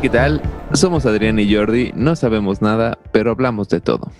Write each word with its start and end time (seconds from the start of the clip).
Hey, 0.00 0.02
¿qué 0.02 0.10
tal? 0.10 0.40
Somos 0.74 1.06
Adrián 1.06 1.40
y 1.40 1.52
Jordi, 1.52 1.90
no 1.96 2.14
sabemos 2.14 2.62
nada, 2.62 2.96
pero 3.10 3.32
hablamos 3.32 3.68
de 3.68 3.80
todo. 3.80 4.12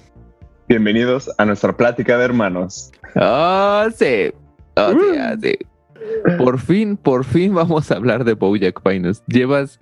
Bienvenidos 0.68 1.30
a 1.38 1.44
nuestra 1.44 1.76
plática 1.76 2.18
de 2.18 2.24
hermanos. 2.24 2.90
¡Oh, 3.14 3.84
sí! 3.94 4.32
¡Oh, 4.74 4.90
sí, 4.90 5.18
ah, 5.20 5.36
sí! 5.40 5.56
Por 6.36 6.58
fin, 6.58 6.96
por 6.96 7.24
fin 7.24 7.54
vamos 7.54 7.92
a 7.92 7.94
hablar 7.94 8.24
de 8.24 8.34
Bojack 8.34 8.82
Pinus. 8.82 9.22
Llevas, 9.28 9.78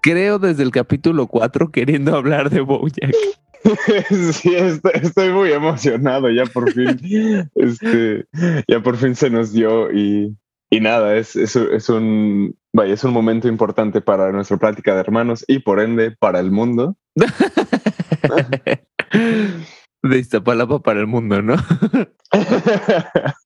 creo, 0.00 0.38
desde 0.38 0.62
el 0.62 0.70
capítulo 0.70 1.26
4 1.26 1.72
queriendo 1.72 2.16
hablar 2.16 2.48
de 2.48 2.62
Bojack. 2.62 3.14
Sí, 4.32 4.54
estoy, 4.54 4.92
estoy 4.94 5.30
muy 5.30 5.52
emocionado. 5.52 6.30
Ya 6.30 6.46
por 6.46 6.72
fin, 6.72 6.98
este, 7.54 8.24
ya 8.66 8.80
por 8.80 8.96
fin 8.96 9.14
se 9.14 9.28
nos 9.28 9.52
dio 9.52 9.92
y, 9.92 10.34
y 10.70 10.80
nada, 10.80 11.16
es, 11.16 11.36
es, 11.36 11.54
es 11.54 11.90
un, 11.90 12.57
vaya, 12.74 12.94
es 12.94 13.04
un 13.04 13.12
momento 13.12 13.48
importante 13.48 14.00
para 14.00 14.32
nuestra 14.32 14.56
plática 14.56 14.94
de 14.94 15.00
hermanos 15.00 15.44
y 15.46 15.60
por 15.60 15.80
ende 15.80 16.10
para 16.12 16.40
el 16.40 16.50
mundo. 16.50 16.96
De 20.02 20.18
Iztapalapa 20.18 20.80
para 20.80 21.00
el 21.00 21.06
mundo, 21.06 21.42
¿no? 21.42 21.56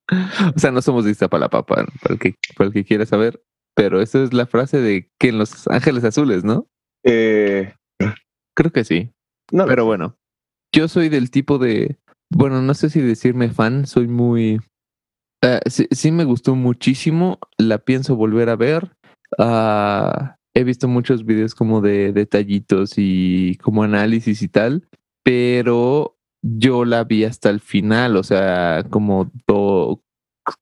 O 0.55 0.59
sea, 0.59 0.71
no 0.71 0.83
somos 0.83 1.05
de 1.05 1.13
Iztapalapa, 1.13 1.65
para, 1.65 1.87
para 2.03 2.15
el, 2.15 2.19
que, 2.19 2.35
para 2.57 2.69
el 2.69 2.75
que 2.75 2.85
quiera 2.85 3.07
saber, 3.07 3.43
pero 3.75 4.03
esa 4.03 4.23
es 4.23 4.35
la 4.35 4.47
frase 4.47 4.79
de 4.79 5.11
que 5.19 5.29
en 5.29 5.39
Los 5.39 5.67
Ángeles 5.69 6.05
Azules, 6.05 6.45
¿no? 6.45 6.67
Eh, 7.05 7.73
Creo 8.55 8.73
que 8.73 8.85
sí. 8.85 9.11
no, 9.51 9.65
Pero 9.67 9.87
bueno, 9.87 10.19
yo 10.75 10.89
soy 10.89 11.09
del 11.09 11.31
tipo 11.31 11.57
de, 11.59 11.97
bueno, 12.31 12.61
no 12.61 12.75
sé 12.75 12.91
si 12.91 13.01
decirme 13.01 13.49
fan, 13.51 13.87
soy 13.87 14.07
muy... 14.09 14.61
eh, 15.43 15.61
sí, 15.67 15.87
sí 15.91 16.13
me 16.13 16.25
gustó 16.25 16.55
muchísimo, 16.55 17.39
la 17.57 17.79
pienso 17.79 18.17
volver 18.17 18.51
a 18.51 18.57
ver. 18.57 18.93
Ah, 19.39 20.37
he 20.55 20.65
visto 20.65 20.89
muchos 20.89 21.25
videos 21.25 21.55
como 21.55 21.81
de 21.81 22.13
detallitos 22.13 22.95
y 22.97 23.57
como 23.63 23.83
análisis 23.83 24.43
y 24.43 24.49
tal, 24.49 24.87
pero 25.25 26.17
yo 26.43 26.85
la 26.85 27.05
vi 27.05 27.25
hasta 27.25 27.51
el 27.51 27.61
final, 27.61 28.17
o 28.17 28.23
sea, 28.23 28.85
como 28.91 29.31
do- 29.47 30.03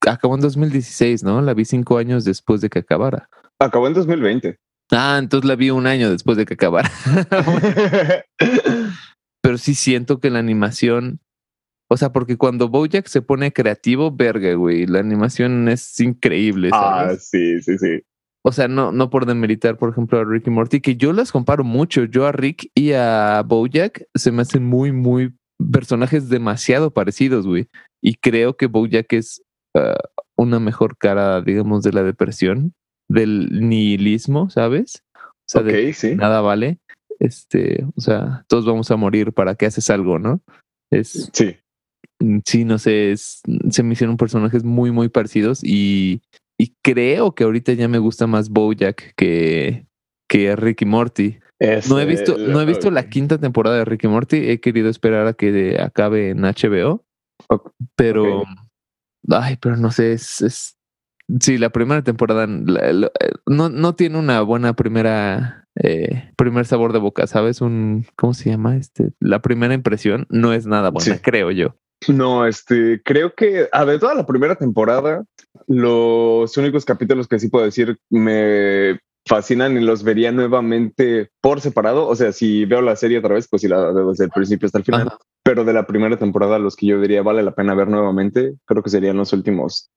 acabó 0.06 0.34
en 0.34 0.40
2016, 0.42 1.24
¿no? 1.24 1.40
La 1.42 1.54
vi 1.54 1.64
cinco 1.64 1.98
años 1.98 2.24
después 2.24 2.60
de 2.60 2.68
que 2.68 2.80
acabara. 2.80 3.28
acabó 3.58 3.86
en 3.88 3.94
2020. 3.94 4.56
Ah, 4.92 5.16
entonces 5.20 5.48
la 5.48 5.56
vi 5.56 5.70
un 5.70 5.86
año 5.86 6.10
después 6.10 6.36
de 6.36 6.44
que 6.44 6.54
acabara. 6.54 6.90
pero 9.42 9.58
sí 9.58 9.74
siento 9.74 10.20
que 10.20 10.30
la 10.30 10.38
animación, 10.38 11.20
o 11.88 11.96
sea, 11.96 12.12
porque 12.12 12.36
cuando 12.36 12.68
Bojack 12.68 13.06
se 13.06 13.22
pone 13.22 13.52
creativo, 13.52 14.10
verga, 14.14 14.52
güey, 14.54 14.86
la 14.86 14.98
animación 15.00 15.68
es 15.68 15.98
increíble. 16.00 16.70
ah, 16.72 17.12
sí, 17.18 17.60
sí, 17.62 17.78
sí. 17.78 18.02
O 18.42 18.52
sea, 18.52 18.68
no, 18.68 18.90
no 18.92 19.10
por 19.10 19.26
demeritar, 19.26 19.76
por 19.76 19.90
ejemplo, 19.90 20.18
a 20.18 20.24
Rick 20.24 20.46
y 20.46 20.50
Morty, 20.50 20.80
que 20.80 20.96
yo 20.96 21.12
las 21.12 21.30
comparo 21.32 21.62
mucho. 21.64 22.04
Yo 22.04 22.26
a 22.26 22.32
Rick 22.32 22.70
y 22.74 22.92
a 22.92 23.42
Bojack 23.46 24.04
se 24.14 24.32
me 24.32 24.42
hacen 24.42 24.64
muy, 24.64 24.92
muy 24.92 25.34
personajes 25.72 26.28
demasiado 26.30 26.90
parecidos, 26.92 27.46
güey. 27.46 27.68
Y 28.02 28.14
creo 28.14 28.56
que 28.56 28.66
Bojack 28.66 29.12
es 29.12 29.42
ah, 29.76 29.98
una 30.36 30.58
mejor 30.58 30.96
cara, 30.96 31.42
digamos, 31.42 31.82
de 31.82 31.92
la 31.92 32.02
depresión, 32.02 32.72
del 33.10 33.68
nihilismo, 33.68 34.48
¿sabes? 34.48 35.02
O 35.14 35.20
sea, 35.46 35.62
de 35.62 35.92
sí. 35.92 36.14
nada 36.16 36.40
vale. 36.40 36.78
Este, 37.18 37.84
o 37.94 38.00
sea, 38.00 38.44
todos 38.48 38.64
vamos 38.64 38.90
a 38.90 38.96
morir 38.96 39.32
para 39.34 39.54
que 39.54 39.66
haces 39.66 39.90
algo, 39.90 40.18
¿no? 40.18 40.40
Es, 40.90 41.28
Sí. 41.34 41.56
mm, 42.20 42.38
sí, 42.46 42.64
no 42.64 42.78
sé, 42.78 43.12
es- 43.12 43.42
se 43.70 43.82
me 43.82 43.92
hicieron 43.92 44.16
personajes 44.16 44.64
muy, 44.64 44.90
muy 44.92 45.10
parecidos 45.10 45.62
y, 45.62 46.22
y 46.60 46.74
creo 46.82 47.34
que 47.34 47.44
ahorita 47.44 47.72
ya 47.72 47.88
me 47.88 47.98
gusta 47.98 48.26
más 48.26 48.50
Bojack 48.50 49.14
que, 49.16 49.86
que 50.28 50.54
Rick 50.56 50.82
y 50.82 50.84
Morty. 50.86 51.38
No 51.88 51.98
he 52.00 52.04
visto, 52.06 52.36
no 52.38 52.60
he 52.60 52.64
visto 52.66 52.90
la 52.90 53.08
quinta 53.08 53.38
temporada 53.38 53.76
de 53.76 53.84
Rick 53.84 54.04
y 54.04 54.08
Morty, 54.08 54.36
he 54.50 54.60
querido 54.60 54.88
esperar 54.88 55.26
a 55.26 55.32
que 55.34 55.78
acabe 55.80 56.30
en 56.30 56.40
HBO, 56.44 57.04
pero, 57.96 58.44
ay, 59.28 59.56
pero 59.60 59.76
no 59.76 59.90
sé, 59.90 60.12
es, 60.12 60.40
es 60.42 60.76
sí, 61.40 61.58
la 61.58 61.70
primera 61.70 62.02
temporada 62.02 62.46
la- 62.46 62.92
la- 62.92 63.10
no, 63.46 63.68
no 63.68 63.94
tiene 63.94 64.18
una 64.18 64.40
buena 64.42 64.74
primera, 64.74 65.68
eh, 65.82 66.30
primer 66.36 66.66
sabor 66.66 66.92
de 66.92 66.98
boca, 66.98 67.26
¿sabes? 67.26 67.60
Un, 67.60 68.06
¿cómo 68.16 68.34
se 68.34 68.50
llama? 68.50 68.76
Este, 68.76 69.10
la 69.20 69.40
primera 69.42 69.74
impresión 69.74 70.26
no 70.30 70.52
es 70.52 70.66
nada 70.66 70.90
buena, 70.90 71.14
Sí. 71.16 71.20
creo 71.22 71.50
yo. 71.50 71.76
No, 72.08 72.46
este, 72.46 73.02
creo 73.04 73.34
que, 73.34 73.68
a 73.72 73.84
ver, 73.84 74.00
toda 74.00 74.14
la 74.14 74.24
primera 74.24 74.56
temporada, 74.56 75.24
los 75.66 76.56
únicos 76.56 76.84
capítulos 76.84 77.28
que 77.28 77.38
sí 77.38 77.48
puedo 77.48 77.64
decir 77.64 77.98
me 78.08 79.00
fascinan 79.26 79.76
y 79.76 79.80
los 79.80 80.02
vería 80.02 80.32
nuevamente 80.32 81.30
por 81.40 81.60
separado. 81.60 82.08
O 82.08 82.16
sea, 82.16 82.32
si 82.32 82.64
veo 82.64 82.80
la 82.80 82.96
serie 82.96 83.18
otra 83.18 83.34
vez, 83.34 83.48
pues 83.48 83.62
sí 83.62 83.68
la 83.68 83.92
veo 83.92 84.10
desde 84.10 84.24
el 84.24 84.30
principio 84.30 84.66
hasta 84.66 84.78
el 84.78 84.84
final. 84.84 85.08
Ajá. 85.08 85.18
Pero 85.42 85.64
de 85.64 85.72
la 85.72 85.86
primera 85.86 86.18
temporada, 86.18 86.58
los 86.58 86.76
que 86.76 86.86
yo 86.86 87.00
diría 87.00 87.22
vale 87.22 87.42
la 87.42 87.54
pena 87.54 87.74
ver 87.74 87.88
nuevamente, 87.88 88.54
creo 88.66 88.82
que 88.82 88.90
serían 88.90 89.16
los 89.16 89.32
últimos 89.32 89.90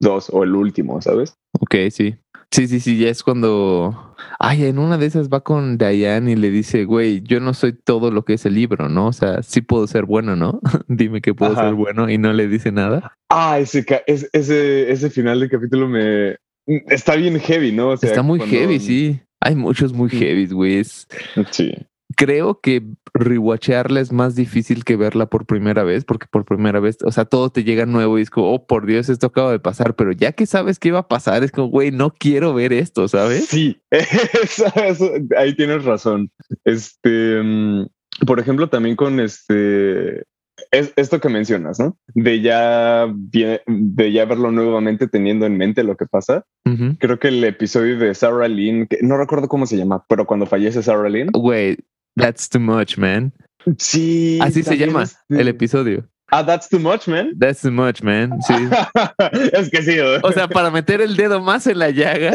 dos 0.00 0.28
o 0.32 0.42
el 0.44 0.54
último, 0.54 1.00
¿sabes? 1.00 1.34
Ok, 1.60 1.74
sí. 1.90 2.16
Sí, 2.52 2.66
sí, 2.66 2.80
sí, 2.80 2.98
ya 2.98 3.10
es 3.10 3.22
cuando. 3.22 4.16
Ay, 4.40 4.64
en 4.64 4.80
una 4.80 4.98
de 4.98 5.06
esas 5.06 5.28
va 5.28 5.40
con 5.42 5.78
Diane 5.78 6.32
y 6.32 6.36
le 6.36 6.50
dice, 6.50 6.84
güey, 6.84 7.20
yo 7.22 7.38
no 7.38 7.54
soy 7.54 7.72
todo 7.74 8.10
lo 8.10 8.24
que 8.24 8.34
es 8.34 8.44
el 8.44 8.54
libro, 8.54 8.88
¿no? 8.88 9.06
O 9.06 9.12
sea, 9.12 9.42
sí 9.44 9.60
puedo 9.60 9.86
ser 9.86 10.04
bueno, 10.04 10.34
¿no? 10.34 10.60
Dime 10.88 11.20
que 11.20 11.32
puedo 11.32 11.52
Ajá. 11.52 11.66
ser 11.66 11.74
bueno 11.74 12.10
y 12.10 12.18
no 12.18 12.32
le 12.32 12.48
dice 12.48 12.72
nada. 12.72 13.14
Ah, 13.30 13.60
ese, 13.60 13.84
ese, 14.06 14.90
ese 14.90 15.10
final 15.10 15.38
del 15.38 15.48
capítulo 15.50 15.86
me 15.86 16.38
está 16.66 17.14
bien 17.14 17.38
heavy, 17.38 17.70
¿no? 17.70 17.90
O 17.90 17.96
sea, 17.96 18.10
Está 18.10 18.22
muy 18.22 18.38
cuando- 18.38 18.56
heavy, 18.56 18.80
sí. 18.80 19.20
Hay 19.40 19.54
muchos 19.54 19.92
muy 19.92 20.10
heavy, 20.10 20.46
güey. 20.48 20.82
Sí. 20.84 21.72
Creo 22.16 22.60
que 22.60 22.82
rewatchearla 23.20 24.00
es 24.00 24.12
más 24.12 24.34
difícil 24.34 24.84
que 24.84 24.96
verla 24.96 25.26
por 25.26 25.46
primera 25.46 25.84
vez, 25.84 26.04
porque 26.04 26.26
por 26.30 26.44
primera 26.44 26.80
vez, 26.80 26.98
o 27.04 27.12
sea, 27.12 27.24
todo 27.24 27.50
te 27.50 27.64
llega 27.64 27.86
nuevo 27.86 28.18
y 28.18 28.22
es 28.22 28.30
como, 28.30 28.52
oh, 28.52 28.66
por 28.66 28.86
Dios, 28.86 29.08
esto 29.08 29.28
acaba 29.28 29.52
de 29.52 29.60
pasar, 29.60 29.94
pero 29.94 30.12
ya 30.12 30.32
que 30.32 30.46
sabes 30.46 30.78
qué 30.78 30.88
iba 30.88 31.00
a 31.00 31.08
pasar, 31.08 31.44
es 31.44 31.52
como, 31.52 31.68
güey, 31.68 31.90
no 31.90 32.10
quiero 32.10 32.54
ver 32.54 32.72
esto, 32.72 33.06
¿sabes? 33.08 33.46
Sí, 33.46 33.80
ahí 35.36 35.54
tienes 35.54 35.84
razón. 35.84 36.30
Este, 36.64 37.40
mm, 37.42 37.86
por 38.26 38.40
ejemplo, 38.40 38.68
también 38.68 38.96
con 38.96 39.20
este, 39.20 40.24
es 40.70 40.92
esto 40.96 41.20
que 41.20 41.28
mencionas, 41.28 41.78
¿no? 41.78 41.96
De 42.14 42.40
ya, 42.40 43.06
de 43.06 44.12
ya 44.12 44.24
verlo 44.24 44.50
nuevamente 44.50 45.08
teniendo 45.08 45.46
en 45.46 45.56
mente 45.56 45.84
lo 45.84 45.96
que 45.96 46.06
pasa. 46.06 46.44
Creo 46.98 47.18
que 47.18 47.28
el 47.28 47.42
episodio 47.44 47.98
de 47.98 48.14
Sarah 48.14 48.48
Lynn, 48.48 48.86
que 48.86 48.98
no 49.02 49.16
recuerdo 49.16 49.48
cómo 49.48 49.66
se 49.66 49.76
llama, 49.76 50.04
pero 50.08 50.26
cuando 50.26 50.46
fallece 50.46 50.82
Sarah 50.82 51.08
Lynn. 51.08 51.30
Güey, 51.32 51.78
that's 52.16 52.48
too 52.48 52.60
much, 52.60 52.96
man. 52.96 53.32
Sí. 53.78 54.38
Así 54.40 54.62
se 54.62 54.76
llama 54.76 55.04
el 55.28 55.48
episodio. 55.48 56.08
Ah, 56.32 56.44
that's 56.44 56.68
too 56.68 56.78
much, 56.78 57.08
man. 57.08 57.32
That's 57.38 57.62
too 57.62 57.72
much, 57.72 58.02
man. 58.02 58.40
Sí. 58.42 58.54
es 59.52 59.70
que 59.70 59.82
sí. 59.82 59.96
¿no? 59.96 60.20
O 60.22 60.32
sea, 60.32 60.48
para 60.48 60.70
meter 60.70 61.00
el 61.00 61.16
dedo 61.16 61.40
más 61.40 61.66
en 61.66 61.78
la 61.78 61.90
llaga. 61.90 62.32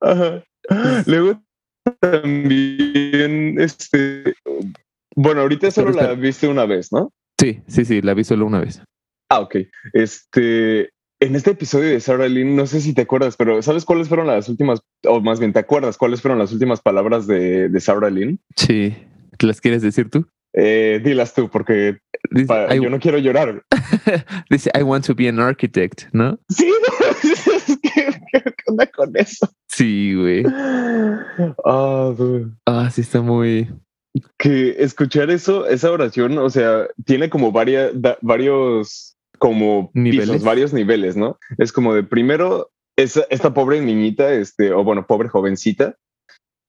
Ajá. 0.00 0.44
Luego 1.06 1.42
también, 2.00 3.58
este, 3.58 4.34
bueno, 5.16 5.40
ahorita 5.40 5.70
solo 5.70 5.92
la 5.92 6.12
viste 6.14 6.46
una 6.46 6.66
vez, 6.66 6.92
¿no? 6.92 7.12
Sí, 7.40 7.62
sí, 7.66 7.84
sí, 7.84 8.02
la 8.02 8.14
vi 8.14 8.24
solo 8.24 8.46
una 8.46 8.60
vez. 8.60 8.82
Ah, 9.30 9.40
ok. 9.40 9.56
Este, 9.94 10.90
en 11.20 11.34
este 11.34 11.52
episodio 11.52 11.88
de 11.88 12.00
Sarah 12.00 12.28
Lynn, 12.28 12.56
no 12.56 12.66
sé 12.66 12.80
si 12.80 12.92
te 12.92 13.02
acuerdas, 13.02 13.36
pero 13.36 13.62
¿sabes 13.62 13.84
cuáles 13.84 14.08
fueron 14.08 14.26
las 14.26 14.48
últimas, 14.48 14.80
o 15.06 15.20
más 15.20 15.40
bien, 15.40 15.52
¿te 15.52 15.60
acuerdas 15.60 15.96
cuáles 15.96 16.20
fueron 16.20 16.38
las 16.38 16.52
últimas 16.52 16.80
palabras 16.80 17.26
de, 17.26 17.68
de 17.68 17.80
Sarah 17.80 18.10
Lynn? 18.10 18.38
Sí. 18.56 18.94
¿Las 19.40 19.60
quieres 19.60 19.82
decir 19.82 20.10
tú? 20.10 20.26
Eh, 20.54 21.00
dilas 21.04 21.34
tú, 21.34 21.48
porque 21.50 21.98
Dice, 22.30 22.46
pa- 22.46 22.74
I, 22.74 22.80
yo 22.82 22.90
no 22.90 22.98
quiero 22.98 23.18
llorar. 23.18 23.62
dice, 24.50 24.70
I 24.78 24.82
want 24.82 25.04
to 25.06 25.14
be 25.14 25.28
an 25.28 25.38
architect, 25.38 26.04
¿no? 26.12 26.38
Sí, 26.48 26.66
¿qué, 27.82 27.90
qué, 28.32 28.42
onda 28.66 28.86
con 28.86 29.14
eso? 29.16 29.48
Sí, 29.68 30.14
güey. 30.14 30.42
Ah, 31.64 32.12
dude. 32.16 32.50
Ah, 32.66 32.90
sí, 32.90 33.02
está 33.02 33.20
muy. 33.20 33.68
que 34.38 34.74
escuchar 34.78 35.30
eso, 35.30 35.66
esa 35.68 35.90
oración, 35.92 36.38
o 36.38 36.50
sea, 36.50 36.88
tiene 37.04 37.30
como 37.30 37.52
varias, 37.52 37.90
da- 37.94 38.18
varios, 38.20 39.16
como 39.38 39.90
¿Niveles? 39.94 40.30
pisos, 40.30 40.44
varios 40.44 40.72
niveles, 40.72 41.16
¿no? 41.16 41.38
Es 41.58 41.72
como 41.72 41.94
de 41.94 42.02
primero, 42.02 42.70
esa, 42.96 43.22
esta 43.30 43.54
pobre 43.54 43.80
niñita, 43.80 44.32
este, 44.32 44.72
o 44.72 44.82
bueno, 44.82 45.06
pobre 45.06 45.28
jovencita, 45.28 45.94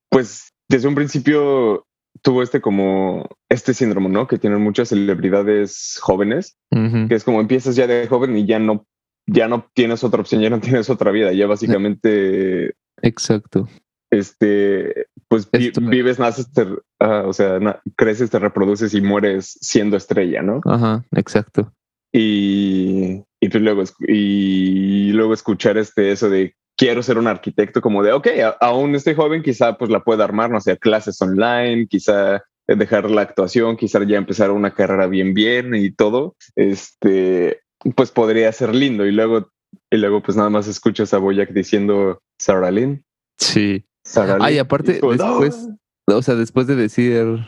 pues 0.10 0.50
desde 0.70 0.88
un 0.88 0.96
principio 0.96 1.86
tuvo 2.22 2.44
este 2.44 2.62
como, 2.62 3.28
este 3.50 3.74
síndrome, 3.74 4.10
¿no? 4.10 4.28
Que 4.28 4.38
tienen 4.38 4.62
muchas 4.62 4.90
celebridades 4.90 5.98
jóvenes, 6.02 6.58
que 6.72 7.16
es 7.16 7.24
como 7.24 7.40
empiezas 7.42 7.76
ya 7.76 7.88
de 7.88 8.08
joven 8.08 8.38
y 8.38 8.46
ya 8.46 8.60
no, 8.60 8.86
ya 9.28 9.48
no 9.48 9.70
tienes 9.74 10.04
otra 10.04 10.22
opción, 10.22 10.42
ya 10.42 10.50
no 10.50 10.60
tienes 10.62 10.90
otra 10.90 11.12
vida, 11.12 11.32
ya 11.34 11.48
básicamente 11.48 12.74
Exacto. 13.02 13.68
este, 14.12 15.06
pues 15.28 15.50
vi- 15.52 15.72
vives, 15.82 16.20
naces, 16.20 16.52
te- 16.52 16.68
ah, 17.00 17.24
o 17.26 17.34
sea, 17.34 17.60
na- 17.60 17.82
creces, 17.96 18.30
te 18.30 18.40
reproduces 18.40 18.94
y 18.94 19.02
mueres 19.02 19.58
siendo 19.62 19.98
estrella, 19.98 20.42
¿no? 20.42 20.62
Ajá, 20.66 21.06
exacto. 21.16 21.72
Y, 22.12 23.22
y 23.40 23.50
pues 23.50 23.64
luego, 23.64 23.84
y 24.08 25.12
luego 25.12 25.34
escuchar 25.34 25.78
este, 25.78 26.12
eso 26.12 26.30
de 26.30 26.56
quiero 26.80 27.04
ser 27.04 27.18
un 27.18 27.28
arquitecto, 27.28 27.82
como 27.82 28.02
de, 28.02 28.14
ok, 28.14 28.28
aún 28.62 28.96
estoy 28.96 29.14
joven, 29.14 29.44
quizá 29.44 29.78
pues 29.78 29.92
la 29.92 30.02
pueda 30.02 30.24
armar, 30.24 30.50
no 30.50 30.62
sé, 30.62 30.78
clases 30.78 31.22
online, 31.22 31.88
quizá 31.88 32.42
dejar 32.66 33.12
la 33.12 33.22
actuación, 33.22 33.76
quizá 33.76 34.02
ya 34.06 34.18
empezar 34.18 34.50
una 34.50 34.74
carrera 34.74 35.08
bien, 35.08 35.34
bien 35.34 35.76
y 35.76 35.92
todo, 35.92 36.38
este, 36.56 37.60
pues 37.98 38.12
podría 38.12 38.50
ser 38.54 38.74
lindo. 38.74 39.06
Y 39.06 39.12
luego, 39.12 39.52
y 39.92 39.98
luego 39.98 40.24
pues 40.24 40.38
nada 40.38 40.50
más 40.50 40.70
escuchas 40.70 41.14
a 41.14 41.18
Boyack 41.18 41.50
diciendo, 41.50 42.22
Sarah 42.40 42.72
Lynn. 42.72 43.04
Sí. 43.38 43.84
Sarah 44.06 44.38
Ay, 44.40 44.58
aparte, 44.58 44.94
después, 44.94 45.68
o 46.08 46.22
sea, 46.22 46.36
después 46.36 46.66
de 46.66 46.78
decir, 46.78 47.40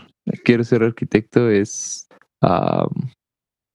quiero 0.43 0.65
ser 0.65 0.83
arquitecto, 0.83 1.49
es, 1.49 2.09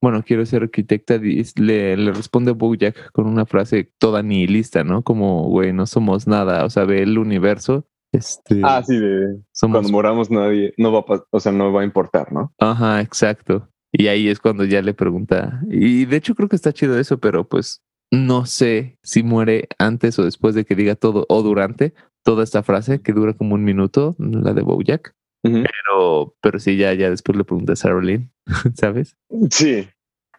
bueno, 0.06 0.22
quiero 0.24 0.46
ser 0.46 0.62
arquitecta, 0.62 1.16
le, 1.16 1.96
le 1.96 2.12
responde 2.12 2.52
Bojack 2.52 3.10
con 3.10 3.26
una 3.26 3.44
frase 3.44 3.90
toda 3.98 4.22
nihilista, 4.22 4.84
¿no? 4.84 5.02
Como, 5.02 5.48
güey, 5.48 5.72
no 5.72 5.84
somos 5.84 6.28
nada, 6.28 6.64
o 6.64 6.70
sea, 6.70 6.84
ve 6.84 7.02
el 7.02 7.18
universo. 7.18 7.88
Este, 8.12 8.60
ah, 8.62 8.84
sí, 8.86 8.96
de 8.96 9.40
cuando 9.60 9.88
moramos 9.88 10.30
nadie, 10.30 10.72
no 10.76 10.92
va 10.92 11.00
a, 11.00 11.24
o 11.28 11.40
sea, 11.40 11.50
no 11.50 11.72
va 11.72 11.80
a 11.80 11.84
importar, 11.84 12.32
¿no? 12.32 12.54
Ajá, 12.60 13.00
exacto. 13.00 13.68
Y 13.90 14.06
ahí 14.06 14.28
es 14.28 14.38
cuando 14.38 14.64
ya 14.64 14.80
le 14.80 14.94
pregunta, 14.94 15.60
y 15.68 16.04
de 16.04 16.16
hecho 16.18 16.36
creo 16.36 16.48
que 16.48 16.54
está 16.54 16.72
chido 16.72 16.96
eso, 17.00 17.18
pero 17.18 17.48
pues 17.48 17.82
no 18.12 18.46
sé 18.46 19.00
si 19.02 19.24
muere 19.24 19.66
antes 19.76 20.20
o 20.20 20.24
después 20.24 20.54
de 20.54 20.64
que 20.64 20.76
diga 20.76 20.94
todo, 20.94 21.26
o 21.28 21.42
durante 21.42 21.94
toda 22.22 22.44
esta 22.44 22.62
frase 22.62 23.02
que 23.02 23.12
dura 23.12 23.32
como 23.32 23.56
un 23.56 23.64
minuto, 23.64 24.14
la 24.20 24.52
de 24.52 24.62
Bojack. 24.62 25.16
Pero, 25.42 26.36
pero 26.40 26.58
sí, 26.60 26.76
ya, 26.76 26.94
ya 26.94 27.10
después 27.10 27.36
le 27.36 27.44
pregunta 27.44 27.72
a 27.72 27.76
Sarah 27.76 28.00
¿sabes? 28.74 29.16
Sí. 29.50 29.88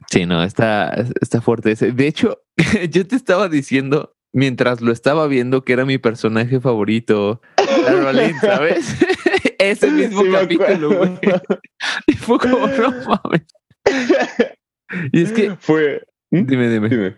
Sí, 0.10 0.26
no, 0.26 0.44
está, 0.44 0.94
está 1.22 1.42
fuerte 1.42 1.72
ese. 1.72 1.92
De 1.92 2.08
hecho, 2.08 2.42
yo 2.90 3.08
te 3.08 3.16
estaba 3.16 3.50
diciendo 3.50 4.16
mientras 4.34 4.82
lo 4.82 4.92
estaba 4.92 5.28
viendo 5.28 5.64
que 5.64 5.74
era 5.74 5.86
mi 5.86 5.98
personaje 5.98 6.60
favorito, 6.60 7.42
Sarah 7.58 8.14
¿sabes? 8.42 8.96
ese 9.60 9.90
mismo 9.90 10.24
capítulo, 10.32 11.20
Y 12.06 12.14
fue 12.14 12.38
como, 12.40 12.68
no 12.68 12.92
mames. 12.92 13.46
Y 15.12 15.24
es 15.24 15.32
que. 15.32 15.56
Fue. 15.56 16.04
¿Mm? 16.32 16.46
Dime, 16.46 16.70
dime. 16.70 16.90
dime 16.90 17.18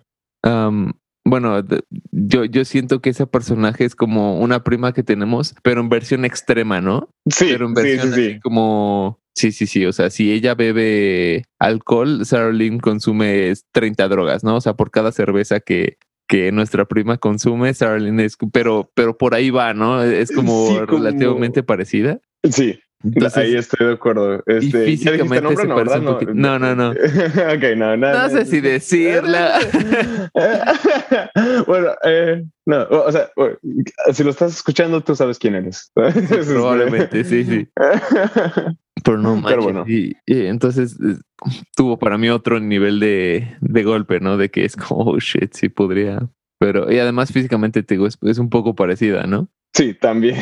bueno, 1.30 1.64
yo, 2.12 2.46
yo 2.46 2.66
siento 2.66 3.02
que 3.02 3.12
ese 3.12 3.28
personaje 3.28 3.86
es 3.86 3.96
como 3.96 4.40
una 4.40 4.64
prima 4.64 4.94
que 4.94 5.04
tenemos, 5.04 5.56
pero 5.62 5.82
en 5.82 5.90
versión 5.90 6.26
extrema, 6.26 6.82
¿no? 6.82 7.10
Sí, 7.30 7.48
pero 7.52 7.68
en 7.68 7.74
versión 7.74 8.14
sí, 8.14 8.32
sí, 8.34 8.40
como 8.40 9.19
Sí, 9.36 9.52
sí, 9.52 9.68
sí. 9.68 9.86
O 9.86 9.94
sea, 9.94 10.10
si 10.10 10.32
ella 10.32 10.56
bebe 10.56 11.46
alcohol, 11.60 12.26
Sarah 12.26 12.52
Lynn 12.52 12.80
consume 12.80 13.54
30 13.72 14.08
drogas, 14.08 14.44
¿no? 14.44 14.56
O 14.56 14.62
sea, 14.62 14.74
por 14.74 14.92
cada 14.92 15.12
cerveza 15.12 15.60
que, 15.60 15.98
que 16.28 16.52
nuestra 16.52 16.86
prima 16.86 17.18
consume, 17.18 17.74
Sarah 17.74 18.00
Lynn 18.00 18.20
es, 18.20 18.38
pero, 18.52 18.92
pero 18.94 19.18
por 19.18 19.34
ahí 19.36 19.50
va, 19.50 19.74
¿no? 19.74 20.04
Es 20.04 20.32
como 20.32 20.86
relativamente 20.86 21.64
parecida. 21.64 22.20
Sí. 22.44 22.80
Ahí 23.36 23.56
estoy 23.56 23.88
de 23.88 23.94
acuerdo. 23.94 24.44
Este, 24.46 24.84
físicamente 24.84 25.56
se 25.56 25.68
parece 25.68 26.00
un 26.00 26.06
poquito. 26.06 26.34
No, 26.34 26.60
no, 26.60 26.76
no. 26.76 26.90
ok, 26.92 27.64
no, 27.78 27.96
no. 27.96 28.12
No 28.12 28.30
sé 28.30 28.46
si 28.46 28.60
decirla. 28.60 29.60
bueno, 31.66 31.92
eh, 32.04 32.44
no, 32.66 32.84
o 32.90 33.10
sea, 33.10 33.30
si 34.12 34.24
lo 34.24 34.32
estás 34.32 34.54
escuchando, 34.54 35.02
tú 35.02 35.16
sabes 35.16 35.40
quién 35.40 35.56
eres. 35.56 35.92
Probablemente, 36.48 37.24
sí, 37.24 37.46
sí. 37.46 37.70
Pero 39.04 39.18
no 39.18 39.36
manches. 39.36 39.64
bueno. 39.64 39.86
y, 39.88 40.16
entonces 40.26 40.98
tuvo 41.76 41.98
para 41.98 42.18
mí 42.18 42.30
otro 42.30 42.60
nivel 42.60 43.00
de, 43.00 43.56
de 43.62 43.84
golpe, 43.84 44.20
¿no? 44.20 44.38
De 44.38 44.50
que 44.50 44.66
es 44.66 44.76
como, 44.76 45.02
oh 45.04 45.20
shit, 45.20 45.54
sí 45.54 45.70
podría. 45.70 46.30
Pero, 46.60 46.92
y 46.92 47.00
además 47.00 47.32
físicamente 47.32 47.84
te 47.84 47.96
digo, 47.96 48.08
es, 48.08 48.18
es 48.22 48.38
un 48.38 48.50
poco 48.50 48.76
parecida, 48.76 49.26
¿no? 49.26 49.50
Sí, 49.74 49.94
también. 49.94 50.38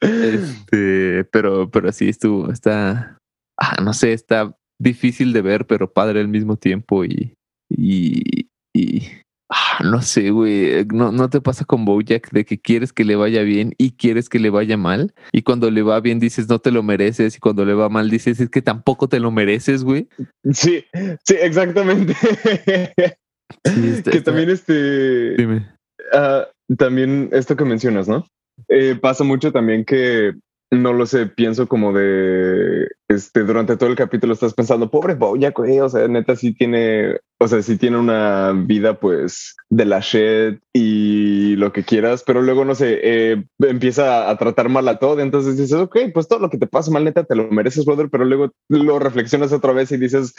Este, 0.00 1.24
pero, 1.30 1.70
pero 1.70 1.92
sí 1.92 2.08
estuvo, 2.08 2.50
está, 2.50 3.18
ah, 3.60 3.76
no 3.82 3.92
sé, 3.92 4.12
está 4.12 4.56
difícil 4.80 5.32
de 5.32 5.42
ver, 5.42 5.66
pero 5.66 5.92
padre 5.92 6.20
al 6.20 6.28
mismo 6.28 6.56
tiempo 6.56 7.04
y, 7.04 7.34
y, 7.68 8.48
y 8.74 9.02
ah, 9.52 9.82
no 9.84 10.02
sé, 10.02 10.30
güey, 10.30 10.84
no, 10.86 11.12
no 11.12 11.28
te 11.30 11.40
pasa 11.40 11.64
con 11.64 11.84
Bojack 11.84 12.30
de 12.30 12.44
que 12.44 12.60
quieres 12.60 12.92
que 12.92 13.04
le 13.04 13.16
vaya 13.16 13.42
bien 13.42 13.74
y 13.78 13.92
quieres 13.92 14.28
que 14.28 14.38
le 14.38 14.50
vaya 14.50 14.76
mal 14.76 15.12
y 15.32 15.42
cuando 15.42 15.70
le 15.70 15.82
va 15.82 16.00
bien 16.00 16.18
dices 16.18 16.48
no 16.48 16.58
te 16.58 16.70
lo 16.70 16.82
mereces 16.82 17.36
y 17.36 17.38
cuando 17.40 17.64
le 17.64 17.74
va 17.74 17.88
mal 17.88 18.10
dices 18.10 18.40
es 18.40 18.48
que 18.48 18.62
tampoco 18.62 19.08
te 19.08 19.20
lo 19.20 19.30
mereces, 19.30 19.84
güey. 19.84 20.08
Sí, 20.52 20.84
sí, 21.24 21.36
exactamente. 21.40 22.14
que 24.10 24.20
también 24.22 24.50
este... 24.50 25.36
Dime. 25.36 25.68
Uh, 26.12 26.74
también 26.76 27.28
esto 27.32 27.56
que 27.56 27.64
mencionas, 27.64 28.08
¿no? 28.08 28.26
Eh, 28.68 28.96
pasa 29.00 29.24
mucho 29.24 29.52
también 29.52 29.84
que 29.84 30.32
no 30.70 30.92
lo 30.92 31.06
sé, 31.06 31.26
pienso 31.26 31.68
como 31.68 31.92
de 31.92 32.88
este 33.14 33.44
durante 33.44 33.76
todo 33.76 33.88
el 33.88 33.96
capítulo 33.96 34.32
estás 34.32 34.54
pensando, 34.54 34.90
pobre 34.90 35.14
Bojack, 35.14 35.56
güey, 35.56 35.80
o 35.80 35.88
sea, 35.88 36.08
neta 36.08 36.36
sí 36.36 36.52
tiene, 36.52 37.18
o 37.38 37.48
sea, 37.48 37.62
sí 37.62 37.76
tiene 37.76 37.98
una 37.98 38.52
vida 38.54 38.98
pues 38.98 39.56
de 39.70 39.84
la 39.84 40.00
shit 40.00 40.60
y 40.72 41.56
lo 41.56 41.72
que 41.72 41.84
quieras, 41.84 42.24
pero 42.26 42.42
luego 42.42 42.64
no 42.64 42.74
sé, 42.74 43.00
eh, 43.02 43.44
empieza 43.60 44.30
a 44.30 44.36
tratar 44.36 44.68
mal 44.68 44.88
a 44.88 44.98
todo, 44.98 45.20
entonces 45.20 45.56
dices, 45.56 45.74
ok, 45.74 45.96
pues 46.12 46.28
todo 46.28 46.40
lo 46.40 46.50
que 46.50 46.58
te 46.58 46.66
pasa 46.66 46.90
mal, 46.90 47.04
neta, 47.04 47.24
te 47.24 47.36
lo 47.36 47.48
mereces, 47.50 47.84
brother, 47.84 48.08
pero 48.10 48.24
luego 48.24 48.52
lo 48.68 48.98
reflexionas 48.98 49.52
otra 49.52 49.72
vez 49.72 49.92
y 49.92 49.96
dices, 49.96 50.34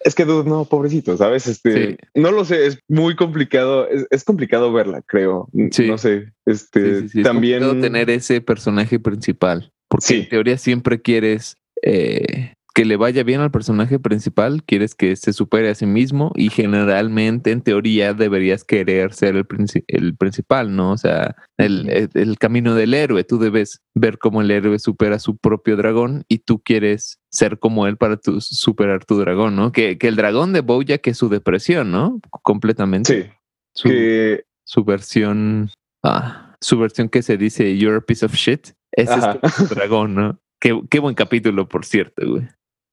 es 0.00 0.14
que 0.14 0.24
dude, 0.24 0.48
no, 0.48 0.64
pobrecito, 0.64 1.16
¿sabes? 1.16 1.46
Este, 1.46 1.98
no 2.14 2.30
lo 2.30 2.44
sé, 2.44 2.66
es 2.66 2.78
muy 2.88 3.16
complicado, 3.16 3.88
es, 3.88 4.24
complicado 4.24 4.72
verla, 4.72 5.02
creo, 5.02 5.48
no 5.52 5.98
sé, 5.98 6.32
este, 6.46 7.06
también 7.22 7.80
tener 7.80 8.10
ese 8.10 8.40
personaje 8.40 8.98
principal. 9.00 9.72
Porque 9.90 10.20
en 10.20 10.28
teoría 10.28 10.56
siempre 10.56 11.02
quieres 11.02 11.56
eh, 11.82 12.52
que 12.74 12.84
le 12.84 12.96
vaya 12.96 13.24
bien 13.24 13.40
al 13.40 13.50
personaje 13.50 13.98
principal, 13.98 14.62
quieres 14.64 14.94
que 14.94 15.16
se 15.16 15.32
supere 15.32 15.70
a 15.70 15.74
sí 15.74 15.86
mismo 15.86 16.32
y 16.36 16.50
generalmente 16.50 17.50
en 17.50 17.62
teoría 17.62 18.14
deberías 18.14 18.64
querer 18.64 19.12
ser 19.12 19.36
el, 19.36 19.46
el 19.88 20.16
principal, 20.16 20.74
¿no? 20.74 20.92
O 20.92 20.96
sea, 20.96 21.34
el, 21.58 22.08
el, 22.14 22.38
camino 22.38 22.74
del 22.74 22.94
héroe, 22.94 23.24
tú 23.24 23.38
debes 23.38 23.80
ver 23.94 24.18
cómo 24.18 24.40
el 24.40 24.50
héroe 24.50 24.78
supera 24.78 25.18
su 25.18 25.36
propio 25.36 25.76
dragón 25.76 26.24
y 26.28 26.38
tú 26.38 26.60
quieres 26.60 27.18
ser 27.30 27.58
como 27.58 27.86
él 27.86 27.96
para 27.96 28.16
tu, 28.16 28.40
superar 28.40 29.04
tu 29.04 29.18
dragón, 29.18 29.56
¿no? 29.56 29.72
Que, 29.72 29.98
que 29.98 30.08
el 30.08 30.16
dragón 30.16 30.52
de 30.52 30.60
Bojack 30.60 31.06
es 31.08 31.18
su 31.18 31.28
depresión, 31.28 31.90
¿no? 31.90 32.20
Completamente. 32.42 33.22
Sí. 33.22 33.30
Su, 33.74 33.88
que... 33.88 34.44
su 34.64 34.84
versión, 34.84 35.70
ah, 36.04 36.56
su 36.60 36.78
versión 36.78 37.08
que 37.08 37.22
se 37.22 37.36
dice 37.36 37.76
You're 37.76 37.98
a 37.98 38.00
piece 38.00 38.24
of 38.24 38.34
shit, 38.34 38.68
ese 38.92 39.14
es 39.14 39.54
tu 39.56 39.74
dragón, 39.74 40.14
¿no? 40.14 40.38
Qué, 40.60 40.98
buen 41.00 41.14
capítulo, 41.14 41.68
por 41.68 41.86
cierto, 41.86 42.22
güey. 42.28 42.46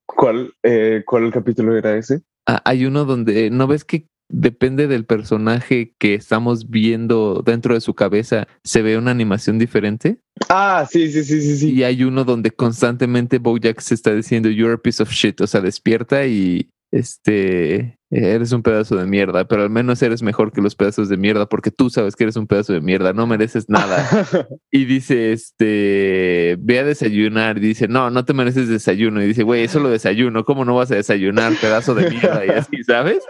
¿Cuál, 0.05 0.53
eh, 0.63 1.03
¿Cuál 1.05 1.31
capítulo 1.31 1.77
era 1.77 1.97
ese? 1.97 2.21
Ah, 2.47 2.61
hay 2.63 2.85
uno 2.85 3.03
donde, 3.03 3.49
¿no 3.49 3.67
ves 3.67 3.83
que 3.83 4.07
depende 4.29 4.87
del 4.87 5.05
personaje 5.05 5.93
que 5.99 6.13
estamos 6.13 6.69
viendo 6.69 7.41
dentro 7.45 7.73
de 7.73 7.81
su 7.81 7.93
cabeza, 7.93 8.47
se 8.63 8.81
ve 8.81 8.97
una 8.97 9.11
animación 9.11 9.59
diferente? 9.59 10.19
Ah, 10.47 10.87
sí, 10.89 11.11
sí, 11.11 11.25
sí, 11.25 11.41
sí, 11.41 11.57
sí. 11.57 11.73
Y 11.73 11.83
hay 11.83 12.03
uno 12.03 12.23
donde 12.23 12.51
constantemente 12.51 13.37
Bojack 13.37 13.81
se 13.81 13.95
está 13.95 14.13
diciendo, 14.13 14.49
you're 14.49 14.73
a 14.73 14.77
piece 14.77 15.03
of 15.03 15.11
shit, 15.11 15.41
o 15.41 15.47
sea, 15.47 15.59
despierta 15.59 16.25
y 16.25 16.69
este, 16.91 17.99
eres 18.09 18.51
un 18.51 18.63
pedazo 18.63 18.95
de 18.95 19.05
mierda, 19.05 19.45
pero 19.47 19.63
al 19.63 19.69
menos 19.69 20.01
eres 20.01 20.21
mejor 20.23 20.51
que 20.51 20.61
los 20.61 20.75
pedazos 20.75 21.09
de 21.09 21.17
mierda 21.17 21.47
porque 21.47 21.71
tú 21.71 21.89
sabes 21.89 22.15
que 22.15 22.23
eres 22.23 22.37
un 22.37 22.47
pedazo 22.47 22.73
de 22.73 22.81
mierda, 22.81 23.13
no 23.13 23.27
mereces 23.27 23.69
nada. 23.69 24.07
y 24.71 24.85
dice, 24.85 25.33
este, 25.33 26.55
ve 26.59 26.79
a 26.79 26.83
desayunar, 26.83 27.57
y 27.57 27.61
dice, 27.61 27.87
no, 27.87 28.09
no 28.09 28.25
te 28.25 28.33
mereces 28.33 28.69
desayuno. 28.69 29.21
Y 29.21 29.27
dice, 29.27 29.43
güey, 29.43 29.63
eso 29.63 29.79
lo 29.79 29.89
desayuno, 29.89 30.45
¿cómo 30.45 30.65
no 30.65 30.75
vas 30.75 30.91
a 30.91 30.95
desayunar, 30.95 31.53
pedazo 31.59 31.93
de 31.95 32.09
mierda? 32.09 32.45
Y 32.45 32.49
así, 32.49 32.83
¿sabes? 32.83 33.23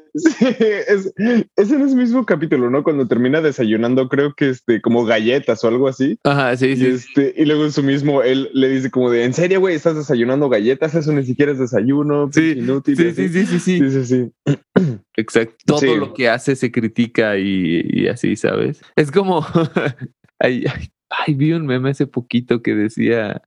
Sí, 0.14 0.46
es, 0.88 1.12
es, 1.16 1.70
en 1.70 1.82
ese 1.82 1.96
mismo 1.96 2.26
capítulo, 2.26 2.68
¿no? 2.68 2.84
Cuando 2.84 3.08
termina 3.08 3.40
desayunando, 3.40 4.08
creo 4.08 4.34
que 4.34 4.50
este, 4.50 4.82
como 4.82 5.04
galletas 5.04 5.64
o 5.64 5.68
algo 5.68 5.88
así. 5.88 6.18
Ajá, 6.24 6.54
sí, 6.56 6.66
y 6.68 6.76
sí. 6.76 6.86
Este, 6.86 7.34
y 7.36 7.46
luego 7.46 7.64
en 7.64 7.72
su 7.72 7.82
mismo, 7.82 8.22
él 8.22 8.50
le 8.52 8.68
dice 8.68 8.90
como 8.90 9.10
de, 9.10 9.24
¿en 9.24 9.32
serio, 9.32 9.60
güey? 9.60 9.74
¿Estás 9.74 9.96
desayunando 9.96 10.50
galletas? 10.50 10.94
Eso 10.94 11.12
ni 11.12 11.24
siquiera 11.24 11.52
es 11.52 11.58
desayuno. 11.58 12.28
Sí, 12.30 12.54
inútil. 12.58 12.96
Sí, 12.96 13.12
sí, 13.12 13.28
sí, 13.28 13.46
sí, 13.46 13.58
sí. 13.58 13.90
sí, 13.90 14.04
sí, 14.04 14.32
Exacto. 15.16 15.56
Todo 15.64 15.96
lo 15.96 16.14
que 16.14 16.28
hace 16.28 16.56
se 16.56 16.70
critica 16.70 17.38
y, 17.38 17.82
y 17.88 18.08
así, 18.08 18.36
¿sabes? 18.36 18.82
Es 18.96 19.10
como, 19.10 19.46
ay, 20.38 20.64
ay, 20.72 20.88
ay, 21.08 21.34
vi 21.34 21.52
un 21.52 21.66
meme 21.66 21.90
hace 21.90 22.06
poquito 22.06 22.62
que 22.62 22.74
decía, 22.74 23.42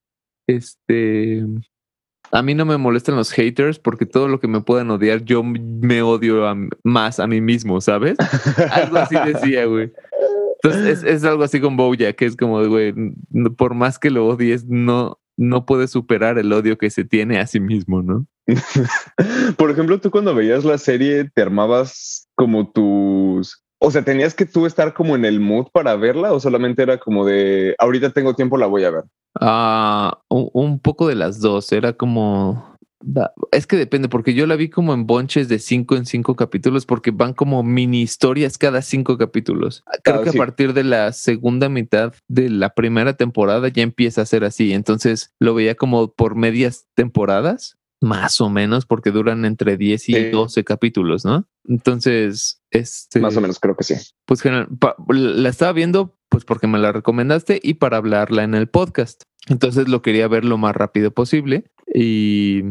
este, 0.47 1.45
a 2.31 2.41
mí 2.41 2.53
no 2.53 2.65
me 2.65 2.77
molestan 2.77 3.15
los 3.15 3.31
haters 3.31 3.79
porque 3.79 4.05
todo 4.05 4.27
lo 4.27 4.39
que 4.39 4.47
me 4.47 4.61
puedan 4.61 4.89
odiar, 4.91 5.23
yo 5.23 5.43
me 5.43 6.01
odio 6.01 6.43
más 6.83 7.19
a 7.19 7.27
mí 7.27 7.41
mismo, 7.41 7.81
¿sabes? 7.81 8.17
algo 8.71 8.97
así 8.97 9.15
decía, 9.25 9.65
güey. 9.65 9.91
Entonces 10.63 11.03
es, 11.03 11.23
algo 11.23 11.43
así 11.43 11.59
con 11.61 11.77
Boya, 11.77 12.13
que 12.13 12.25
es 12.25 12.35
como, 12.35 12.65
güey, 12.65 12.93
por 13.57 13.75
más 13.75 13.99
que 13.99 14.09
lo 14.09 14.27
odies, 14.27 14.65
no, 14.65 15.19
no 15.37 15.65
puedes 15.65 15.91
superar 15.91 16.37
el 16.37 16.51
odio 16.51 16.77
que 16.77 16.89
se 16.89 17.03
tiene 17.03 17.39
a 17.39 17.47
sí 17.47 17.59
mismo, 17.59 18.01
¿no? 18.01 18.25
por 19.57 19.71
ejemplo, 19.71 19.99
tú 19.99 20.11
cuando 20.11 20.33
veías 20.33 20.65
la 20.65 20.77
serie, 20.77 21.29
te 21.33 21.41
armabas 21.41 22.27
como 22.35 22.71
tus 22.71 23.65
o 23.79 23.91
sea, 23.91 24.03
¿tenías 24.03 24.33
que 24.33 24.45
tú 24.45 24.65
estar 24.65 24.93
como 24.93 25.15
en 25.15 25.25
el 25.25 25.39
mood 25.39 25.67
para 25.71 25.95
verla 25.95 26.33
o 26.33 26.39
solamente 26.39 26.81
era 26.81 26.97
como 26.97 27.25
de, 27.25 27.75
ahorita 27.77 28.09
tengo 28.11 28.33
tiempo, 28.33 28.57
la 28.57 28.65
voy 28.65 28.83
a 28.83 28.89
ver? 28.89 29.03
Ah, 29.39 30.19
un, 30.29 30.79
poco 30.79 31.07
de 31.07 31.15
las 31.15 31.39
dos. 31.39 31.71
Era 31.71 31.93
como. 31.93 32.75
Es 33.51 33.67
que 33.67 33.75
depende, 33.75 34.09
porque 34.09 34.33
yo 34.33 34.47
la 34.47 34.55
vi 34.55 34.69
como 34.69 34.93
en 34.93 35.05
bonches 35.05 35.47
de 35.47 35.59
cinco 35.59 35.95
en 35.95 36.05
cinco 36.07 36.35
capítulos, 36.35 36.87
porque 36.87 37.11
van 37.11 37.33
como 37.33 37.61
mini 37.61 38.01
historias 38.01 38.57
cada 38.57 38.81
cinco 38.81 39.17
capítulos. 39.17 39.83
Creo 40.03 40.21
Ah, 40.21 40.23
que 40.23 40.31
sí. 40.31 40.37
a 40.37 40.41
partir 40.41 40.73
de 40.73 40.83
la 40.83 41.11
segunda 41.11 41.69
mitad 41.69 42.13
de 42.27 42.49
la 42.49 42.69
primera 42.73 43.13
temporada 43.15 43.67
ya 43.67 43.83
empieza 43.83 44.21
a 44.21 44.25
ser 44.25 44.43
así. 44.43 44.73
Entonces 44.73 45.33
lo 45.39 45.53
veía 45.53 45.75
como 45.75 46.07
por 46.13 46.35
medias 46.35 46.87
temporadas, 46.95 47.77
más 48.01 48.41
o 48.41 48.49
menos, 48.49 48.87
porque 48.87 49.11
duran 49.11 49.45
entre 49.45 49.77
10 49.77 50.09
y 50.09 50.13
Sí. 50.13 50.29
12 50.31 50.63
capítulos, 50.63 51.25
¿no? 51.25 51.45
Entonces, 51.67 52.61
este 52.71 53.19
Más 53.19 53.37
o 53.37 53.41
menos, 53.41 53.59
creo 53.59 53.75
que 53.75 53.83
sí. 53.83 53.93
pues 54.25 54.41
general- 54.41 54.67
pa- 54.79 54.95
la 55.09 55.49
estaba 55.49 55.73
viendo 55.73 56.17
pues 56.35 56.43
porque 56.43 56.67
me 56.67 56.79
la 56.79 56.91
recomendaste 56.91 57.61
y 57.63 57.75
para 57.75 57.95
hablarla 57.95 58.43
en 58.43 58.55
el 58.55 58.67
podcast. 58.67 59.23
Entonces 59.47 59.87
lo 59.87 60.01
quería 60.01 60.27
ver 60.27 60.43
lo 60.43 60.57
más 60.57 60.75
rápido 60.75 61.11
posible 61.11 61.63
y, 61.93 62.61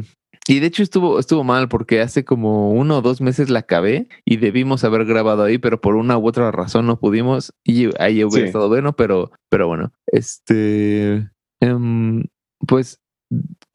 y 0.46 0.60
de 0.60 0.66
hecho 0.66 0.82
estuvo, 0.82 1.18
estuvo 1.18 1.44
mal 1.44 1.70
porque 1.70 2.02
hace 2.02 2.26
como 2.26 2.72
uno 2.72 2.98
o 2.98 3.00
dos 3.00 3.22
meses 3.22 3.48
la 3.48 3.60
acabé 3.60 4.06
y 4.26 4.36
debimos 4.36 4.84
haber 4.84 5.06
grabado 5.06 5.44
ahí, 5.44 5.56
pero 5.56 5.80
por 5.80 5.94
una 5.96 6.18
u 6.18 6.28
otra 6.28 6.50
razón 6.50 6.84
no 6.86 6.98
pudimos 6.98 7.54
y 7.64 7.88
ahí 7.98 8.22
hubiera 8.22 8.42
Sí. 8.44 8.48
estado 8.48 8.68
bueno, 8.68 8.92
pero, 8.96 9.30
pero 9.48 9.66
bueno, 9.66 9.92
este, 10.12 11.30
em, 11.60 12.24
pues 12.66 13.00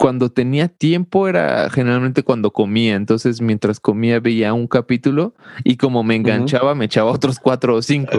cuando 0.02 0.32
tenía 0.32 0.70
tiempo 0.70 1.28
era 1.28 1.70
generalmente 1.70 2.24
cuando 2.24 2.52
comía, 2.52 2.96
entonces 2.96 3.42
mientras 3.42 3.82
comía 3.82 4.22
veía 4.22 4.54
un 4.54 4.66
capítulo 4.66 5.36
y 5.66 5.76
como 5.76 6.04
me 6.06 6.16
enganchaba 6.16 6.74
me 6.74 6.86
echaba 6.86 7.12
otros 7.12 7.38
cuatro 7.38 7.76
o 7.76 7.82
cinco, 7.82 8.18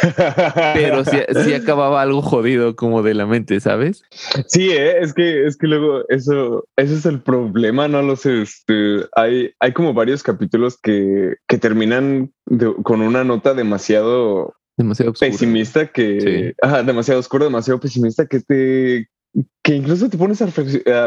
pero 0.74 1.04
sí, 1.04 1.18
sí 1.44 1.52
acababa 1.52 2.00
algo 2.00 2.22
jodido 2.22 2.76
como 2.76 3.02
de 3.02 3.12
la 3.12 3.26
mente, 3.26 3.60
¿sabes? 3.60 4.02
Sí, 4.46 4.70
¿eh? 4.70 5.00
es 5.02 5.12
que 5.12 5.46
es 5.46 5.58
que 5.58 5.66
luego 5.66 6.02
eso, 6.08 6.66
eso 6.76 6.94
es 6.94 7.04
el 7.04 7.20
problema, 7.20 7.88
no 7.88 8.00
lo 8.00 8.16
sé. 8.16 8.40
Este, 8.42 9.00
hay, 9.14 9.50
hay 9.60 9.72
como 9.74 9.92
varios 9.92 10.22
capítulos 10.22 10.78
que, 10.82 11.34
que 11.46 11.58
terminan 11.58 12.32
de- 12.46 12.72
con 12.82 13.02
una 13.02 13.22
nota 13.24 13.52
demasiado 13.54 14.54
Demasiado 14.78 15.10
oscuro. 15.12 15.30
pesimista 15.30 15.88
que 15.88 16.20
Sí. 16.20 16.54
ajá, 16.62 16.82
demasiado 16.84 17.20
oscuro, 17.20 17.44
demasiado 17.44 17.80
pesimista 17.80 18.26
que 18.26 18.40
te 18.40 19.08
que 19.62 19.74
incluso 19.74 20.08
te 20.08 20.16
pones 20.16 20.40
a, 20.40 20.46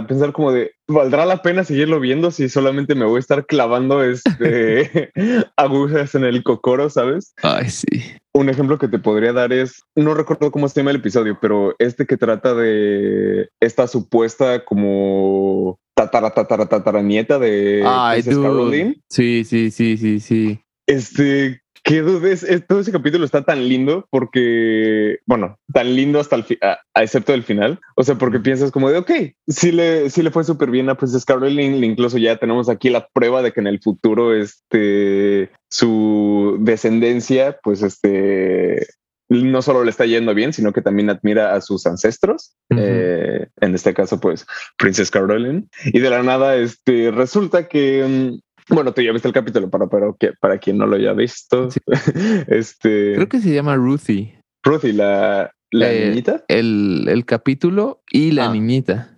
pensar 0.08 0.32
como 0.34 0.52
de 0.52 0.72
valdrá 0.88 1.26
la 1.26 1.42
pena 1.42 1.64
seguirlo 1.64 2.00
viendo 2.00 2.30
si 2.32 2.48
solamente 2.48 2.94
me 2.94 3.06
voy 3.06 3.18
a 3.18 3.20
estar 3.20 3.46
clavando 3.46 4.04
este 4.04 5.12
agujas 5.58 6.14
en 6.16 6.26
el 6.26 6.44
cocoro, 6.44 6.90
¿sabes? 6.90 7.34
Ay, 7.42 7.70
sí. 7.70 7.88
Un 8.34 8.50
ejemplo 8.50 8.78
que 8.78 8.88
te 8.88 9.00
podría 9.00 9.34
dar 9.34 9.52
es, 9.52 9.82
no 9.96 10.14
recuerdo 10.14 10.52
cómo 10.52 10.70
se 10.70 10.80
llama 10.80 10.92
el 10.92 10.98
episodio, 10.98 11.38
pero 11.42 11.76
este 11.80 12.06
que 12.06 12.18
trata 12.18 12.54
de 12.54 13.50
esta 13.60 13.88
supuesta 13.88 14.64
como 14.64 15.80
tatara 15.96 16.32
tatara 16.32 16.68
tatara 16.68 17.02
nieta 17.02 17.40
de 17.40 17.84
Ay, 17.86 18.22
Princess 18.22 18.36
dude. 18.36 18.48
Caroline. 18.48 19.02
Sí, 19.10 19.44
sí, 19.44 19.72
sí, 19.72 19.98
sí, 19.98 20.20
sí. 20.20 20.62
Este, 20.88 21.61
qué 21.84 22.02
dudes, 22.02 22.44
es- 22.44 22.66
todo 22.68 22.80
ese 22.80 22.92
capítulo 22.92 23.26
está 23.26 23.44
tan 23.44 23.68
lindo 23.68 24.08
porque, 24.10 25.20
bueno, 25.26 25.58
tan 25.74 25.96
lindo 25.96 26.20
hasta 26.20 26.36
el 26.36 26.44
final, 26.44 26.78
excepto 26.96 27.34
el 27.34 27.44
final. 27.44 27.80
O 27.96 28.04
sea, 28.04 28.16
porque 28.16 28.40
piensas 28.40 28.72
como 28.72 28.90
de, 28.90 28.98
ok, 29.00 29.12
sí 29.48 29.72
le, 29.72 30.10
sí 30.10 30.22
le 30.22 30.32
fue 30.32 30.44
súper 30.44 30.70
bien 30.70 30.90
a 30.90 30.96
Princess 30.96 31.26
Caroline, 31.26 31.86
incluso 31.86 32.18
ya 32.18 32.38
tenemos 32.38 32.70
aquí 32.70 32.90
la 32.90 33.08
prueba 33.14 33.42
de 33.42 33.52
que 33.52 33.60
en 33.60 33.68
el 33.68 33.82
futuro, 33.82 34.34
este, 34.36 35.50
su 35.70 36.58
descendencia, 36.62 37.60
pues, 37.64 37.82
este, 37.82 38.86
no 39.30 39.62
solo 39.62 39.84
le 39.86 39.92
está 39.92 40.06
yendo 40.06 40.34
bien, 40.34 40.52
sino 40.52 40.74
que 40.74 40.82
también 40.82 41.10
admira 41.10 41.54
a 41.56 41.62
sus 41.62 41.86
ancestros. 41.86 42.54
Ujú. 42.70 42.82
Eh, 42.84 43.48
en 43.62 43.76
este 43.76 43.94
caso, 43.94 44.20
pues, 44.20 44.46
Princess 44.78 45.10
Caroline. 45.10 45.64
Y 45.86 46.00
de 46.00 46.10
la 46.10 46.22
nada, 46.22 46.58
este, 46.58 47.12
resulta 47.12 47.68
que, 47.70 48.06
mm, 48.06 48.40
bueno, 48.70 48.94
tú 48.94 49.02
ya 49.02 49.12
viste 49.12 49.28
el 49.28 49.34
capítulo, 49.34 49.70
para, 49.70 49.88
pero 49.88 50.16
que, 50.20 50.32
para 50.40 50.58
quien 50.58 50.78
no 50.78 50.86
lo 50.88 50.96
haya 50.96 51.14
visto, 51.14 51.70
Sí. 51.72 51.80
este, 52.48 53.14
Creo 53.16 53.28
que 53.30 53.40
se 53.40 53.54
llama 53.54 53.76
Ruthie. 53.76 54.40
Ruthie, 54.64 54.94
la, 54.94 55.52
la 55.72 55.92
Eh, 55.92 56.10
niñita. 56.10 56.44
El, 56.48 57.08
el 57.10 57.26
capítulo 57.26 58.02
y 58.12 58.32
la 58.32 58.50
Ah. 58.50 58.54
niñita. 58.54 59.16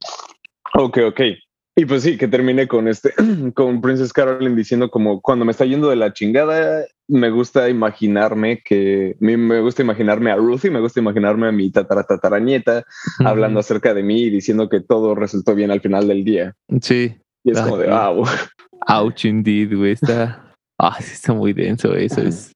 Ok, 0.75 0.97
ok. 1.07 1.21
Y 1.75 1.85
pues 1.85 2.03
sí, 2.03 2.17
que 2.17 2.27
termine 2.27 2.67
con 2.67 2.87
este, 2.87 3.13
con 3.55 3.81
Princess 3.81 4.13
Caroline 4.13 4.55
diciendo 4.55 4.89
como 4.91 5.21
cuando 5.21 5.43
me 5.43 5.51
está 5.51 5.65
yendo 5.65 5.89
de 5.89 5.95
la 5.95 6.13
chingada, 6.13 6.85
me 7.07 7.31
gusta 7.31 7.67
imaginarme 7.67 8.61
que, 8.63 9.15
me, 9.19 9.59
gusta 9.59 9.81
imaginarme 9.81 10.31
a 10.31 10.35
Ruthie, 10.35 10.69
me 10.69 10.79
gusta 10.79 10.99
imaginarme 10.99 11.47
a 11.47 11.51
mi 11.51 11.71
tatara 11.71 12.03
tatarañeta 12.03 12.85
hablando 13.19 13.59
acerca 13.59 13.93
de 13.95 14.03
mí 14.03 14.21
y 14.21 14.29
diciendo 14.29 14.69
que 14.69 14.81
todo 14.81 15.15
resultó 15.15 15.55
bien 15.55 15.71
al 15.71 15.81
final 15.81 16.07
del 16.07 16.23
día. 16.23 16.55
Sí. 16.81 17.15
Y 17.43 17.51
es 17.51 17.57
Ah, 17.57 17.63
como 17.63 17.77
de, 17.77 17.87
wow. 17.87 18.25
Ouch, 18.87 19.25
indeed, 19.25 19.75
güey. 19.75 19.91
Está. 19.91 20.55
Ah, 20.79 20.97
sí, 20.99 21.11
está 21.13 21.33
muy 21.33 21.53
denso 21.53 21.93
eso. 21.95 22.21
Es, 22.21 22.51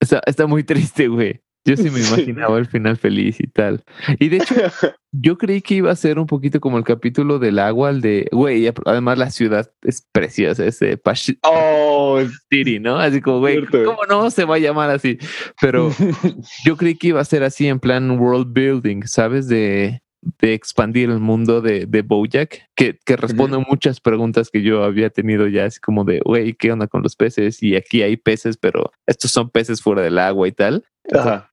está, 0.00 0.20
está 0.26 0.46
muy 0.46 0.62
triste, 0.64 1.08
güey. 1.08 1.40
Yo 1.66 1.76
sí 1.78 1.88
me 1.90 2.00
imaginaba 2.00 2.58
el 2.58 2.66
final 2.66 2.96
feliz 2.96 3.40
y 3.40 3.46
tal. 3.46 3.82
Y 4.18 4.28
de 4.28 4.36
hecho, 4.36 4.54
yo 5.12 5.38
creí 5.38 5.62
que 5.62 5.76
iba 5.76 5.90
a 5.90 5.96
ser 5.96 6.18
un 6.18 6.26
poquito 6.26 6.60
como 6.60 6.76
el 6.76 6.84
capítulo 6.84 7.38
del 7.38 7.58
agua, 7.58 7.90
el 7.90 8.02
de, 8.02 8.28
güey, 8.32 8.70
además 8.84 9.16
la 9.16 9.30
ciudad 9.30 9.70
es 9.82 10.06
preciosa, 10.12 10.66
es 10.66 10.78
de 10.80 10.98
Pash 10.98 11.32
Oh, 11.42 12.20
City, 12.50 12.78
¿no? 12.80 12.98
Así 12.98 13.20
como, 13.22 13.38
güey. 13.38 13.64
¿cómo 13.66 14.04
no 14.08 14.30
se 14.30 14.44
va 14.44 14.56
a 14.56 14.58
llamar 14.58 14.90
así? 14.90 15.18
Pero 15.60 15.90
yo 16.66 16.76
creí 16.76 16.96
que 16.96 17.08
iba 17.08 17.20
a 17.20 17.24
ser 17.24 17.42
así 17.42 17.66
en 17.66 17.80
plan 17.80 18.10
world 18.18 18.52
building, 18.52 19.02
¿sabes? 19.06 19.48
De, 19.48 20.02
de 20.40 20.54
expandir 20.54 21.10
el 21.10 21.20
mundo 21.20 21.60
de, 21.60 21.86
de 21.86 22.02
Bojack, 22.02 22.68
que, 22.74 22.98
que 23.04 23.16
responde 23.16 23.58
muchas 23.58 24.00
preguntas 24.00 24.50
que 24.50 24.62
yo 24.62 24.84
había 24.84 25.10
tenido 25.10 25.46
ya, 25.48 25.66
así 25.66 25.80
como 25.80 26.04
de, 26.04 26.20
güey, 26.24 26.54
¿qué 26.54 26.72
onda 26.72 26.86
con 26.86 27.02
los 27.02 27.16
peces? 27.16 27.62
Y 27.62 27.76
aquí 27.76 28.02
hay 28.02 28.16
peces, 28.16 28.56
pero 28.56 28.92
estos 29.06 29.30
son 29.30 29.50
peces 29.50 29.82
fuera 29.82 30.02
del 30.02 30.18
agua 30.18 30.48
y 30.48 30.52
tal. 30.52 30.84
Ajá. 31.12 31.52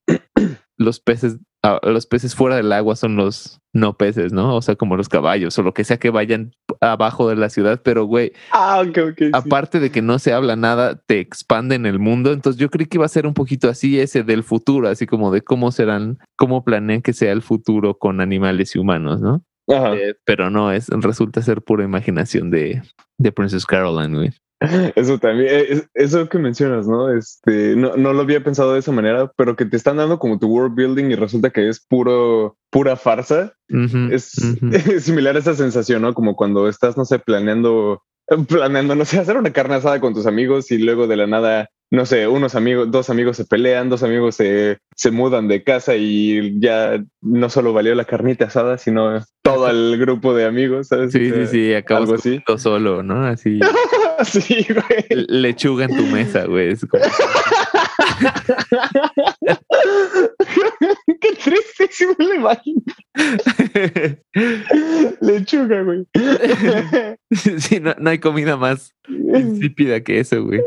Los 0.78 1.00
peces, 1.00 1.38
ah, 1.64 1.80
los 1.84 2.06
peces 2.06 2.36
fuera 2.36 2.56
del 2.56 2.72
agua 2.72 2.96
son 2.96 3.16
los 3.16 3.60
no 3.74 3.96
peces, 3.98 4.34
¿no? 4.34 4.56
O 4.56 4.62
sea, 4.62 4.76
como 4.76 4.98
los 4.98 5.08
caballos 5.08 5.58
o 5.58 5.64
lo 5.64 5.74
que 5.74 5.84
sea 5.86 5.98
que 5.98 6.10
vayan 6.10 6.52
abajo 6.82 7.30
de 7.30 7.38
la 7.38 7.50
ciudad, 7.50 7.82
pero 7.84 8.06
güey, 8.06 8.34
Ah, 8.52 8.84
sí. 8.84 9.30
aparte 9.32 9.80
de 9.80 9.92
que 9.92 10.02
no 10.02 10.20
se 10.20 10.34
habla 10.34 10.56
nada, 10.58 10.96
te 11.06 11.20
expanden 11.20 11.86
el 11.86 11.98
mundo. 12.00 12.34
Entonces 12.34 12.60
yo 12.60 12.70
creí 12.70 12.86
que 12.88 12.98
iba 12.98 13.06
a 13.06 13.10
ser 13.10 13.26
un 13.28 13.34
poquito 13.34 13.70
así 13.70 14.00
ese 14.00 14.24
del 14.24 14.44
futuro, 14.44 14.90
así 14.90 15.06
como 15.06 15.32
de 15.32 15.42
cómo 15.42 15.72
serán, 15.72 16.20
cómo 16.38 16.64
planean 16.66 17.02
que 17.02 17.14
sea 17.14 17.32
el 17.32 17.42
futuro 17.42 17.98
con 17.98 18.20
animales 18.20 18.76
y 18.76 18.80
humanos, 18.80 19.22
¿no? 19.22 19.42
Ajá. 19.70 19.94
Eh, 19.96 20.16
pero 20.26 20.50
no, 20.50 20.72
es 20.74 20.90
resulta 20.90 21.42
ser 21.42 21.62
pura 21.62 21.86
imaginación 21.86 22.50
de, 22.52 22.82
de 23.18 23.32
Princess 23.32 23.66
Caroline, 23.66 24.18
güey. 24.18 24.32
Eso 24.96 25.18
también, 25.18 25.48
eh, 25.52 25.66
es- 25.70 25.90
eso 25.96 26.30
que 26.30 26.38
mencionas, 26.38 26.88
¿no? 26.88 27.12
Este, 27.16 27.76
no, 27.76 27.98
no 27.98 28.14
lo 28.14 28.22
había 28.22 28.44
pensado 28.44 28.74
de 28.74 28.80
esa 28.80 28.92
manera, 28.92 29.32
pero 29.36 29.56
que 29.56 29.66
te 29.66 29.76
están 29.76 29.98
dando 29.98 30.20
como 30.20 30.38
tu 30.40 30.48
world 30.48 30.76
building 30.76 31.06
y 31.12 31.16
resulta 31.16 31.50
que 31.50 31.68
es 31.68 31.80
puro, 31.80 32.58
pura 32.70 32.96
farsa. 32.96 33.54
Es, 34.12 34.32
similar 35.00 35.36
a 35.36 35.40
esa 35.40 35.54
sensación, 35.56 36.02
¿no? 36.04 36.14
Como 36.14 36.36
cuando 36.36 36.68
estás, 36.68 36.96
no 36.98 37.06
sé, 37.06 37.20
planeando, 37.20 38.04
planeando, 38.48 38.96
no 38.96 39.06
sé, 39.06 39.18
hacer 39.20 39.38
una 39.38 39.52
carne 39.52 39.76
asada 39.76 40.00
con 40.00 40.14
tus 40.14 40.26
amigos 40.28 40.72
y 40.72 40.78
luego 40.78 41.08
de 41.08 41.18
la 41.18 41.26
nada, 41.28 41.70
no 41.90 42.06
sé, 42.06 42.28
unos 42.28 42.56
amigos, 42.56 42.90
dos 42.92 43.10
amigos 43.10 43.38
se 43.38 43.46
pelean, 43.46 43.90
dos 43.90 44.04
amigos 44.04 44.36
se, 44.36 44.78
se 44.96 45.12
mudan 45.12 45.48
de 45.48 45.64
casa 45.64 45.96
y 45.96 46.60
ya 46.60 47.04
no 47.22 47.50
solo 47.50 47.74
valió 47.74 47.96
la 47.96 48.06
carnita 48.06 48.46
asada, 48.46 48.78
sino 48.78 49.20
todo 49.42 49.70
el 49.70 49.98
grupo 49.98 50.34
de 50.34 50.46
amigos, 50.46 50.88
¿sabes? 50.90 51.12
Sí, 51.12 51.18
O 51.20 51.22
sí, 51.24 51.30
sea, 51.32 51.48
sí, 51.48 51.74
acabas 51.74 52.04
algo 52.04 52.16
así. 52.16 52.42
solo, 52.58 53.04
¿no? 53.04 53.26
Así, 53.26 53.60
sí, 54.26 54.66
güey. 54.70 55.26
lechuga 55.28 55.86
en 55.86 55.98
tu 55.98 56.04
mesa, 56.08 56.46
güey. 56.46 56.72
Es 56.72 56.86
como- 56.86 57.04
Qué 61.22 61.30
triste, 61.44 61.88
sí 61.92 62.06
me 62.18 62.26
lo 62.26 62.34
imagino. 62.36 62.82
Lechuga, 65.22 65.84
güey. 65.84 66.06
sí, 67.60 67.80
no, 67.80 67.94
no 68.00 68.10
hay 68.10 68.20
comida 68.20 68.58
más 68.58 68.94
insípida 69.08 70.02
que 70.02 70.20
eso, 70.20 70.44
güey. 70.44 70.62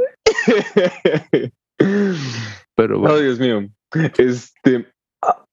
Pero 2.76 2.96
Oh, 2.96 3.00
bueno. 3.00 3.16
Dios 3.18 3.38
mío. 3.38 3.68
Este. 4.18 4.86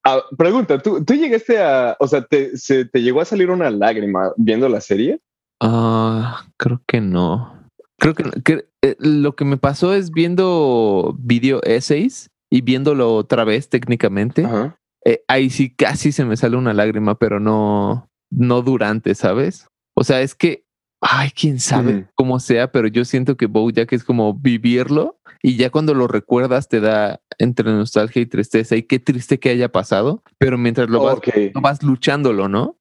ah, 0.03 0.21
pregunta, 0.37 0.79
¿tú, 0.79 1.03
¿tú 1.03 1.13
llegaste 1.13 1.61
a, 1.61 1.95
o 1.99 2.07
sea, 2.07 2.23
te, 2.25 2.57
se, 2.57 2.85
te 2.85 3.01
llegó 3.01 3.21
a 3.21 3.25
salir 3.25 3.49
una 3.49 3.69
lágrima 3.69 4.31
viendo 4.37 4.67
la 4.69 4.81
serie? 4.81 5.19
Ah, 5.61 6.45
creo 6.57 6.81
que 6.87 7.01
no. 7.01 7.60
Creo 8.01 8.15
que, 8.15 8.23
que, 8.41 8.65
eh, 8.81 8.95
lo 8.97 9.35
que 9.35 9.45
me 9.45 9.57
pasó 9.57 9.93
es 9.93 10.09
viendo 10.11 11.15
video 11.19 11.61
essays 11.61 12.31
y 12.49 12.61
viéndolo 12.61 13.13
otra 13.15 13.43
vez 13.43 13.69
técnicamente. 13.69 14.43
Ajá. 14.43 14.75
eh, 15.05 15.23
ahí 15.27 15.49
sí 15.51 15.69
casi 15.73 16.11
se 16.11 16.25
me 16.25 16.35
sale 16.35 16.57
una 16.57 16.73
lágrima, 16.73 17.17
pero 17.19 17.39
no, 17.39 18.09
no 18.31 18.61
durante, 18.63 19.13
¿sabes? 19.13 19.67
O 19.95 20.03
sea, 20.03 20.21
es 20.21 20.33
que, 20.33 20.65
ay, 20.99 21.29
quién 21.29 21.59
sabe 21.59 21.93
Ujú. 21.95 22.07
cómo 22.15 22.39
sea, 22.39 22.71
pero 22.71 22.87
yo 22.87 23.05
siento 23.05 23.37
que 23.37 23.45
BoJack 23.45 23.93
es 23.93 24.03
como 24.03 24.33
vivirlo 24.33 25.19
y 25.43 25.55
ya 25.57 25.69
cuando 25.69 25.93
lo 25.93 26.07
recuerdas 26.07 26.69
te 26.69 26.79
da 26.79 27.21
entre 27.37 27.71
nostalgia 27.71 28.21
y 28.21 28.25
tristeza 28.25 28.75
y 28.75 28.83
qué 28.83 28.97
triste 28.99 29.39
que 29.39 29.49
haya 29.49 29.71
pasado, 29.71 30.23
pero 30.39 30.57
mientras 30.57 30.89
lo 30.89 31.01
vas, 31.01 31.17
Ok. 31.17 31.29
lo 31.53 31.61
vas 31.61 31.83
luchándolo, 31.83 32.47
¿no? 32.47 32.77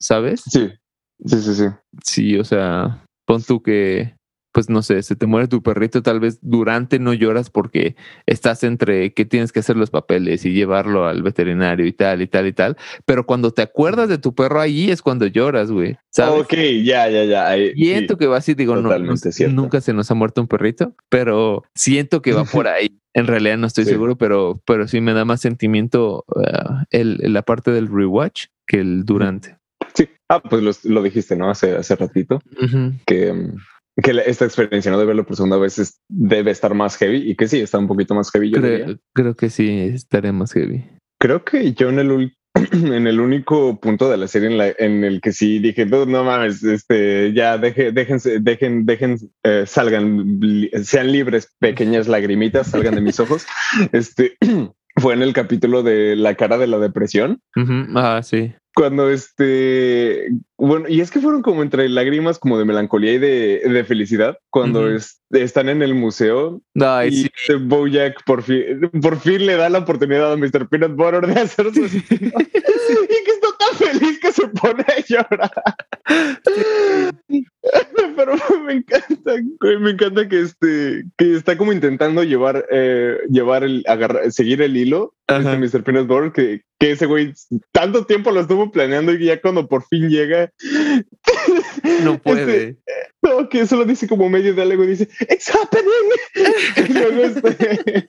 ¿Sabes? 0.00 0.42
Sí, 0.46 0.70
sí, 1.24 1.40
sí, 1.42 1.54
sí. 1.54 1.64
Sí, 2.04 2.38
o 2.38 2.44
sea, 2.44 3.04
pon 3.26 3.42
tú 3.42 3.62
que, 3.62 4.14
pues 4.52 4.68
no 4.68 4.82
sé, 4.82 5.02
se 5.02 5.16
te 5.16 5.26
muere 5.26 5.46
tu 5.48 5.62
perrito, 5.62 6.02
tal 6.02 6.20
vez 6.20 6.38
durante 6.42 6.98
no 6.98 7.12
lloras 7.12 7.50
porque 7.50 7.96
estás 8.26 8.64
entre 8.64 9.12
que 9.12 9.24
tienes 9.24 9.52
que 9.52 9.60
hacer 9.60 9.76
los 9.76 9.90
papeles 9.90 10.44
y 10.44 10.52
llevarlo 10.52 11.06
al 11.06 11.22
veterinario 11.22 11.86
y 11.86 11.92
tal 11.92 12.20
y 12.22 12.26
tal 12.26 12.46
y 12.46 12.52
tal, 12.52 12.76
pero 13.04 13.26
cuando 13.26 13.52
te 13.52 13.62
acuerdas 13.62 14.08
de 14.08 14.18
tu 14.18 14.34
perro 14.34 14.60
ahí 14.60 14.90
es 14.90 15.02
cuando 15.02 15.26
lloras, 15.26 15.70
güey, 15.70 15.96
¿sabes? 16.10 16.40
Ok, 16.42 16.54
ya, 16.84 17.08
ya, 17.08 17.24
ya. 17.24 17.48
ahí- 17.48 17.72
Siento 17.74 18.14
sí. 18.14 18.18
que 18.18 18.26
va 18.26 18.38
así, 18.38 18.54
digo, 18.54 18.74
no, 18.76 18.96
no- 18.98 19.14
nunca 19.50 19.80
se 19.80 19.92
nos 19.92 20.10
ha 20.10 20.14
muerto 20.14 20.40
un 20.40 20.48
perrito, 20.48 20.94
pero 21.08 21.62
siento 21.74 22.22
que 22.22 22.32
va 22.32 22.44
por 22.44 22.66
ahí. 22.68 22.96
En 23.12 23.26
realidad 23.26 23.58
no 23.58 23.66
estoy 23.66 23.84
Sí. 23.84 23.90
seguro, 23.90 24.16
pero, 24.16 24.60
pero 24.64 24.86
sí 24.86 25.00
me 25.00 25.12
da 25.12 25.24
más 25.24 25.40
sentimiento 25.40 26.24
uh, 26.28 26.84
el, 26.90 27.18
la 27.22 27.42
parte 27.42 27.72
del 27.72 27.88
rewatch 27.88 28.46
que 28.68 28.78
el 28.80 29.04
durante. 29.04 29.58
Sí. 29.94 30.08
Ah, 30.28 30.40
pues 30.40 30.62
lo, 30.62 30.70
lo 30.94 31.02
dijiste, 31.02 31.34
¿no? 31.34 31.50
Hace, 31.50 31.74
hace 31.76 31.96
ratito. 31.96 32.38
Que, 33.06 33.32
mm, 33.32 33.56
que 34.02 34.12
esta 34.26 34.44
experiencia 34.44 34.90
¿no? 34.90 34.98
de 34.98 35.04
verlo 35.06 35.24
por 35.26 35.36
segunda 35.36 35.56
vez 35.58 35.78
es- 35.78 36.00
debe 36.08 36.50
estar 36.50 36.74
más 36.74 36.96
heavy 36.96 37.30
y 37.30 37.34
que 37.36 37.48
sí, 37.48 37.60
está 37.60 37.78
un 37.78 37.88
poquito 37.88 38.14
más 38.14 38.30
heavy. 38.30 38.50
Yo. 38.50 38.60
Creo, 38.60 38.98
creo 39.14 39.34
que 39.34 39.50
sí, 39.50 39.68
estaré 39.94 40.32
más 40.32 40.52
heavy. 40.52 40.84
Creo 41.20 41.44
que 41.44 41.72
yo 41.74 41.90
en 41.90 41.98
el, 41.98 42.36
en 42.72 43.06
el 43.06 43.20
único 43.20 43.78
punto 43.80 44.10
de 44.10 44.16
la 44.16 44.26
serie 44.28 44.48
en, 44.48 44.58
la- 44.58 44.74
en 44.78 45.04
el 45.04 45.20
que 45.20 45.32
sí 45.32 45.58
dije, 45.58 45.86
no, 45.86 46.06
no 46.06 46.24
mames, 46.24 46.62
este, 46.62 47.32
ya 47.34 47.58
deje, 47.58 47.92
déjense, 47.92 48.38
dejen, 48.40 48.86
dejen, 48.86 49.18
eh, 49.44 49.64
salgan, 49.66 50.40
sean 50.82 51.12
libres, 51.12 51.54
pequeñas 51.58 52.08
lagrimitas, 52.08 52.68
salgan 52.68 52.94
de 52.94 53.00
mis 53.02 53.20
ojos. 53.20 53.46
Este 53.92 54.36
fue 54.96 55.14
en 55.14 55.22
el 55.22 55.32
capítulo 55.32 55.82
de 55.82 56.16
la 56.16 56.34
cara 56.34 56.58
de 56.58 56.66
la 56.66 56.78
depresión. 56.78 57.40
Ujú. 57.56 57.72
Ah, 57.96 58.20
sí. 58.22 58.52
Cuando 58.74 59.10
este, 59.10 60.28
bueno, 60.60 60.86
y 60.88 61.00
es 61.00 61.10
que 61.10 61.20
fueron 61.20 61.42
como 61.42 61.62
entre 61.62 61.88
lágrimas 61.88 62.38
como 62.38 62.58
de 62.58 62.64
melancolía 62.64 63.14
y 63.14 63.18
de, 63.18 63.62
de 63.64 63.84
felicidad, 63.84 64.38
cuando 64.50 64.88
es- 64.90 65.20
están 65.30 65.68
en 65.68 65.80
el 65.82 65.94
museo 65.94 66.60
Ay, 66.80 67.08
y 67.08 67.12
sí. 67.22 67.30
este 67.40 67.54
Bojack 67.56 68.22
por 68.24 68.42
fin, 68.42 68.90
por 69.00 69.18
fin 69.18 69.46
le 69.46 69.56
da 69.56 69.68
la 69.70 69.78
oportunidad 69.78 70.32
a 70.32 70.36
Mr. 70.36 70.68
Peanut 70.68 70.94
Butter 70.96 71.26
de 71.26 71.40
hacer 71.40 71.72
su 71.72 71.84
y 71.86 71.98
que 71.98 73.30
está 73.30 73.48
tan 73.58 73.76
feliz 73.78 74.18
que 74.20 74.32
se 74.32 74.48
pone 74.48 74.84
a 74.86 75.00
llorar. 75.06 75.50
Pero 78.16 78.32
me 78.66 78.72
encanta, 78.74 79.34
me 79.80 79.90
encanta 79.90 80.28
que 80.28 80.40
este, 80.40 81.04
que 81.16 81.34
está 81.36 81.56
como 81.56 81.72
intentando 81.72 82.22
llevar, 82.24 82.66
eh, 82.70 83.18
llevar 83.30 83.64
el, 83.64 83.82
agarrar, 83.86 84.30
seguir 84.32 84.60
el 84.62 84.76
hilo 84.76 85.14
Ajá. 85.26 85.54
este 85.58 85.78
Mr. 85.78 85.84
Peanut 85.84 86.06
Butter 86.06 86.32
que, 86.32 86.62
que 86.78 86.90
ese 86.92 87.06
güey 87.06 87.32
tanto 87.72 88.04
tiempo 88.04 88.30
lo 88.30 88.40
estuvo 88.40 88.70
planeando 88.72 89.12
y 89.12 89.24
ya 89.26 89.40
cuando 89.40 89.68
por 89.68 89.84
fin 89.86 90.08
llega, 90.10 90.49
No 92.04 92.12
este, 92.14 92.18
puede. 92.22 92.76
no, 93.22 93.48
que 93.48 93.66
solo 93.66 93.84
dice 93.84 94.06
como 94.08 94.28
medio 94.28 94.54
de 94.54 94.62
algo 94.62 94.84
y 94.84 94.88
dice, 94.88 95.08
It's 95.28 95.50
happening. 95.54 95.86
y 96.88 96.92
luego 96.92 97.22
este, 97.22 98.08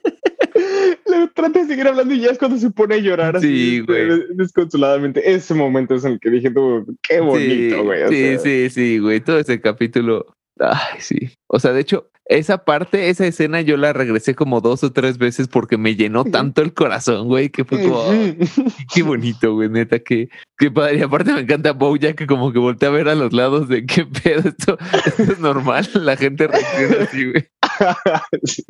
luego 1.06 1.30
trata 1.34 1.60
de 1.60 1.66
seguir 1.66 1.86
hablando 1.88 2.14
y 2.14 2.20
ya 2.20 2.30
es 2.30 2.38
cuando 2.38 2.58
se 2.58 2.70
pone 2.70 2.96
a 2.96 2.98
llorar 2.98 3.36
así 3.36 3.46
Sí, 3.46 3.76
este, 3.80 3.92
güey. 3.92 4.06
des- 4.08 4.36
desconsoladamente. 4.36 5.32
Ese 5.32 5.54
momento 5.54 5.94
es 5.94 6.04
en 6.04 6.12
el 6.12 6.20
que 6.20 6.30
dije, 6.30 6.50
tú, 6.50 6.96
qué 7.02 7.20
bonito, 7.20 7.76
sí, 7.76 7.82
güey. 7.82 8.08
sí, 8.08 8.14
sea. 8.16 8.38
sí, 8.38 8.70
sí, 8.70 8.98
güey. 8.98 9.20
Todo 9.20 9.38
ese 9.38 9.60
capítulo. 9.60 10.34
Ay, 10.60 11.00
sí. 11.00 11.30
O 11.48 11.58
sea, 11.58 11.72
de 11.72 11.80
hecho, 11.80 12.08
esa 12.26 12.64
parte, 12.64 13.08
esa 13.10 13.26
escena 13.26 13.60
yo 13.62 13.76
la 13.76 13.92
regresé 13.92 14.34
como 14.34 14.60
dos 14.60 14.84
o 14.84 14.92
tres 14.92 15.18
veces 15.18 15.48
porque 15.48 15.76
me 15.76 15.96
llenó 15.96 16.24
tanto 16.24 16.62
el 16.62 16.72
corazón, 16.72 17.26
güey, 17.26 17.50
que 17.50 17.64
fue 17.64 17.82
como, 17.82 18.00
"Ay, 18.10 18.38
Ujú. 18.40 18.64
qué 18.94 19.02
bonito, 19.02 19.54
güey, 19.54 19.68
neta, 19.68 19.98
que, 19.98 20.28
que 20.56 20.70
padre. 20.70 20.98
Y 20.98 21.02
aparte 21.02 21.32
me 21.32 21.40
encanta 21.40 21.72
Bojack 21.72 22.14
que 22.16 22.26
como 22.26 22.52
que 22.52 22.58
voltea 22.60 22.90
a 22.90 22.92
ver 22.92 23.08
a 23.08 23.14
los 23.16 23.32
lados 23.32 23.68
de 23.68 23.84
qué 23.86 24.06
pedo, 24.06 24.48
esto, 24.48 24.78
esto 25.04 25.22
es 25.32 25.40
normal, 25.40 25.88
la 25.94 26.16
gente 26.16 26.46
reacciona 26.46 27.04
así, 27.04 27.30
güey. 27.30 27.48
Sí. 28.44 28.62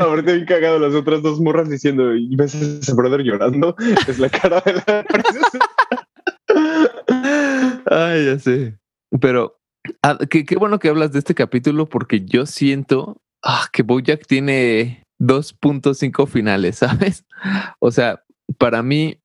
Ahorita 0.00 0.32
bien 0.32 0.46
cagado 0.46 0.78
las 0.78 0.94
otras 0.94 1.22
dos 1.22 1.40
morras 1.40 1.70
diciendo, 1.70 2.14
¿y 2.14 2.34
ves 2.36 2.54
a 2.54 2.58
ese 2.58 2.92
brother 2.94 3.22
llorando? 3.22 3.74
Es 4.08 4.18
la 4.18 4.28
cara 4.28 4.60
de 4.60 4.72
la 4.74 5.06
Ay, 7.86 8.26
ya 8.26 8.38
sé. 8.38 8.78
Pero 9.20 9.58
ah, 10.02 10.18
qué, 10.30 10.44
qué 10.44 10.56
bueno 10.56 10.78
que 10.78 10.88
hablas 10.88 11.12
de 11.12 11.18
este 11.18 11.34
capítulo 11.34 11.86
porque 11.86 12.24
yo 12.24 12.46
siento 12.46 13.16
ah, 13.42 13.66
que 13.72 13.82
Bojack 13.82 14.26
tiene 14.26 15.02
2.5 15.20 16.26
finales, 16.26 16.76
¿sabes? 16.78 17.24
O 17.78 17.90
sea, 17.90 18.22
para 18.58 18.82
mí, 18.82 19.18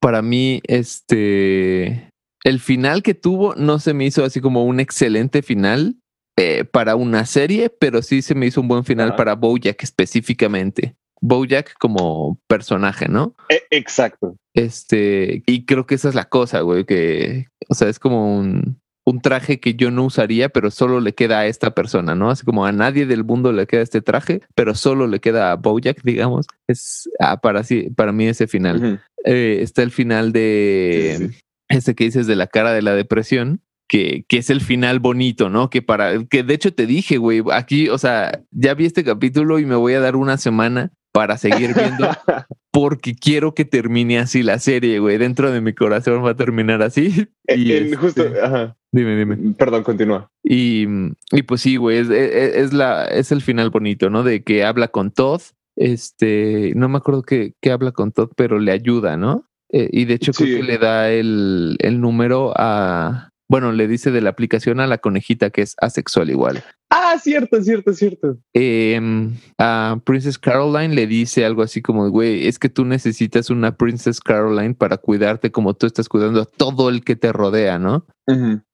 para 0.00 0.22
mí, 0.22 0.60
este, 0.64 2.10
el 2.44 2.60
final 2.60 3.02
que 3.02 3.14
tuvo 3.14 3.54
no 3.54 3.78
se 3.78 3.94
me 3.94 4.04
hizo 4.04 4.24
así 4.24 4.40
como 4.40 4.64
un 4.64 4.80
excelente 4.80 5.42
final 5.42 5.96
eh, 6.38 6.64
para 6.64 6.96
una 6.96 7.26
serie, 7.26 7.70
pero 7.70 8.02
sí 8.02 8.22
se 8.22 8.34
me 8.34 8.46
hizo 8.46 8.60
un 8.60 8.68
buen 8.68 8.84
final 8.84 9.16
para 9.16 9.34
Bojack 9.34 9.82
específicamente. 9.82 10.94
Bojack 11.22 11.74
como 11.78 12.38
personaje, 12.48 13.08
¿no? 13.08 13.34
E- 13.48 13.62
Exacto. 13.70 14.36
Este, 14.54 15.42
y 15.46 15.64
creo 15.64 15.86
que 15.86 15.94
esa 15.94 16.10
es 16.10 16.14
la 16.14 16.26
cosa, 16.26 16.60
güey, 16.60 16.84
que, 16.84 17.46
o 17.68 17.74
sea, 17.74 17.88
es 17.88 17.98
como 17.98 18.36
un, 18.36 18.80
un 19.06 19.20
traje 19.20 19.60
que 19.60 19.74
yo 19.74 19.90
no 19.90 20.04
usaría, 20.04 20.48
pero 20.48 20.70
solo 20.70 21.00
le 21.00 21.14
queda 21.14 21.38
a 21.38 21.46
esta 21.46 21.74
persona, 21.74 22.14
¿no? 22.14 22.28
Así 22.28 22.44
como 22.44 22.66
a 22.66 22.72
nadie 22.72 23.06
del 23.06 23.24
mundo 23.24 23.52
le 23.52 23.66
queda 23.66 23.82
este 23.82 24.02
traje, 24.02 24.42
pero 24.54 24.74
solo 24.74 25.06
le 25.06 25.20
queda 25.20 25.52
a 25.52 25.56
Bojack, 25.56 26.02
digamos. 26.02 26.46
Es 26.68 27.08
ah, 27.20 27.40
para, 27.40 27.62
sí, 27.62 27.88
para 27.96 28.12
mí 28.12 28.26
ese 28.26 28.46
final. 28.46 29.00
Eh, 29.24 29.60
está 29.62 29.82
el 29.82 29.92
final 29.92 30.32
de 30.32 31.14
sí. 31.18 31.38
este 31.68 31.94
que 31.94 32.04
dices 32.04 32.26
de 32.26 32.36
la 32.36 32.48
cara 32.48 32.72
de 32.72 32.82
la 32.82 32.94
depresión. 32.94 33.62
Que, 33.88 34.24
que 34.26 34.38
es 34.38 34.48
el 34.48 34.62
final 34.62 35.00
bonito, 35.00 35.50
¿no? 35.50 35.68
Que 35.68 35.82
para, 35.82 36.24
que 36.24 36.42
de 36.42 36.54
hecho 36.54 36.72
te 36.72 36.86
dije, 36.86 37.18
güey, 37.18 37.42
aquí, 37.52 37.90
o 37.90 37.98
sea, 37.98 38.40
ya 38.50 38.72
vi 38.72 38.86
este 38.86 39.04
capítulo 39.04 39.58
y 39.58 39.66
me 39.66 39.74
voy 39.74 39.92
a 39.92 40.00
dar 40.00 40.16
una 40.16 40.38
semana 40.38 40.92
para 41.12 41.36
seguir 41.36 41.74
viendo 41.74 42.08
porque 42.72 43.14
quiero 43.14 43.54
que 43.54 43.64
termine 43.64 44.18
así 44.18 44.42
la 44.42 44.58
serie, 44.58 44.98
güey. 44.98 45.18
Dentro 45.18 45.50
de 45.52 45.60
mi 45.60 45.72
corazón 45.74 46.24
va 46.24 46.30
a 46.30 46.36
terminar 46.36 46.82
así. 46.82 47.28
Y 47.48 47.72
En- 47.72 47.84
este, 47.84 47.96
justo, 47.96 48.22
ajá. 48.42 48.76
dime, 48.92 49.16
dime. 49.16 49.54
Perdón, 49.58 49.82
continúa. 49.82 50.30
Y, 50.42 50.86
y 51.32 51.42
pues 51.42 51.60
sí, 51.60 51.76
güey, 51.76 51.98
es, 51.98 52.08
es, 52.10 52.54
es 52.56 52.72
la, 52.72 53.04
es 53.04 53.30
el 53.32 53.42
final 53.42 53.70
bonito, 53.70 54.08
¿no? 54.10 54.22
De 54.22 54.42
que 54.42 54.64
habla 54.64 54.88
con 54.88 55.10
Todd. 55.10 55.42
Este, 55.76 56.72
no 56.76 56.88
me 56.88 56.98
acuerdo 56.98 57.22
que, 57.22 57.54
que 57.60 57.70
habla 57.72 57.92
con 57.92 58.12
Todd, 58.12 58.30
pero 58.36 58.58
le 58.58 58.72
ayuda, 58.72 59.16
¿no? 59.16 59.48
Eh, 59.70 59.88
y 59.92 60.04
de 60.06 60.14
hecho 60.14 60.32
Sí. 60.32 60.44
creo 60.44 60.56
que 60.58 60.62
le 60.64 60.78
da 60.78 61.10
el, 61.10 61.76
el 61.80 62.00
número 62.00 62.52
a, 62.56 63.30
bueno, 63.48 63.72
le 63.72 63.88
dice 63.88 64.10
de 64.10 64.20
la 64.20 64.30
aplicación 64.30 64.80
a 64.80 64.86
la 64.86 64.98
conejita 64.98 65.50
que 65.50 65.62
es 65.62 65.74
asexual 65.80 66.30
igual. 66.30 66.62
Ah, 66.94 67.16
cierto, 67.18 67.62
cierto, 67.62 67.94
cierto. 67.94 68.36
Em, 68.52 69.34
a 69.58 69.98
Princess 70.04 70.38
Caroline 70.38 70.94
le 70.94 71.06
dice 71.06 71.42
algo 71.46 71.62
así 71.62 71.80
como, 71.80 72.10
güey, 72.10 72.46
es 72.46 72.58
que 72.58 72.68
tú 72.68 72.84
necesitas 72.84 73.48
una 73.48 73.74
Princess 73.76 74.20
Caroline 74.20 74.74
para 74.74 74.98
cuidarte 74.98 75.50
como 75.50 75.72
tú 75.72 75.86
estás 75.86 76.06
cuidando 76.08 76.42
a 76.42 76.44
todo 76.44 76.90
el 76.90 77.02
que 77.02 77.16
te 77.16 77.32
rodea, 77.32 77.78
¿no? 77.78 78.04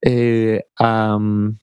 Eh, 0.03 0.63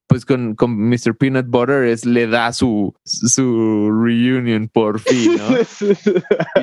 pues 0.08 0.26
con, 0.26 0.56
con 0.56 0.72
Mr. 0.90 1.16
Peanut 1.18 1.48
Butter 1.48 1.84
es, 1.84 2.06
le 2.06 2.26
da 2.28 2.54
su, 2.54 2.94
su 3.04 3.92
reunion 3.92 4.70
por 4.72 5.00
fin, 5.02 5.34
¿no? 5.38 5.58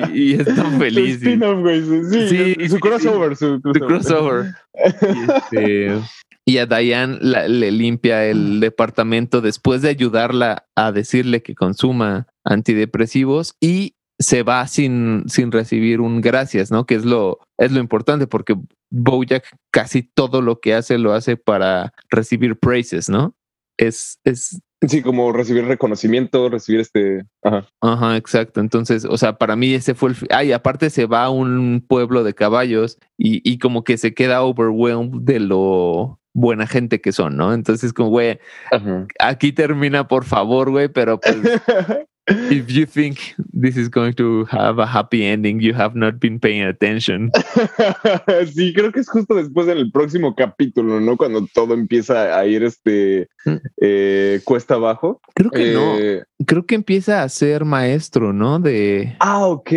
Y, 0.13 0.21
y 0.21 0.33
es 0.33 0.45
tan 0.55 0.79
feliz. 0.79 1.19
Su 1.19 1.25
y- 1.25 1.33
spin-off, 1.33 1.59
güey. 1.61 1.81
su- 1.85 2.09
Sí, 2.09 2.27
Sí, 2.57 2.69
su 2.69 2.79
crossover. 2.79 3.35
Su 3.35 3.61
su 3.63 3.71
crossover. 3.79 4.53
Y, 5.03 5.31
este, 5.31 5.99
y 6.45 6.57
a 6.57 6.65
Diane 6.65 7.19
la- 7.21 7.47
le 7.47 7.71
limpia 7.71 8.25
el 8.25 8.59
departamento 8.59 9.39
después 9.39 9.82
de 9.83 9.89
ayudarla 9.89 10.65
a 10.75 10.91
decirle 10.91 11.43
que 11.43 11.53
consuma 11.53 12.27
antidepresivos 12.43 13.55
y 13.61 13.95
se 14.19 14.41
va 14.43 14.65
sin, 14.67 15.23
sin 15.27 15.51
recibir 15.51 16.01
un 16.01 16.21
gracias, 16.21 16.71
¿no? 16.71 16.85
Que 16.85 16.95
es 16.95 17.05
lo, 17.05 17.39
es 17.59 17.71
lo 17.71 17.79
importante 17.79 18.25
porque 18.25 18.55
Bojack 18.89 19.45
casi 19.71 20.03
todo 20.03 20.41
lo 20.41 20.59
que 20.59 20.73
hace 20.73 20.97
lo 20.97 21.13
hace 21.13 21.37
para 21.37 21.93
recibir 22.09 22.57
praises, 22.57 23.09
¿no? 23.09 23.35
Es, 23.77 24.19
es, 24.23 24.59
Sí, 24.87 25.01
como 25.01 25.31
recibir 25.31 25.65
reconocimiento, 25.65 26.49
recibir 26.49 26.81
este. 26.81 27.23
Ajá. 27.41 27.67
Ajá, 27.79 28.17
exacto. 28.17 28.59
Entonces, 28.59 29.05
o 29.05 29.17
sea, 29.17 29.37
para 29.37 29.55
mí 29.55 29.73
ese 29.73 29.93
fue 29.95 30.09
el... 30.09 30.17
Ay, 30.29 30.51
aparte 30.51 30.89
se 30.89 31.05
va 31.05 31.23
a 31.23 31.29
un 31.29 31.85
pueblo 31.87 32.23
de 32.23 32.33
caballos 32.33 32.97
y, 33.17 33.41
y 33.49 33.59
como 33.59 33.85
que 33.85 33.97
se 33.97 34.13
queda 34.13 34.43
overwhelmed 34.43 35.21
de 35.21 35.39
lo 35.39 36.19
buena 36.33 36.67
gente 36.67 37.01
que 37.01 37.11
son, 37.11 37.37
¿no? 37.37 37.53
Entonces, 37.53 37.93
como, 37.93 38.09
güey, 38.09 38.39
Ajá. 38.71 39.07
aquí 39.19 39.51
termina, 39.53 40.07
por 40.07 40.25
favor, 40.25 40.71
güey, 40.71 40.89
pero 40.89 41.19
pues 41.19 41.37
If 42.25 42.69
you 42.71 42.85
think 42.85 43.17
this 43.51 43.75
is 43.75 43.89
going 43.89 44.13
to 44.13 44.45
have 44.49 44.81
a 44.81 44.85
happy 44.85 45.25
ending, 45.25 45.59
you 45.59 45.73
have 45.75 45.93
not 45.93 46.19
been 46.21 46.39
paying 46.39 46.63
attention. 46.63 47.31
sí, 48.53 48.73
creo 48.73 48.91
que 48.93 49.01
es 49.01 49.09
justo 49.09 49.35
después 49.35 49.67
del 49.67 49.91
próximo 49.91 50.33
capítulo, 50.35 51.01
¿no? 51.01 51.17
Cuando 51.17 51.45
todo 51.53 51.73
empieza 51.73 52.37
a 52.37 52.45
ir 52.45 52.63
este 52.63 53.27
Mm. 53.45 53.55
eh, 53.81 54.39
cuesta 54.45 54.75
abajo. 54.75 55.19
Creo 55.35 55.51
que 55.51 55.73
no. 55.73 55.99
Eh, 55.99 56.23
Creo 56.47 56.65
que 56.65 56.75
empieza 56.75 57.23
a 57.23 57.29
ser 57.29 57.65
maestro, 57.65 58.31
¿no? 58.31 58.59
De 58.59 59.17
Ah, 59.19 59.45
ok. 59.47 59.69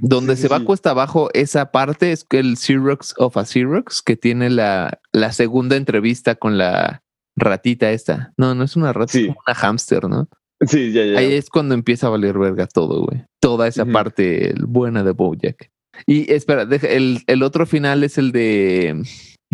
donde 0.00 0.34
Sí, 0.34 0.42
se 0.42 0.48
sí, 0.48 0.52
va 0.52 0.64
cuesta 0.64 0.90
abajo, 0.90 1.30
esa 1.32 1.70
parte 1.70 2.10
es 2.10 2.26
el 2.30 2.56
Xerox 2.56 3.14
of 3.18 3.36
a 3.36 3.44
Xerox, 3.44 4.02
que 4.02 4.16
tiene 4.16 4.50
la, 4.50 4.98
la 5.12 5.30
segunda 5.30 5.76
entrevista 5.76 6.34
con 6.34 6.58
la 6.58 7.02
ratita 7.36 7.92
esta. 7.92 8.32
No, 8.36 8.56
no 8.56 8.64
es 8.64 8.74
una 8.74 8.92
rata, 8.92 9.12
Sí. 9.12 9.20
es 9.20 9.26
como 9.28 9.40
una 9.46 9.54
hámster, 9.54 10.08
¿no? 10.08 10.28
Sí, 10.66 10.92
ya, 10.92 11.04
ya. 11.04 11.18
Ahí 11.18 11.32
es 11.34 11.50
cuando 11.50 11.74
empieza 11.74 12.06
a 12.06 12.10
valer 12.10 12.38
verga 12.38 12.66
todo, 12.66 13.04
güey. 13.04 13.24
Toda 13.40 13.66
esa 13.68 13.84
parte 13.84 14.54
buena 14.60 15.02
de 15.02 15.12
Bojack. 15.12 15.70
Y 16.06 16.32
espera, 16.32 16.64
deja- 16.64 16.88
el, 16.88 17.20
el 17.26 17.42
otro 17.42 17.66
final 17.66 18.02
es 18.04 18.16
el 18.18 18.32
de 18.32 19.02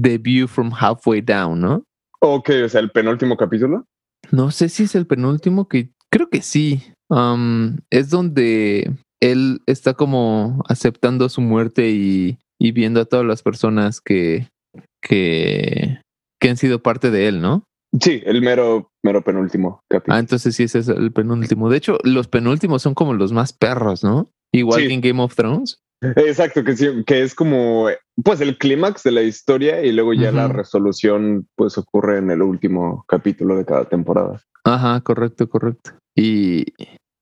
The 0.00 0.18
View 0.18 0.46
from 0.48 0.70
Halfway 0.72 1.22
Down, 1.22 1.60
¿no? 1.60 1.84
Ok, 2.20 2.50
o 2.64 2.68
sea, 2.68 2.80
el 2.80 2.90
penúltimo 2.90 3.36
capítulo. 3.36 3.84
No 4.30 4.50
sé 4.50 4.68
si 4.68 4.84
es 4.84 4.94
el 4.94 5.06
penúltimo 5.06 5.68
que 5.68 5.90
creo 6.12 6.28
que 6.28 6.42
sí. 6.42 6.82
Um, 7.10 7.78
es 7.90 8.10
donde 8.10 8.92
él 9.20 9.60
está 9.66 9.94
como 9.94 10.62
aceptando 10.68 11.28
su 11.28 11.40
muerte 11.40 11.88
y, 11.90 12.38
y 12.60 12.72
viendo 12.72 13.00
a 13.00 13.04
todas 13.06 13.24
las 13.24 13.42
personas 13.42 14.00
que, 14.00 14.48
que, 15.02 16.00
que 16.40 16.50
han 16.50 16.56
sido 16.56 16.82
parte 16.82 17.10
de 17.10 17.28
él, 17.28 17.40
¿no? 17.40 17.64
Sí, 18.00 18.22
el 18.24 18.42
mero, 18.42 18.90
mero 19.02 19.22
penúltimo 19.22 19.80
Ah, 19.82 19.86
capítulo. 19.88 20.18
entonces 20.18 20.54
sí, 20.56 20.64
ese 20.64 20.80
es 20.80 20.88
el 20.88 21.12
penúltimo. 21.12 21.68
De 21.70 21.76
hecho, 21.78 21.98
los 22.04 22.28
penúltimos 22.28 22.82
son 22.82 22.94
como 22.94 23.14
los 23.14 23.32
más 23.32 23.52
perros, 23.52 24.04
¿no? 24.04 24.30
Igual 24.52 24.80
Sí. 24.82 24.88
que 24.88 24.94
en 24.94 25.00
Game 25.00 25.22
of 25.22 25.34
Thrones. 25.34 25.78
Exacto, 26.00 26.62
que 26.62 26.76
sí, 26.76 26.86
que 27.06 27.22
es 27.22 27.34
como 27.34 27.88
pues 28.22 28.40
el 28.40 28.56
clímax 28.56 29.02
de 29.02 29.10
la 29.10 29.22
historia 29.22 29.82
y 29.84 29.90
luego 29.92 30.12
ya 30.14 30.30
la 30.30 30.46
resolución 30.46 31.48
pues 31.56 31.76
ocurre 31.76 32.18
en 32.18 32.30
el 32.30 32.40
último 32.42 33.04
capítulo 33.08 33.56
de 33.56 33.64
cada 33.64 33.84
temporada. 33.86 34.40
Ajá, 34.64 35.00
correcto, 35.00 35.48
correcto. 35.48 35.90
Y 36.16 36.66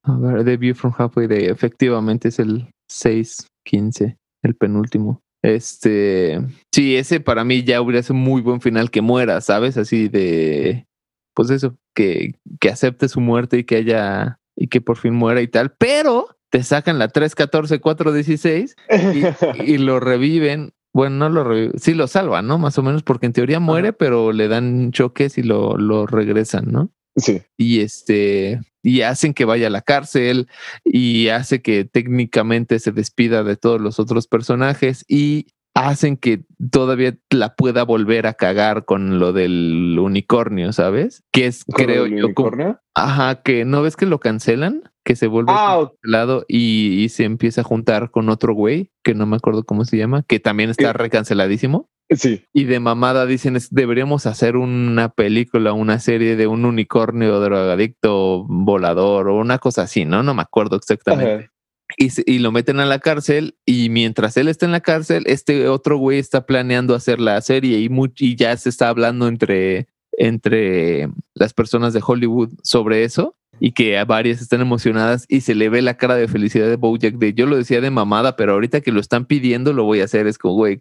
a 0.03 0.17
ver, 0.19 0.45
The 0.45 0.57
View 0.59 0.75
from 0.75 0.93
Halfway 0.97 1.27
Day, 1.27 1.45
efectivamente 1.47 2.29
es 2.29 2.39
el 2.39 2.69
6-15, 2.91 4.17
el 4.43 4.55
penúltimo. 4.57 5.21
Este, 5.47 6.41
sí, 6.73 6.97
ese 6.97 7.21
para 7.21 7.45
mí 7.45 7.63
ya 7.63 7.81
hubiera 7.81 8.03
sido 8.03 8.17
un 8.17 8.23
muy 8.23 8.43
buen 8.43 8.61
final 8.61 8.91
que 8.91 9.01
muera, 9.01 9.41
¿sabes? 9.41 9.77
Así 9.77 10.09
de, 10.09 10.89
pues 11.35 11.51
eso, 11.51 11.77
que, 11.95 12.35
que 12.59 12.69
acepte 12.69 13.09
su 13.09 13.21
muerte 13.21 13.59
y 13.59 13.65
que 13.65 13.77
haya, 13.77 14.41
y 14.57 14.67
que 14.67 14.81
por 14.81 14.97
fin 14.97 15.15
muera 15.15 15.41
y 15.43 15.47
tal, 15.47 15.73
pero 15.79 16.37
te 16.51 16.65
sacan 16.65 16.99
la 16.99 17.13
3-14-4-16 17.13 18.75
y, 19.65 19.73
y 19.73 19.79
lo 19.79 20.01
reviven. 20.01 20.73
Bueno, 20.93 21.17
no 21.17 21.29
lo 21.29 21.45
reviven, 21.45 21.79
sí 21.79 21.95
lo 21.95 22.09
salvan, 22.09 22.49
¿no? 22.49 22.59
Más 22.59 22.77
o 22.79 22.83
menos, 22.83 23.05
porque 23.05 23.27
en 23.27 23.33
teoría 23.33 23.61
muere, 23.61 23.93
pero 23.93 24.33
le 24.33 24.49
dan 24.49 24.91
choques 24.91 25.39
y 25.39 25.45
lo, 25.45 25.77
lo 25.77 26.07
regresan, 26.07 26.73
¿no? 26.73 26.91
Sí, 27.17 27.43
y 27.57 27.81
este 27.81 28.61
y 28.83 29.01
hacen 29.03 29.35
que 29.35 29.45
vaya 29.45 29.67
a 29.67 29.71
la 29.71 29.83
cárcel 29.83 30.47
y 30.85 31.29
hace 31.29 31.61
que 31.63 31.85
técnicamente 31.85 32.79
se 32.79 32.93
despida 32.93 33.43
de 33.43 33.57
todos 33.57 33.81
los 33.81 33.99
otros 33.99 34.27
personajes 34.29 35.05
y 35.09 35.47
hacen 35.75 36.17
que 36.17 36.45
todavía 36.71 37.19
la 37.31 37.55
pueda 37.55 37.83
volver 37.85 38.27
a 38.27 38.33
cagar 38.35 38.85
con 38.87 39.19
lo 39.19 39.33
del 39.35 39.99
unicornio, 40.01 40.73
¿sabes? 40.73 41.23
Que 41.33 41.47
es 41.47 41.65
¿Con 41.65 41.85
creo 41.85 42.07
yo 42.07 42.27
unicornio? 42.27 42.81
ajá, 42.95 43.43
que 43.43 43.65
no 43.67 43.83
ves 43.83 43.97
que 43.97 44.07
lo 44.07 44.19
cancelan, 44.21 44.85
que 45.05 45.17
se 45.17 45.27
vuelve 45.27 45.53
Ah, 45.55 45.87
cancelado 46.03 46.45
y, 46.49 47.03
y 47.05 47.09
se 47.11 47.25
empieza 47.25 47.61
a 47.61 47.65
juntar 47.65 48.11
con 48.11 48.29
otro 48.31 48.55
güey 48.55 48.91
que 49.05 49.15
no 49.15 49.27
me 49.27 49.37
acuerdo 49.37 49.65
cómo 49.65 49.85
se 49.85 49.99
llama, 49.99 50.23
que 50.27 50.41
también 50.41 50.71
está 50.71 50.93
¿Qué? 50.93 50.99
recanceladísimo. 50.99 51.91
Sí, 52.11 52.45
Y 52.53 52.65
de 52.65 52.81
mamada 52.81 53.27
dicen, 53.27 53.57
es- 53.57 53.71
deberíamos 53.75 54.27
hacer 54.27 54.57
una 54.57 55.09
película, 55.09 55.73
una 55.73 55.99
serie 55.99 56.37
de 56.37 56.47
un 56.47 56.65
unicornio 56.65 57.41
drogadicto 57.41 58.45
volador 58.49 59.29
o 59.29 59.37
una 59.37 59.59
cosa 59.59 59.83
así, 59.83 60.05
¿no? 60.05 60.23
No 60.23 60.35
me 60.35 60.43
acuerdo 60.43 60.77
exactamente. 60.77 61.35
Ajá. 61.35 61.53
Y, 61.99 62.09
y 62.31 62.39
lo 62.41 62.51
meten 62.51 62.81
a 62.81 62.85
la 62.87 62.99
cárcel 62.99 63.57
y 63.65 63.91
mientras 63.91 64.37
él 64.37 64.49
está 64.49 64.67
en 64.67 64.73
la 64.73 64.81
cárcel, 64.81 65.23
este 65.27 65.69
otro 65.69 65.99
güey 65.99 66.19
está 66.19 66.45
planeando 66.45 66.95
hacer 66.97 67.21
la 67.21 67.41
serie 67.41 67.79
y, 67.79 67.89
y 68.19 68.35
ya 68.35 68.57
se 68.57 68.69
está 68.71 68.89
hablando 68.89 69.29
entre, 69.29 69.87
entre 70.13 71.09
las 71.35 71.55
personas 71.55 71.93
de 71.93 72.03
Hollywood 72.05 72.51
sobre 72.63 73.05
eso 73.05 73.37
y 73.61 73.73
que 73.73 73.99
a 73.99 74.05
varias 74.05 74.41
están 74.41 74.61
emocionadas 74.61 75.25
y 75.29 75.41
se 75.41 75.55
le 75.55 75.69
ve 75.69 75.83
la 75.83 75.97
cara 75.97 76.15
de 76.15 76.29
felicidad 76.29 76.67
de 76.69 76.77
Bojack 76.77 77.15
de 77.15 77.33
yo 77.35 77.47
lo 77.47 77.57
decía 77.57 77.81
de 77.81 77.91
mamada, 77.91 78.37
pero 78.37 78.53
ahorita 78.53 78.81
que 78.81 78.93
lo 78.93 79.01
están 79.01 79.25
pidiendo 79.27 79.73
lo 79.73 79.85
voy 79.85 80.01
a 80.01 80.05
hacer, 80.05 80.27
es 80.27 80.39
como, 80.39 80.55
güey, 80.55 80.79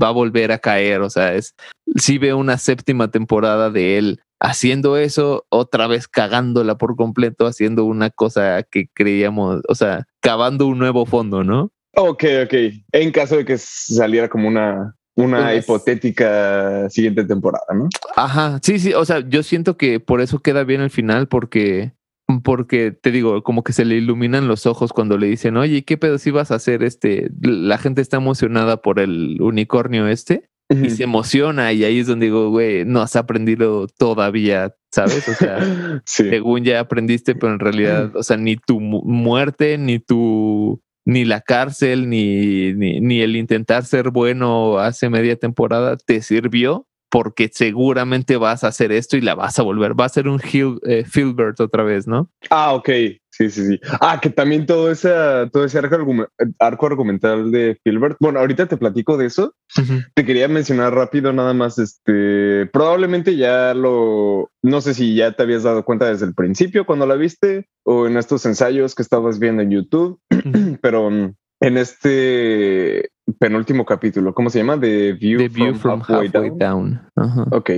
va 0.00 0.08
a 0.08 0.12
volver 0.12 0.52
a 0.52 0.58
caer, 0.58 1.00
o 1.00 1.10
sea, 1.10 1.34
es, 1.34 1.54
sí 1.96 2.18
veo 2.18 2.36
una 2.38 2.58
séptima 2.58 3.10
temporada 3.10 3.70
de 3.70 3.98
él 3.98 4.20
haciendo 4.40 4.96
eso, 4.96 5.46
otra 5.48 5.86
vez 5.88 6.06
cagándola 6.06 6.78
por 6.78 6.94
completo, 6.96 7.46
haciendo 7.46 7.84
una 7.84 8.10
cosa 8.10 8.62
que 8.62 8.88
creíamos, 8.94 9.62
o 9.68 9.74
sea, 9.74 10.06
cavando 10.20 10.66
un 10.66 10.78
nuevo 10.78 11.06
fondo, 11.06 11.42
¿no? 11.42 11.72
Ok, 11.96 12.24
ok. 12.44 12.54
En 12.92 13.10
caso 13.10 13.36
de 13.36 13.44
que 13.44 13.58
saliera 13.58 14.28
como 14.28 14.46
una, 14.46 14.94
una 15.16 15.48
Pues- 15.50 15.64
hipotética 15.64 16.88
siguiente 16.90 17.24
temporada, 17.24 17.64
¿no? 17.74 17.88
Ajá, 18.14 18.60
sí, 18.62 18.78
sí, 18.78 18.92
o 18.94 19.04
sea, 19.04 19.20
yo 19.28 19.42
siento 19.42 19.76
que 19.76 19.98
por 19.98 20.20
eso 20.20 20.38
queda 20.38 20.62
bien 20.62 20.80
el 20.80 20.90
final, 20.90 21.26
porque, 21.26 21.92
porque 22.44 22.92
te 22.92 23.10
digo, 23.10 23.42
como 23.42 23.62
que 23.64 23.72
se 23.72 23.84
le 23.84 23.96
iluminan 23.96 24.48
los 24.48 24.66
ojos 24.66 24.92
cuando 24.92 25.16
le 25.16 25.26
dicen, 25.28 25.56
oye, 25.56 25.84
¿qué 25.84 25.96
pedo 25.96 26.18
si 26.18 26.30
vas 26.30 26.50
a 26.50 26.56
hacer 26.56 26.82
este? 26.82 27.30
La 27.40 27.78
gente 27.78 28.02
está 28.02 28.18
emocionada 28.18 28.82
por 28.82 29.00
el 29.00 29.38
unicornio 29.40 30.06
este 30.08 30.48
y 30.70 30.90
se 30.90 31.04
emociona 31.04 31.72
y 31.72 31.84
ahí 31.84 32.00
es 32.00 32.06
donde 32.06 32.26
digo, 32.26 32.50
güey, 32.50 32.84
no 32.84 33.00
has 33.00 33.16
aprendido 33.16 33.86
todavía, 33.86 34.74
¿sabes? 34.92 35.26
O 35.26 35.32
sea, 35.32 35.58
sí. 36.04 36.28
según 36.28 36.64
ya 36.64 36.80
aprendiste, 36.80 37.34
pero 37.34 37.54
en 37.54 37.58
realidad, 37.58 38.14
o 38.14 38.22
sea, 38.22 38.36
ni 38.36 38.56
tu 38.56 38.78
mu- 38.78 39.02
muerte, 39.02 39.78
ni 39.78 39.98
tu, 39.98 40.82
ni 41.06 41.24
la 41.24 41.40
cárcel, 41.40 42.10
ni, 42.10 42.74
ni, 42.74 43.00
ni 43.00 43.22
el 43.22 43.36
intentar 43.36 43.86
ser 43.86 44.10
bueno 44.10 44.78
hace 44.78 45.08
media 45.08 45.36
temporada 45.36 45.96
te 45.96 46.20
sirvió 46.20 46.86
porque 47.10 47.50
seguramente 47.52 48.36
vas 48.36 48.64
a 48.64 48.68
hacer 48.68 48.92
esto 48.92 49.16
y 49.16 49.20
la 49.20 49.34
vas 49.34 49.58
a 49.58 49.62
volver. 49.62 49.98
Va 49.98 50.04
a 50.04 50.10
ser 50.10 50.28
un 50.28 50.38
Gil, 50.38 50.78
eh, 50.84 51.04
Filbert 51.04 51.60
otra 51.60 51.82
vez, 51.82 52.06
¿no? 52.06 52.30
Ah, 52.50 52.74
ok. 52.74 52.90
Sí, 53.38 53.50
sí, 53.50 53.66
sí. 53.66 53.80
Ah, 54.00 54.18
que 54.20 54.30
también 54.30 54.66
todo 54.66 54.90
ese, 54.90 55.10
todo 55.52 55.64
ese 55.64 55.78
arco, 55.78 56.26
arco 56.58 56.86
argumental 56.86 57.52
de 57.52 57.78
Filbert. 57.84 58.16
Bueno, 58.18 58.40
ahorita 58.40 58.66
te 58.66 58.76
platico 58.76 59.16
de 59.16 59.26
eso. 59.26 59.54
Te 60.14 60.24
quería 60.24 60.48
mencionar 60.48 60.92
rápido 60.92 61.32
nada 61.32 61.54
más, 61.54 61.78
este, 61.78 62.66
probablemente 62.72 63.36
ya 63.36 63.74
lo, 63.74 64.50
no 64.62 64.80
sé 64.80 64.92
si 64.92 65.14
ya 65.14 65.32
te 65.32 65.44
habías 65.44 65.62
dado 65.62 65.84
cuenta 65.84 66.10
desde 66.10 66.26
el 66.26 66.34
principio 66.34 66.84
cuando 66.84 67.06
la 67.06 67.14
viste 67.14 67.68
o 67.84 68.08
en 68.08 68.16
estos 68.16 68.44
ensayos 68.44 68.96
que 68.96 69.02
estabas 69.02 69.38
viendo 69.38 69.62
en 69.62 69.70
YouTube, 69.70 70.20
pero 70.82 71.08
mm, 71.08 71.34
en 71.60 71.76
este 71.78 73.10
penúltimo 73.38 73.84
capítulo, 73.84 74.34
¿cómo 74.34 74.50
se 74.50 74.58
llama? 74.58 74.78
The 74.80 75.12
View, 75.14 75.38
The 75.38 75.48
View 75.48 75.74
from, 75.74 76.00
Halfway, 76.00 76.28
Down. 76.28 76.58
Down. 76.58 77.10
Ajá. 77.16 77.46
Ok, 77.50 77.70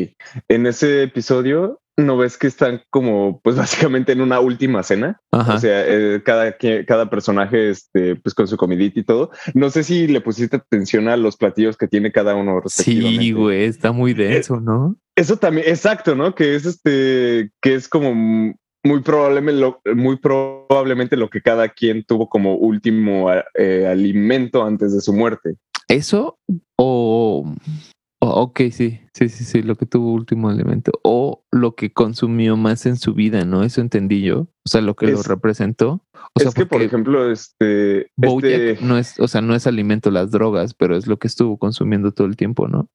en 0.48 0.66
ese 0.66 1.04
episodio 1.04 1.80
no 1.96 2.16
ves 2.16 2.38
que 2.38 2.46
están 2.46 2.82
como, 2.90 3.40
pues 3.42 3.56
básicamente 3.56 4.12
en 4.12 4.20
una 4.20 4.40
última 4.40 4.82
cena. 4.82 5.20
Ajá. 5.30 5.54
O 5.54 5.58
sea, 5.58 5.84
eh, 5.86 6.22
cada, 6.24 6.56
cada 6.86 7.10
personaje, 7.10 7.70
este, 7.70 8.16
pues 8.16 8.34
con 8.34 8.48
su 8.48 8.56
comidita 8.56 9.00
y 9.00 9.04
todo. 9.04 9.30
No 9.54 9.70
sé 9.70 9.84
si 9.84 10.06
le 10.06 10.20
pusiste 10.20 10.56
atención 10.56 11.08
a 11.08 11.16
los 11.16 11.36
platillos 11.36 11.76
que 11.76 11.88
tiene 11.88 12.12
cada 12.12 12.34
uno. 12.34 12.62
sí, 12.66 13.32
güey, 13.32 13.64
está 13.64 13.92
muy 13.92 14.14
denso, 14.14 14.60
¿no? 14.60 14.96
Eso 15.16 15.36
también, 15.36 15.68
exacto, 15.68 16.14
¿no? 16.14 16.34
Que 16.34 16.54
es 16.54 16.64
este, 16.64 17.50
que 17.60 17.74
es 17.74 17.88
como 17.88 18.54
muy 18.84 19.00
probablemente 19.02 19.60
lo, 19.60 19.80
muy 19.94 20.16
probablemente 20.18 21.16
lo 21.16 21.28
que 21.30 21.42
cada 21.42 21.68
quien 21.68 22.04
tuvo 22.04 22.28
como 22.28 22.54
último 22.56 23.28
eh, 23.54 23.86
alimento 23.86 24.64
antes 24.64 24.92
de 24.94 25.00
su 25.00 25.12
muerte. 25.12 25.56
Eso 25.88 26.38
o, 26.78 27.52
o- 28.20 28.28
ok, 28.42 28.60
sí, 28.70 29.00
sí, 29.12 29.28
sí, 29.28 29.44
sí, 29.44 29.62
lo 29.62 29.76
que 29.76 29.86
tuvo 29.86 30.12
último 30.12 30.50
elemento 30.50 30.92
o 31.02 31.44
lo 31.50 31.74
que 31.74 31.92
consumió 31.92 32.56
más 32.56 32.86
en 32.86 32.96
su 32.96 33.12
vida, 33.14 33.44
¿no? 33.44 33.64
Eso 33.64 33.80
entendí 33.80 34.22
yo. 34.22 34.40
O 34.64 34.68
sea, 34.68 34.80
lo 34.80 34.94
que 34.94 35.08
lo 35.08 35.20
Es- 35.20 35.26
representó. 35.26 36.02
O 36.34 36.38
sea, 36.40 36.48
es 36.50 36.54
que, 36.54 36.66
por 36.66 36.80
ejemplo, 36.80 37.30
este, 37.30 38.08
este 38.22 38.78
no 38.82 38.96
es, 38.98 39.18
o 39.18 39.26
sea, 39.26 39.40
no 39.40 39.54
es 39.54 39.66
alimento 39.66 40.10
las 40.10 40.30
drogas, 40.30 40.74
pero 40.74 40.96
es 40.96 41.06
lo 41.06 41.18
que 41.18 41.26
estuvo 41.26 41.58
consumiendo 41.58 42.12
todo 42.12 42.26
el 42.28 42.36
tiempo, 42.36 42.68
¿no? 42.68 42.86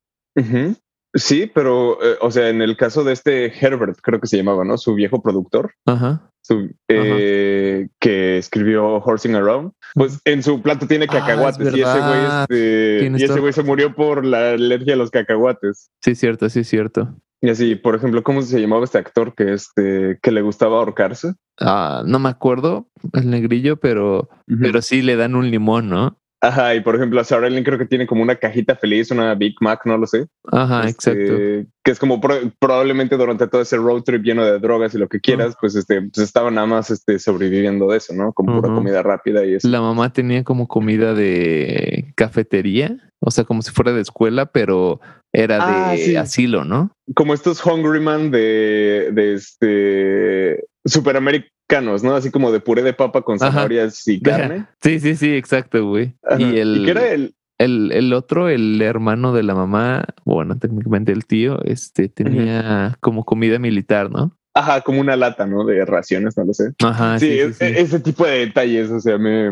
Sí, 1.15 1.49
pero, 1.53 1.93
eh, 2.03 2.17
o 2.21 2.29
sea, 2.29 2.49
en 2.49 2.61
el 2.61 2.75
caso 2.77 3.03
de 3.03 3.13
este 3.13 3.45
Herbert, 3.65 3.97
creo 4.01 4.19
que 4.19 4.27
se 4.27 4.37
llamaba, 4.37 4.63
¿no? 4.65 4.77
Su 4.77 4.93
viejo 4.95 5.21
productor, 5.23 5.71
Ajá. 5.85 6.29
su- 6.41 6.69
eh, 6.89 7.87
que 7.99 8.37
escribió 8.37 8.97
Horsing 8.97 9.35
Around, 9.35 9.71
pues 9.93 10.19
en 10.25 10.43
su 10.43 10.61
plato 10.61 10.87
tiene 10.87 11.05
Ah, 11.09 11.15
es 11.15 11.21
cacahuates 11.21 11.73
y 11.73 11.81
ese 11.81 11.99
güey, 12.01 12.25
este, 12.25 13.17
y 13.17 13.23
ese 13.23 13.39
güey 13.39 13.53
se 13.53 13.63
murió 13.63 13.95
por 13.95 14.25
la 14.25 14.51
alergia 14.51 14.93
a 14.93 14.97
los 14.97 15.09
cacahuates. 15.09 15.89
Sí, 16.03 16.15
cierto, 16.15 16.49
sí, 16.49 16.63
cierto. 16.63 17.15
Y 17.41 17.49
así, 17.49 17.75
por 17.75 17.95
ejemplo, 17.95 18.23
¿cómo 18.23 18.41
se 18.41 18.59
llamaba 18.59 18.85
este 18.85 18.97
actor 18.97 19.35
que 19.35 19.53
este 19.53 20.17
que 20.21 20.31
le 20.31 20.41
gustaba 20.41 20.77
ahorcarse? 20.79 21.33
Ah, 21.59 22.03
no 22.05 22.17
me 22.19 22.29
acuerdo 22.29 22.89
el 23.13 23.29
negrillo, 23.29 23.77
pero, 23.77 24.29
pero 24.59 24.81
sí 24.81 25.01
le 25.01 25.15
dan 25.15 25.35
un 25.35 25.51
limón, 25.51 25.89
¿no? 25.89 26.17
Ajá, 26.47 26.75
y 26.75 26.81
por 26.81 26.95
ejemplo, 26.95 27.23
Sarah 27.23 27.47
Ellen 27.47 27.63
creo 27.63 27.77
que 27.77 27.85
tiene 27.85 28.05
como 28.07 28.21
una 28.21 28.35
cajita 28.35 28.75
feliz, 28.75 29.09
una 29.11 29.33
Big 29.35 29.55
Mac, 29.61 29.81
no 29.85 29.97
lo 29.97 30.05
sé. 30.07 30.27
Ajá, 30.51 30.85
Este, 30.87 31.11
exacto. 31.11 31.69
Que 31.83 31.91
es 31.91 31.99
como 31.99 32.19
pro- 32.21 32.51
probablemente 32.59 33.15
durante 33.17 33.47
todo 33.47 33.61
ese 33.61 33.77
road 33.77 34.01
trip 34.03 34.23
lleno 34.23 34.43
de 34.45 34.59
drogas 34.59 34.93
y 34.95 34.97
lo 34.97 35.07
que 35.07 35.19
quieras, 35.19 35.55
pues 35.59 35.75
este, 35.75 36.01
pues 36.01 36.17
estaban 36.19 36.55
nada 36.55 36.67
más 36.67 36.89
este, 36.91 37.19
sobreviviendo 37.19 37.87
de 37.89 37.97
eso, 37.97 38.13
¿no? 38.13 38.33
Con 38.33 38.45
pura 38.47 38.73
comida 38.73 39.01
rápida 39.03 39.45
y 39.45 39.55
eso. 39.55 39.67
La 39.67 39.81
mamá 39.81 40.11
tenía 40.11 40.43
como 40.43 40.67
comida 40.67 41.13
de 41.13 42.11
cafetería, 42.15 42.97
o 43.19 43.31
sea, 43.31 43.43
como 43.43 43.61
si 43.61 43.71
fuera 43.71 43.93
de 43.93 44.01
escuela, 44.01 44.45
pero 44.47 44.99
era 45.33 45.57
Ah, 45.61 45.91
de 45.91 45.97
sí. 45.97 46.15
asilo, 46.15 46.63
¿no? 46.63 46.91
Como 47.15 47.33
estos 47.33 47.63
Hungry 47.65 47.99
Man 47.99 48.31
de, 48.31 49.09
de 49.13 49.33
este 49.33 50.65
superamericanos, 50.85 52.03
¿no? 52.03 52.15
Así 52.15 52.31
como 52.31 52.51
de 52.51 52.59
puré 52.59 52.81
de 52.83 52.93
papa 52.93 53.21
con 53.21 53.35
Ajá. 53.35 53.47
zanahorias 53.51 54.07
y 54.07 54.21
carne. 54.21 54.65
Sí, 54.81 54.99
sí, 54.99 55.15
sí, 55.15 55.35
exacto, 55.35 55.85
güey. 55.87 56.13
Ajá. 56.23 56.39
Y 56.41 56.57
el, 56.57 56.83
que 56.85 56.91
era 56.91 57.11
el, 57.11 57.35
el, 57.57 57.91
el 57.91 58.13
otro, 58.13 58.49
el 58.49 58.81
hermano 58.81 59.33
de 59.33 59.43
la 59.43 59.55
mamá, 59.55 60.05
bueno, 60.25 60.57
técnicamente 60.57 61.11
el 61.11 61.25
tío, 61.25 61.59
este 61.63 62.07
tenía 62.09 62.97
como 63.01 63.25
comida 63.25 63.59
militar, 63.59 64.09
¿no? 64.11 64.35
ajá, 64.57 64.79
como 64.81 65.01
una 65.01 65.17
lata, 65.17 65.45
¿no? 65.45 65.65
De 65.65 65.83
raciones, 65.83 66.37
no 66.37 66.45
lo 66.45 66.53
sé. 66.53 66.71
Ajá, 66.81 67.19
sí, 67.19 67.25
sí, 67.27 67.33
sí, 67.33 67.39
es- 67.41 67.57
sí. 67.57 67.65
ese 67.75 67.99
tipo 67.99 68.25
de 68.25 68.39
detalles, 68.39 68.89
o 68.89 69.01
sea, 69.01 69.17
me, 69.17 69.51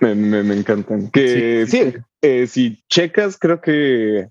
me, 0.00 0.14
me, 0.14 0.44
me 0.44 0.54
encantan. 0.54 1.10
Que 1.10 1.66
Sí, 1.66 1.76
sí, 1.78 1.90
sí, 1.90 1.98
eh, 2.22 2.46
si 2.46 2.84
checas, 2.88 3.36
creo 3.36 3.60
que 3.60 4.28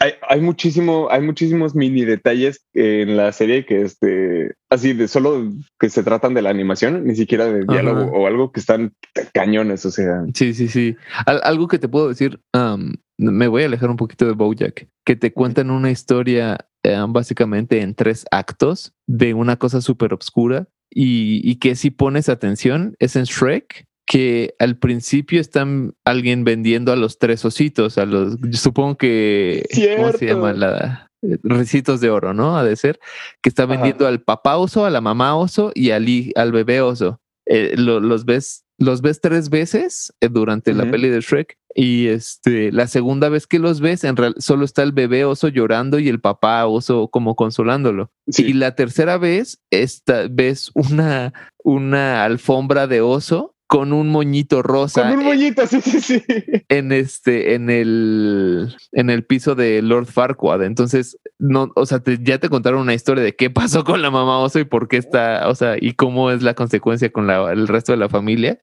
hay, 0.00 0.12
hay 0.28 0.40
muchísimo, 0.40 1.08
hay 1.10 1.20
muchísimos 1.22 1.74
mini 1.74 2.04
detalles 2.04 2.64
en 2.74 3.16
la 3.16 3.32
serie 3.32 3.66
que 3.66 3.82
este, 3.82 4.54
así 4.70 4.92
de 4.92 5.08
solo 5.08 5.50
que 5.78 5.90
se 5.90 6.02
tratan 6.02 6.34
de 6.34 6.42
la 6.42 6.50
animación, 6.50 7.04
ni 7.04 7.14
siquiera 7.14 7.46
de 7.46 7.64
Ajá. 7.64 7.72
diálogo 7.72 8.10
o 8.12 8.26
algo 8.26 8.52
que 8.52 8.60
están 8.60 8.92
cañones, 9.34 9.84
o 9.86 9.90
sea. 9.90 10.24
Sí, 10.34 10.54
sí, 10.54 10.68
sí. 10.68 10.96
Al- 11.26 11.40
algo 11.44 11.68
que 11.68 11.78
te 11.78 11.88
puedo 11.88 12.08
decir, 12.08 12.40
am, 12.52 12.94
me 13.18 13.48
voy 13.48 13.62
a 13.62 13.66
alejar 13.66 13.90
un 13.90 13.96
poquito 13.96 14.26
de 14.26 14.32
Bojack, 14.32 14.88
que 15.04 15.16
te 15.16 15.32
cuentan 15.32 15.70
una 15.70 15.90
historia 15.90 16.58
eh, 16.82 16.96
básicamente 17.08 17.80
en 17.80 17.94
tres 17.94 18.24
actos 18.30 18.94
de 19.06 19.34
una 19.34 19.56
cosa 19.56 19.80
súper 19.80 20.12
obscura 20.14 20.66
y, 20.90 21.40
y 21.48 21.56
que 21.56 21.74
si 21.76 21.90
pones 21.90 22.28
atención 22.28 22.94
es 22.98 23.14
en 23.16 23.24
Shrek 23.24 23.84
que 24.06 24.54
al 24.58 24.76
principio 24.78 25.40
están 25.40 25.94
alguien 26.04 26.44
vendiendo 26.44 26.92
a 26.92 26.96
los 26.96 27.18
tres 27.18 27.44
ositos, 27.44 27.98
a 27.98 28.04
los, 28.06 28.36
supongo 28.52 28.96
que, 28.96 29.64
¿cómo 29.96 30.12
se 30.12 30.26
llama? 30.26 30.52
La, 30.52 31.08
eh, 31.22 31.38
recitos 31.42 32.00
de 32.00 32.10
oro, 32.10 32.34
¿no? 32.34 32.56
Ha 32.58 32.64
de 32.64 32.76
ser, 32.76 32.98
que 33.42 33.48
está 33.48 33.62
Ajá. 33.64 33.72
vendiendo 33.74 34.06
al 34.06 34.20
papá 34.20 34.56
oso, 34.56 34.84
a 34.84 34.90
la 34.90 35.00
mamá 35.00 35.36
oso 35.36 35.70
y 35.74 35.90
al, 35.90 36.06
al 36.34 36.52
bebé 36.52 36.80
oso. 36.80 37.20
Eh, 37.46 37.74
lo- 37.76 38.00
los 38.00 38.24
ves 38.24 38.64
los 38.78 39.00
ves 39.00 39.20
tres 39.20 39.48
veces 39.48 40.12
eh, 40.20 40.28
durante 40.28 40.72
la 40.74 40.90
peli 40.90 41.08
de 41.08 41.20
Shrek 41.20 41.56
y 41.74 42.06
este 42.08 42.72
la 42.72 42.86
segunda 42.88 43.28
vez 43.28 43.46
que 43.46 43.58
los 43.60 43.80
ves 43.80 44.02
en 44.02 44.16
real 44.16 44.34
solo 44.38 44.64
está 44.64 44.82
el 44.82 44.90
bebé 44.92 45.24
oso 45.24 45.46
llorando 45.48 45.98
y 46.00 46.08
el 46.08 46.20
papá 46.20 46.66
oso 46.66 47.08
como 47.08 47.36
consolándolo 47.36 48.10
Sí. 48.28 48.44
y 48.46 48.52
la 48.54 48.74
tercera 48.74 49.18
vez 49.18 49.60
esta 49.70 50.26
ves 50.30 50.70
una 50.74 51.32
una 51.62 52.24
alfombra 52.24 52.86
de 52.88 53.02
oso 53.02 53.51
con 53.72 53.94
un 53.94 54.10
moñito 54.10 54.60
rosa 54.62 55.00
Con 55.08 55.18
un 55.20 55.24
moñito, 55.24 55.66
sí, 55.66 55.80
sí, 55.80 56.00
sí. 56.00 56.22
en 56.68 56.92
este 56.92 57.54
en 57.54 57.70
el 57.70 58.76
en 58.92 59.08
el 59.08 59.24
piso 59.24 59.54
de 59.54 59.80
Lord 59.80 60.04
Farquaad. 60.08 60.62
Entonces 60.64 61.16
no 61.38 61.72
o 61.74 61.86
sea 61.86 62.00
te- 62.00 62.18
ya 62.22 62.36
te 62.38 62.50
contaron 62.50 62.82
una 62.82 62.92
historia 62.92 63.24
de 63.24 63.34
qué 63.34 63.48
pasó 63.48 63.82
con 63.82 64.02
la 64.02 64.10
mamá 64.10 64.40
oso 64.40 64.58
y 64.58 64.64
por 64.64 64.88
qué 64.88 64.98
está 64.98 65.48
o 65.48 65.54
sea 65.54 65.76
y 65.80 65.94
cómo 65.94 66.30
es 66.30 66.42
la 66.42 66.52
consecuencia 66.52 67.10
con 67.10 67.26
la, 67.26 67.50
el 67.50 67.66
resto 67.66 67.92
de 67.92 67.98
la 67.98 68.10
familia. 68.10 68.60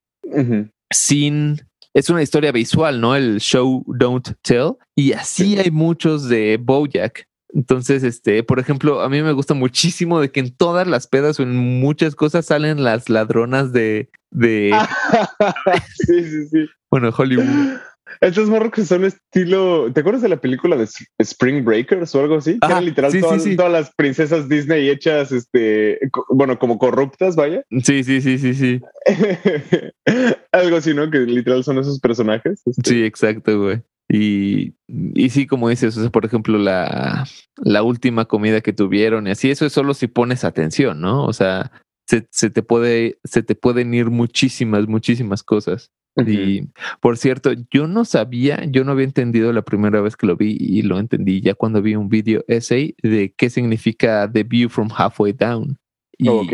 Sin 0.91 1.59
es 1.95 2.09
una 2.11 2.21
historia 2.21 2.51
visual 2.51 3.01
no 3.01 3.15
el 3.15 3.39
show 3.39 3.83
don't 3.87 4.29
tell. 4.43 4.73
Y 4.95 5.13
así 5.13 5.53
Sí. 5.55 5.57
hay 5.59 5.71
muchos 5.71 6.29
de 6.29 6.57
Bojack 6.61 7.25
entonces 7.53 8.03
este 8.03 8.43
por 8.43 8.59
ejemplo 8.59 9.01
a 9.01 9.09
mí 9.09 9.21
me 9.21 9.31
gusta 9.33 9.53
muchísimo 9.53 10.19
de 10.19 10.31
que 10.31 10.39
en 10.39 10.55
todas 10.55 10.87
las 10.87 11.07
pedas 11.07 11.39
o 11.39 11.43
en 11.43 11.55
muchas 11.55 12.15
cosas 12.15 12.45
salen 12.45 12.83
las 12.83 13.09
ladronas 13.09 13.73
de 13.73 14.09
de 14.31 14.71
sí, 16.07 16.23
sí, 16.23 16.47
sí. 16.47 16.65
bueno 16.89 17.11
Hollywood 17.15 17.79
Estos 18.21 18.49
morros 18.49 18.71
que 18.71 18.83
son 18.83 19.05
estilo. 19.05 19.91
¿Te 19.93 20.01
acuerdas 20.01 20.21
de 20.21 20.29
la 20.29 20.41
película 20.41 20.75
de 20.75 20.87
Spring 21.19 21.63
Breakers 21.63 22.13
o 22.15 22.19
algo 22.21 22.35
así? 22.37 22.53
Que 22.53 22.65
Ajá, 22.65 22.73
eran 22.73 22.85
literal 22.85 23.11
sí, 23.11 23.21
todas, 23.21 23.43
sí. 23.43 23.55
todas 23.55 23.71
las 23.71 23.93
princesas 23.95 24.49
Disney 24.49 24.89
hechas, 24.89 25.31
este, 25.31 25.99
bueno, 26.29 26.59
como 26.59 26.77
corruptas, 26.77 27.35
vaya. 27.35 27.63
sí 27.83 28.03
sí 28.03 28.21
sí 28.21 28.37
sí 28.37 28.53
sí 28.53 28.81
algo 30.51 30.77
así, 30.77 30.93
¿no? 30.93 31.09
Que 31.09 31.19
literal 31.19 31.63
son 31.63 31.77
esos 31.79 31.99
personajes. 31.99 32.61
este. 32.65 32.89
Sí, 32.89 33.03
exacto, 33.03 33.57
güey. 33.61 33.81
Y, 34.11 34.73
y 34.87 35.29
sí, 35.29 35.45
como 35.45 35.69
dices, 35.69 35.95
o 35.95 36.01
sea, 36.01 36.09
por 36.09 36.25
ejemplo, 36.25 36.57
la, 36.57 37.27
la 37.57 37.83
última 37.83 38.25
comida 38.25 38.61
que 38.61 38.73
tuvieron 38.73 39.27
y 39.27 39.31
así, 39.31 39.51
eso 39.51 39.65
es 39.67 39.73
solo 39.73 39.93
si 39.93 40.07
pones 40.07 40.43
atención, 40.43 40.99
¿no? 40.99 41.25
O 41.25 41.33
sea, 41.33 41.71
se, 42.07 42.27
se 42.31 42.49
te 42.49 42.63
puede, 42.63 43.19
se 43.23 43.43
te 43.43 43.53
pueden 43.53 43.93
ir 43.93 44.09
muchísimas, 44.09 44.87
muchísimas 44.87 45.43
cosas. 45.43 45.91
Y 46.25 46.67
por 46.99 47.17
cierto, 47.17 47.51
yo 47.71 47.87
no 47.87 48.03
sabía, 48.03 48.65
yo 48.65 48.83
no 48.83 48.91
había 48.91 49.05
entendido 49.05 49.53
la 49.53 49.61
primera 49.61 50.01
vez 50.01 50.17
que 50.17 50.27
lo 50.27 50.35
vi 50.35 50.57
y 50.59 50.81
lo 50.81 50.99
entendí 50.99 51.39
ya 51.39 51.53
cuando 51.53 51.81
vi 51.81 51.95
un 51.95 52.09
video 52.09 52.43
essay 52.47 52.95
de 53.01 53.33
qué 53.37 53.49
significa 53.49 54.29
The 54.29 54.43
View 54.43 54.69
from 54.69 54.89
Halfway 54.93 55.33
Down. 55.33 55.77
Y, 56.17 56.27
ok. 56.27 56.53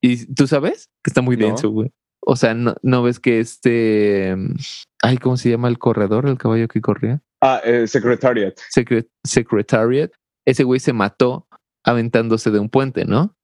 y 0.00 0.32
tú 0.32 0.46
sabes 0.46 0.88
que 1.02 1.10
está 1.10 1.20
muy 1.20 1.36
denso, 1.36 1.68
güey. 1.70 1.90
O 2.24 2.36
sea, 2.36 2.54
no, 2.54 2.74
no 2.82 3.02
ves 3.02 3.18
que 3.20 3.40
este. 3.40 4.34
mm, 4.36 4.54
Ay, 5.02 5.18
¿cómo 5.18 5.36
se 5.36 5.50
llama 5.50 5.68
el 5.68 5.78
corredor? 5.78 6.26
El 6.28 6.38
caballo 6.38 6.68
que 6.68 6.80
corría. 6.80 7.20
Ah, 7.40 7.60
eh, 7.64 7.86
Secretariat. 7.88 8.54
Secret- 8.74 9.08
Secretariat. 9.24 10.10
Ese 10.46 10.62
güey 10.64 10.78
se 10.80 10.92
mató 10.92 11.46
aventándose 11.84 12.50
de 12.50 12.58
un 12.60 12.68
puente, 12.68 13.04
¿no? 13.04 13.34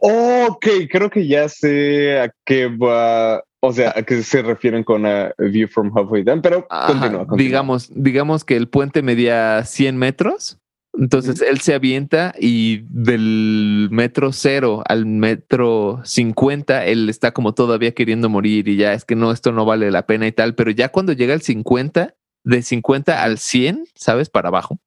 ok, 0.00 0.66
creo 0.90 1.10
que 1.10 1.26
ya 1.26 1.48
sé 1.48 2.20
a 2.20 2.32
qué 2.44 2.66
va. 2.68 3.42
O 3.64 3.72
sea, 3.72 3.92
a 3.96 4.02
qué 4.02 4.22
se 4.24 4.42
refieren 4.42 4.82
con 4.82 5.06
a 5.06 5.32
View 5.38 5.68
from 5.68 5.96
Halfway 5.96 6.24
Down, 6.24 6.42
pero 6.42 6.66
Ajá, 6.68 6.88
continúa, 6.88 7.18
continúa. 7.26 7.36
Digamos, 7.38 7.90
digamos 7.94 8.44
que 8.44 8.56
el 8.56 8.68
puente 8.68 9.02
medía 9.02 9.64
100 9.64 9.96
metros. 9.98 10.58
Entonces 10.98 11.40
él 11.40 11.60
se 11.60 11.74
avienta 11.74 12.34
y 12.38 12.84
del 12.90 13.88
metro 13.90 14.32
cero 14.32 14.82
al 14.86 15.06
metro 15.06 16.00
50, 16.04 16.84
él 16.84 17.08
está 17.08 17.32
como 17.32 17.54
todavía 17.54 17.94
queriendo 17.94 18.28
morir 18.28 18.68
y 18.68 18.76
ya 18.76 18.92
es 18.92 19.04
que 19.04 19.16
no, 19.16 19.32
esto 19.32 19.52
no 19.52 19.64
vale 19.64 19.90
la 19.90 20.06
pena 20.06 20.26
y 20.26 20.32
tal. 20.32 20.54
Pero 20.54 20.70
ya 20.70 20.90
cuando 20.90 21.12
llega 21.12 21.32
al 21.32 21.42
50, 21.42 22.14
de 22.44 22.62
50 22.62 23.22
al 23.22 23.38
100, 23.38 23.84
¿sabes? 23.94 24.28
Para 24.28 24.48
abajo, 24.48 24.78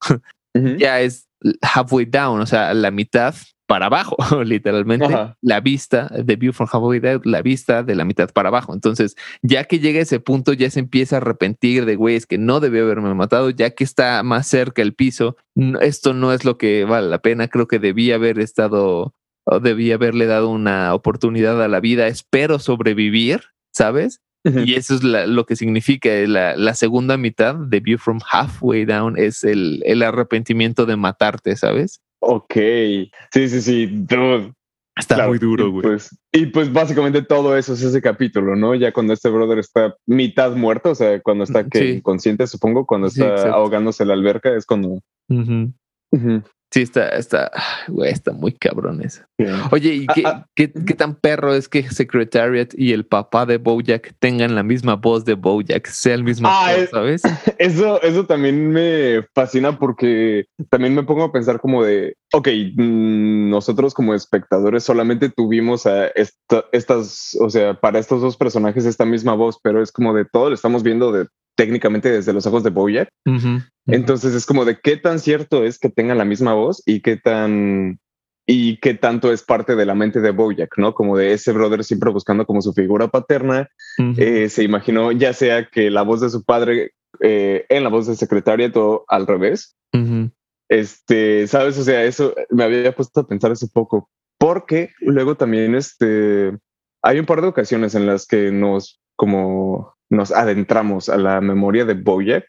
ya 0.78 1.02
es 1.02 1.28
halfway 1.62 2.06
down, 2.06 2.42
o 2.42 2.46
sea, 2.46 2.74
la 2.74 2.92
mitad 2.92 3.36
para 3.68 3.88
abajo, 3.88 4.16
literalmente. 4.44 5.06
Ajá. 5.06 5.38
La 5.42 5.60
vista, 5.60 6.10
the 6.26 6.36
view 6.36 6.54
from 6.54 6.68
halfway 6.72 7.00
down, 7.00 7.22
la 7.26 7.42
vista 7.42 7.84
de 7.84 7.96
la 7.96 8.06
mitad 8.06 8.30
para 8.32 8.50
abajo. 8.50 8.74
Entonces, 8.74 9.16
ya 9.42 9.64
que 9.64 9.80
llega 9.80 10.00
ese 10.00 10.20
punto, 10.20 10.54
ya 10.54 10.70
se 10.70 10.80
empieza 10.80 11.16
a 11.16 11.18
arrepentir 11.18 11.86
de, 11.86 11.96
güey, 11.96 12.16
es 12.16 12.26
que 12.26 12.38
no 12.38 12.60
debió 12.60 12.84
haberme 12.84 13.14
matado, 13.14 13.50
ya 13.50 13.72
que 13.72 13.84
está 13.84 14.22
más 14.24 14.48
cerca 14.48 14.82
el 14.82 14.94
piso, 14.94 15.36
esto 15.82 16.14
no 16.14 16.34
es 16.34 16.46
lo 16.46 16.58
que 16.58 16.86
vale 16.86 17.08
la 17.10 17.20
pena, 17.20 17.48
creo 17.48 17.68
que 17.68 17.80
debía 17.80 18.16
haber 18.16 18.40
estado, 18.40 19.14
o 19.46 19.60
debía 19.60 19.96
haberle 19.96 20.26
dado 20.26 20.50
una 20.50 20.94
oportunidad 20.94 21.62
a 21.64 21.68
la 21.68 21.80
vida, 21.80 22.08
espero 22.08 22.60
sobrevivir, 22.60 23.42
¿sabes? 23.74 24.22
Y 24.64 24.76
eso 24.76 24.94
es 24.94 25.04
la- 25.04 25.26
lo 25.26 25.48
que 25.48 25.56
significa 25.56 26.08
eh, 26.10 26.28
la, 26.28 26.56
la 26.56 26.76
segunda 26.76 27.18
mitad 27.18 27.56
de 27.56 27.80
View 27.80 27.98
from 27.98 28.20
Halfway 28.32 28.86
Down 28.86 29.18
es 29.18 29.44
el, 29.44 29.82
el 29.88 30.04
arrepentimiento 30.04 30.86
de 30.86 30.96
matarte, 30.98 31.56
¿sabes? 31.56 32.00
Ok. 32.28 32.54
Sí, 33.32 33.50
sí, 33.50 33.62
sí. 33.62 33.86
Dude. 33.88 34.54
Está 34.98 35.16
Claro, 35.16 35.32
muy 35.32 35.40
duro, 35.40 35.70
güey. 35.72 35.82
Pues, 35.84 36.18
y 36.32 36.46
pues 36.46 36.72
básicamente 36.72 37.22
todo 37.22 37.58
eso 37.58 37.74
es 37.74 37.82
ese 37.82 38.02
capítulo, 38.02 38.56
¿no? 38.56 38.76
Ya 38.76 38.94
cuando 38.94 39.12
este 39.12 39.28
brother 39.30 39.60
está 39.60 39.94
mitad 40.06 40.56
muerto, 40.56 40.92
o 40.92 40.96
sea, 40.96 41.20
cuando 41.22 41.44
está 41.44 41.68
que 41.68 41.80
Sí. 41.80 41.86
inconsciente, 41.98 42.48
supongo, 42.48 42.86
cuando 42.86 43.08
está 43.08 43.50
ahogándose 43.50 44.04
en 44.04 44.08
la 44.08 44.14
alberca, 44.14 44.56
es 44.56 44.66
cuando. 44.66 45.02
Ujú. 45.28 45.74
Ujú. 46.12 46.44
Sí, 46.72 46.82
está, 46.82 47.10
está, 47.10 47.52
güey, 47.88 48.12
está 48.12 48.32
muy 48.34 48.52
cabrón 48.52 49.02
eso. 49.02 49.22
Oye, 49.72 49.94
¿y 49.94 50.06
Ah, 50.10 50.14
qué, 50.14 50.24
ah. 50.26 50.46
qué, 50.56 50.74
qué 50.74 50.94
tan 50.94 51.16
perro 51.16 51.54
es 51.54 51.70
que 51.70 51.84
Secretariat 51.90 52.70
y 52.78 52.92
el 52.92 53.06
papá 53.06 53.46
de 53.46 53.58
Bojack 53.58 54.14
tengan 54.20 54.56
la 54.56 54.64
misma 54.64 54.96
voz 54.96 55.24
de 55.26 55.36
Bojack, 55.36 55.88
sea 55.88 56.16
el 56.16 56.24
mismo 56.24 56.48
Ah, 56.50 56.70
actor, 56.70 56.84
es- 57.08 57.22
¿sabes? 57.22 57.22
Eso, 57.60 58.02
eso 58.02 58.26
también 58.26 58.70
me 58.72 59.24
fascina 59.34 59.78
porque 59.80 60.46
también 60.70 60.94
me 60.96 61.04
pongo 61.04 61.24
a 61.24 61.32
pensar 61.32 61.60
como 61.62 61.84
de, 61.84 62.16
ok, 62.34 62.48
mm, 62.76 63.50
nosotros 63.50 63.94
como 63.94 64.14
espectadores 64.14 64.84
solamente 64.84 65.30
tuvimos 65.30 65.86
a 65.86 66.08
esta- 66.08 66.66
estas, 66.74 67.38
o 67.40 67.50
sea, 67.50 67.80
para 67.80 68.00
estos 68.00 68.22
dos 68.22 68.36
personajes 68.38 68.86
esta 68.86 69.06
misma 69.06 69.34
voz, 69.34 69.58
pero 69.64 69.82
es 69.82 69.92
como 69.92 70.14
de 70.14 70.26
todo 70.26 70.50
lo 70.50 70.56
estamos 70.56 70.84
viendo 70.84 71.12
de 71.12 71.28
técnicamente 71.56 72.12
desde 72.12 72.34
los 72.34 72.46
ojos 72.46 72.64
de 72.64 72.70
Bojack. 72.70 73.10
Entonces 73.88 74.34
es 74.34 74.46
como 74.46 74.66
de 74.66 74.80
qué 74.82 74.98
tan 74.98 75.20
cierto 75.20 75.64
es 75.64 75.80
que 75.80 75.90
tenga 75.90 76.16
la 76.16 76.26
misma 76.26 76.54
voz 76.54 76.82
y 76.86 77.02
qué 77.02 77.18
tan 77.18 78.00
y 78.48 78.78
qué 78.78 78.94
tanto 78.94 79.32
es 79.32 79.42
parte 79.42 79.76
de 79.76 79.86
la 79.86 79.96
mente 79.96 80.22
de 80.22 80.30
Bojack, 80.30 80.78
¿no? 80.78 80.94
Como 80.94 81.18
de 81.18 81.34
ese 81.34 81.52
brother 81.52 81.84
siempre 81.84 82.12
buscando 82.12 82.46
como 82.46 82.62
su 82.62 82.74
figura 82.74 83.08
paterna. 83.08 83.68
Eh, 84.18 84.50
se 84.50 84.64
imaginó 84.64 85.12
ya 85.12 85.34
sea 85.34 85.66
que 85.66 85.90
la 85.90 86.04
voz 86.04 86.22
de 86.22 86.30
su 86.30 86.44
padre 86.44 86.92
eh, 87.22 87.66
en 87.70 87.84
la 87.84 87.90
voz 87.90 88.08
de 88.08 88.16
secretaria, 88.16 88.72
todo 88.72 89.06
al 89.08 89.26
revés. 89.28 89.76
Este, 90.70 91.48
sabes, 91.48 91.78
o 91.78 91.84
sea, 91.84 92.04
eso 92.04 92.34
me 92.50 92.64
había 92.64 92.94
puesto 92.94 93.22
a 93.22 93.28
pensar 93.28 93.52
hace 93.52 93.68
poco, 93.68 94.10
porque 94.38 94.92
luego 95.00 95.36
también 95.36 95.76
este, 95.76 96.58
hay 97.02 97.20
un 97.20 97.26
par 97.26 97.42
de 97.42 97.48
ocasiones 97.48 97.96
en 97.96 98.06
las 98.06 98.26
que 98.26 98.52
nos 98.52 99.00
como 99.16 99.95
nos 100.10 100.32
adentramos 100.32 101.10
a 101.10 101.18
la 101.18 101.42
memoria 101.42 101.86
de 101.86 101.94
Bojack 101.94 102.46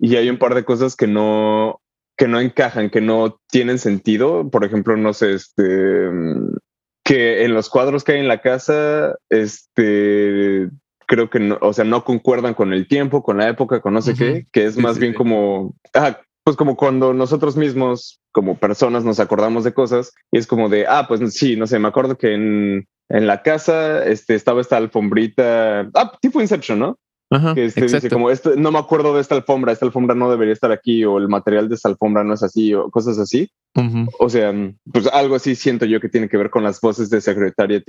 y 0.00 0.16
hay 0.16 0.28
un 0.28 0.38
par 0.38 0.54
de 0.54 0.64
cosas 0.64 0.96
que 0.96 1.06
no 1.06 1.80
que 2.18 2.28
no 2.28 2.40
encajan, 2.40 2.90
que 2.90 3.00
no 3.00 3.40
tienen 3.50 3.78
sentido. 3.78 4.50
Por 4.50 4.64
ejemplo, 4.64 4.96
no 4.96 5.14
sé, 5.14 5.32
este 5.32 6.10
que 7.04 7.44
en 7.44 7.54
los 7.54 7.68
cuadros 7.68 8.04
que 8.04 8.12
hay 8.12 8.20
en 8.20 8.28
la 8.28 8.42
casa, 8.42 9.16
este 9.30 10.68
creo 11.06 11.30
que 11.30 11.40
no, 11.40 11.58
o 11.60 11.72
sea, 11.72 11.84
no 11.84 12.04
concuerdan 12.04 12.54
con 12.54 12.72
el 12.72 12.86
tiempo, 12.86 13.22
con 13.22 13.38
la 13.38 13.48
época, 13.48 13.80
con 13.80 13.94
no 13.94 14.02
sé 14.02 14.14
qué, 14.14 14.46
que 14.52 14.64
es 14.64 14.76
más 14.76 14.98
bien 14.98 15.14
como, 15.14 15.74
ah, 15.94 16.20
pues 16.44 16.56
como 16.56 16.76
cuando 16.76 17.12
nosotros 17.12 17.56
mismos, 17.56 18.20
como 18.32 18.58
personas, 18.58 19.04
nos 19.04 19.20
acordamos 19.20 19.64
de 19.64 19.74
cosas 19.74 20.12
y 20.30 20.38
es 20.38 20.46
como 20.46 20.68
de, 20.68 20.86
ah, 20.86 21.06
pues 21.06 21.20
sí, 21.34 21.56
no 21.56 21.66
sé, 21.66 21.78
me 21.78 21.88
acuerdo 21.88 22.18
que 22.18 22.34
en, 22.34 22.86
en 23.08 23.26
la 23.26 23.42
casa 23.42 24.04
este, 24.04 24.34
estaba 24.34 24.60
esta 24.60 24.76
alfombrita, 24.76 25.88
ah, 25.94 26.12
tipo 26.20 26.40
Inception, 26.40 26.78
¿no? 26.78 26.98
que 27.54 27.64
este 27.64 27.82
dice 27.82 28.10
como 28.10 28.30
este, 28.30 28.56
no 28.56 28.70
me 28.70 28.78
acuerdo 28.78 29.14
de 29.14 29.20
esta 29.20 29.34
alfombra, 29.34 29.72
esta 29.72 29.86
alfombra 29.86 30.14
no 30.14 30.30
debería 30.30 30.52
estar 30.52 30.70
aquí 30.70 31.04
o 31.04 31.18
el 31.18 31.28
material 31.28 31.68
de 31.68 31.76
esta 31.76 31.88
alfombra 31.88 32.24
no 32.24 32.34
es 32.34 32.42
así 32.42 32.74
o 32.74 32.90
cosas 32.90 33.18
así. 33.18 33.50
O 34.18 34.28
sea, 34.28 34.52
pues 34.92 35.06
algo 35.06 35.36
así 35.36 35.54
siento 35.54 35.86
yo 35.86 35.98
que 35.98 36.10
tiene 36.10 36.28
que 36.28 36.36
ver 36.36 36.50
con 36.50 36.62
las 36.62 36.80
voces 36.80 37.08
de 37.08 37.22
Secretariat 37.22 37.82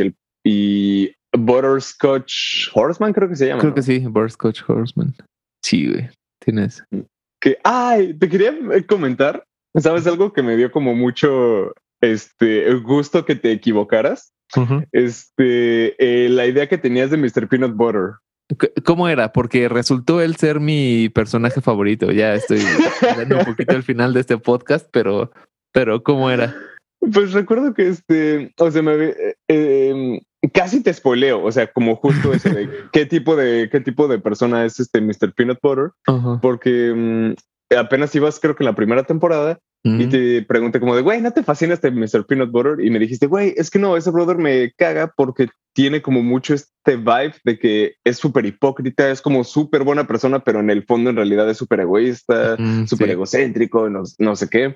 y 0.45 1.11
Butterscotch 1.37 2.69
Horseman 2.73 3.11
creo 3.11 3.27
que 3.27 3.35
se 3.35 3.47
llama. 3.47 3.59
Creo 3.59 3.73
que 3.73 3.81
sí, 3.81 3.99
Butterscotch 3.99 4.61
Horseman. 4.67 5.13
Sí, 5.61 5.89
güey, 5.89 6.09
tienes. 6.39 6.83
Que, 7.43 7.57
ay, 7.65 8.13
te 8.13 8.29
quería 8.29 8.55
comentar, 8.87 9.45
¿sabes 9.75 10.07
algo 10.07 10.31
que 10.31 10.41
me 10.41 10.55
dio 10.55 10.71
como 10.71 10.95
mucho 10.95 11.73
este 11.99 12.73
gusto 12.75 13.25
que 13.25 13.35
te 13.35 13.51
equivocaras? 13.51 14.31
Este, 14.93 15.93
eh, 15.99 16.29
la 16.29 16.45
idea 16.45 16.69
que 16.69 16.77
tenías 16.77 17.11
de 17.11 17.17
Mr. 17.17 17.49
Peanut 17.49 17.75
Butter. 17.75 18.11
¿Cómo 18.85 19.09
era? 19.09 19.33
Porque 19.33 19.67
resultó 19.67 20.21
él 20.21 20.37
ser 20.37 20.61
mi 20.61 21.09
personaje 21.09 21.59
favorito. 21.59 22.13
Ya 22.13 22.33
estoy 22.33 22.61
dando 23.01 23.39
un 23.39 23.45
poquito 23.45 23.75
al 23.75 23.83
final 23.83 24.13
de 24.13 24.21
este 24.21 24.37
podcast, 24.37 24.87
pero, 24.93 25.29
pero 25.73 26.01
¿cómo 26.01 26.31
era? 26.31 26.55
Pues 27.11 27.33
recuerdo 27.33 27.73
que 27.73 27.89
este, 27.89 28.53
o 28.57 28.71
sea, 28.71 28.81
me, 28.81 28.93
eh, 28.93 29.35
em, 29.49 30.21
casi 30.51 30.83
te 30.83 30.93
spoileo, 30.93 31.43
o 31.43 31.51
sea, 31.51 31.71
como 31.71 31.95
justo 31.95 32.33
ese 32.33 32.49
de 32.49 32.69
qué 32.91 33.05
tipo 33.05 33.35
de 33.35 33.69
qué 33.71 33.79
tipo 33.79 34.07
de 34.07 34.19
persona 34.19 34.65
es 34.65 34.79
este 34.79 35.01
Mr. 35.01 35.33
Peanut 35.33 35.59
Butter, 35.61 35.91
porque 36.41 36.93
mm, 36.95 37.75
apenas 37.77 38.13
ibas 38.15 38.39
creo 38.39 38.55
que 38.55 38.63
en 38.63 38.69
la 38.69 38.75
primera 38.75 39.03
temporada 39.03 39.59
y 39.85 40.07
te 40.07 40.41
pregunté 40.43 40.79
como 40.79 40.95
de, 40.95 41.01
güey, 41.01 41.21
¿no 41.21 41.31
te 41.31 41.43
fascina 41.43 41.73
este 41.73 41.91
Mr. 41.91 42.25
Peanut 42.25 42.51
Butter? 42.51 42.79
Y 42.79 42.89
me 42.89 42.99
dijiste, 42.99 43.27
güey, 43.27 43.53
es 43.57 43.69
que 43.69 43.79
no, 43.79 43.97
ese 43.97 44.11
brother 44.11 44.37
me 44.37 44.71
caga 44.77 45.11
porque 45.13 45.49
tiene 45.73 46.01
como 46.01 46.23
mucho 46.23 46.53
este 46.53 46.95
vibe 46.95 47.33
de 47.43 47.59
que 47.59 47.95
es 48.03 48.17
súper 48.17 48.45
hipócrita, 48.45 49.09
es 49.09 49.21
como 49.21 49.43
súper 49.43 49.83
buena 49.83 50.07
persona, 50.07 50.43
pero 50.43 50.59
en 50.59 50.69
el 50.69 50.83
fondo 50.83 51.09
en 51.09 51.15
realidad 51.15 51.49
es 51.49 51.57
súper 51.57 51.81
egoísta, 51.81 52.55
súper 52.85 53.09
egocéntrico, 53.11 53.89
no, 53.89 54.03
no, 54.19 54.35
sé 54.35 54.49
qué. 54.49 54.75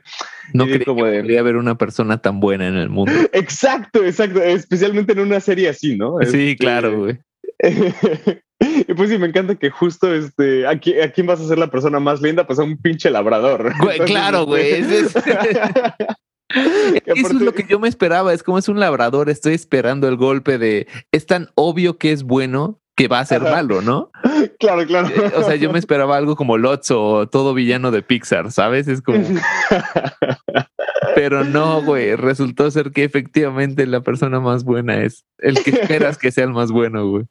No 0.54 0.66
creo 0.66 0.86
como 0.86 1.06
que 1.06 1.20
podría 1.20 1.40
haber 1.40 1.56
una 1.56 1.78
persona 1.78 2.22
tan 2.22 2.40
buena 2.40 2.68
en 2.68 2.76
el 2.76 2.90
mundo. 2.90 3.12
Exacto, 3.34 4.04
exacto, 4.04 4.42
especialmente 4.42 5.14
en 5.14 5.20
una 5.20 5.40
serie 5.40 5.70
así, 5.70 5.96
¿no? 5.96 6.18
Sí, 6.22 6.52
este, 6.52 6.58
claro, 6.58 6.98
güey. 6.98 7.20
Y 8.60 8.94
pues 8.96 9.10
sí, 9.12 9.20
me 9.20 9.28
encanta 9.28 9.54
que 9.56 9.70
justo 9.70 10.12
este, 10.14 10.66
aquí, 10.66 11.00
¿a 11.00 11.12
quién 11.12 11.28
vas 11.28 11.40
a 11.40 11.48
ser 11.48 11.60
la 11.60 11.70
persona 11.70 12.00
más 12.00 12.22
linda? 12.22 12.48
Pues 12.48 12.58
a 12.58 12.64
un 12.64 12.78
pinche 12.78 13.12
labrador. 13.12 13.72
claro, 14.08 14.46
güey. 14.46 14.72
Este, 14.72 15.20
eso 17.06 17.28
es 17.28 17.34
lo 17.34 17.54
que 17.54 17.66
yo 17.68 17.80
me 17.80 17.88
esperaba. 17.88 18.34
Es 18.34 18.44
como 18.44 18.58
es 18.58 18.70
un 18.70 18.80
labrador. 18.80 19.30
Estoy 19.30 19.54
esperando 19.54 20.08
el 20.08 20.16
golpe 20.16 20.58
de. 20.58 20.88
Es 21.12 21.26
tan 21.26 21.50
obvio 21.56 21.98
que 21.98 22.12
es 22.12 22.24
bueno 22.24 22.80
que 22.96 23.08
va 23.08 23.20
a 23.20 23.26
ser 23.26 23.42
malo, 23.42 23.82
¿no? 23.82 24.12
Claro, 24.60 24.86
claro. 24.88 25.08
Eh, 25.10 25.34
o 25.36 25.44
sea, 25.44 25.56
yo 25.56 25.72
me 25.72 25.78
esperaba 25.78 26.18
algo 26.18 26.36
como 26.36 26.58
Lotso 26.58 27.04
o 27.04 27.28
todo 27.28 27.54
villano 27.54 27.92
de 27.92 28.02
Pixar, 28.02 28.52
¿sabes? 28.52 28.88
Es 28.88 29.02
como. 29.02 29.20
Pero 31.16 31.44
no, 31.44 31.84
güey. 31.84 32.16
Resultó 32.16 32.72
ser 32.72 32.92
que 32.92 33.04
efectivamente 33.04 33.86
la 33.86 34.02
persona 34.02 34.40
más 34.40 34.64
buena 34.64 35.04
es 35.04 35.26
el 35.38 35.62
que 35.64 35.72
esperas 35.72 36.18
que 36.18 36.32
sea 36.32 36.46
el 36.46 36.54
más 36.54 36.72
bueno, 36.72 37.08
güey. 37.08 37.26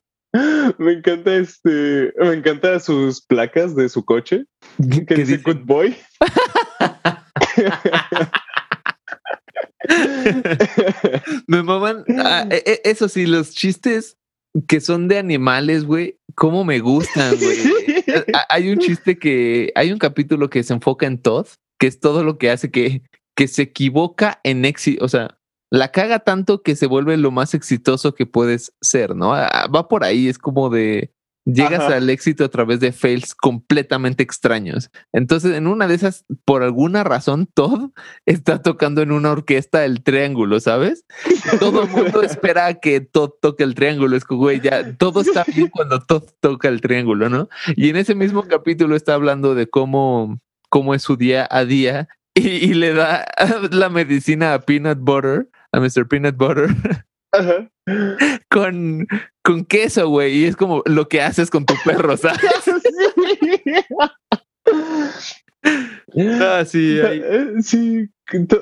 Me 0.79 0.93
encanta 0.93 1.35
este, 1.35 2.13
me 2.19 2.35
encanta 2.35 2.79
sus 2.79 3.21
placas 3.25 3.75
de 3.75 3.89
su 3.89 4.05
coche 4.05 4.45
que 5.07 5.15
dice 5.15 5.39
Good 5.39 5.65
Boy. 5.65 5.97
me 11.47 11.63
maman, 11.63 12.05
ah, 12.19 12.47
e, 12.51 12.63
e, 12.67 12.91
eso 12.91 13.09
sí, 13.09 13.27
los 13.27 13.53
chistes 13.53 14.17
que 14.67 14.81
son 14.81 15.09
de 15.09 15.19
animales, 15.19 15.85
güey, 15.85 16.19
cómo 16.35 16.65
me 16.65 16.81
gustan, 16.81 17.37
güey. 17.37 17.57
hay 18.49 18.71
un 18.71 18.79
chiste 18.79 19.19
que, 19.19 19.73
hay 19.75 19.93
un 19.93 19.99
capítulo 19.99 20.49
que 20.49 20.63
se 20.63 20.73
enfoca 20.73 21.07
en 21.07 21.19
Todd, 21.19 21.47
que 21.79 21.87
es 21.87 22.01
todo 22.01 22.25
lo 22.25 22.39
que 22.39 22.51
hace 22.51 22.71
que, 22.71 23.03
que 23.37 23.49
se 23.49 23.63
equivoca 23.63 24.41
en 24.45 24.65
éxito, 24.65 25.05
o 25.05 25.09
sea, 25.09 25.39
la 25.71 25.91
caga 25.91 26.21
tanto 26.21 26.63
que 26.63 26.77
se 26.77 26.87
vuelve 26.87 27.17
lo 27.17 27.31
más 27.31 27.55
exitoso 27.55 28.15
que 28.15 28.25
puedes 28.25 28.73
ser, 28.81 29.17
¿no? 29.17 29.35
Ah, 29.35 29.69
va 29.75 29.89
por 29.89 30.05
ahí, 30.05 30.29
es 30.29 30.39
como 30.39 30.71
de 30.71 31.13
llegas 31.47 31.91
al 31.91 32.11
éxito 32.11 32.45
a 32.45 32.49
través 32.49 32.81
de 32.81 32.93
fails 32.93 33.35
completamente 33.35 34.23
extraños. 34.23 34.91
Entonces, 35.13 35.55
en 35.55 35.67
una 35.67 35.87
de 35.87 35.95
esas, 35.95 36.25
por 36.45 36.63
alguna 36.63 37.05
razón, 37.05 37.47
Todd 37.55 37.91
está 38.27 38.61
tocando 38.61 39.01
en 39.01 39.13
una 39.13 39.31
orquesta 39.31 39.85
el 39.85 40.03
triángulo, 40.03 40.61
¿sabes? 40.61 41.05
Todo 41.61 41.85
el 41.85 41.89
mundo 41.89 42.23
espera 42.23 42.75
que 42.75 43.01
Todd 43.01 43.31
toque 43.41 43.63
el 43.63 43.75
triángulo. 43.75 44.17
Es 44.17 44.25
que, 44.25 44.35
güey, 44.35 44.61
ya 44.61 44.97
todo 44.97 45.21
está 45.21 45.45
bien 45.45 45.69
cuando 45.69 46.01
Todd 46.01 46.25
toca 46.41 46.69
el 46.69 46.81
triángulo, 46.81 47.29
¿no? 47.29 47.49
Y 47.77 47.91
en 47.91 47.97
ese 47.97 48.15
mismo 48.15 48.43
capítulo 48.43 48.97
está 48.97 49.15
hablando 49.15 49.55
de 49.55 49.69
cómo, 49.69 50.41
cómo 50.69 50.95
es 50.95 51.03
su 51.03 51.17
día 51.17 51.47
a 51.51 51.65
día 51.65 52.09
y, 52.37 52.75
le 52.75 52.93
da 52.93 53.25
la 53.71 53.89
medicina 53.89 54.53
a 54.53 54.61
Peanut 54.61 54.99
Butter, 55.01 55.49
a 55.73 55.81
Mr. 55.81 56.07
Peanut 56.07 56.37
Butter. 56.37 56.69
Con, 58.51 59.07
con 59.43 59.65
queso, 59.65 60.09
güey. 60.09 60.39
Y 60.39 60.45
es 60.47 60.57
como 60.57 60.83
lo 60.87 61.09
que 61.09 61.23
haces 61.23 61.51
con 61.51 61.65
tu 61.67 61.75
perro, 61.85 62.17
¿sabes? 62.17 62.41
ah, 66.41 66.65
sí, 66.67 66.99
eh, 67.01 67.53
sí. 67.63 68.09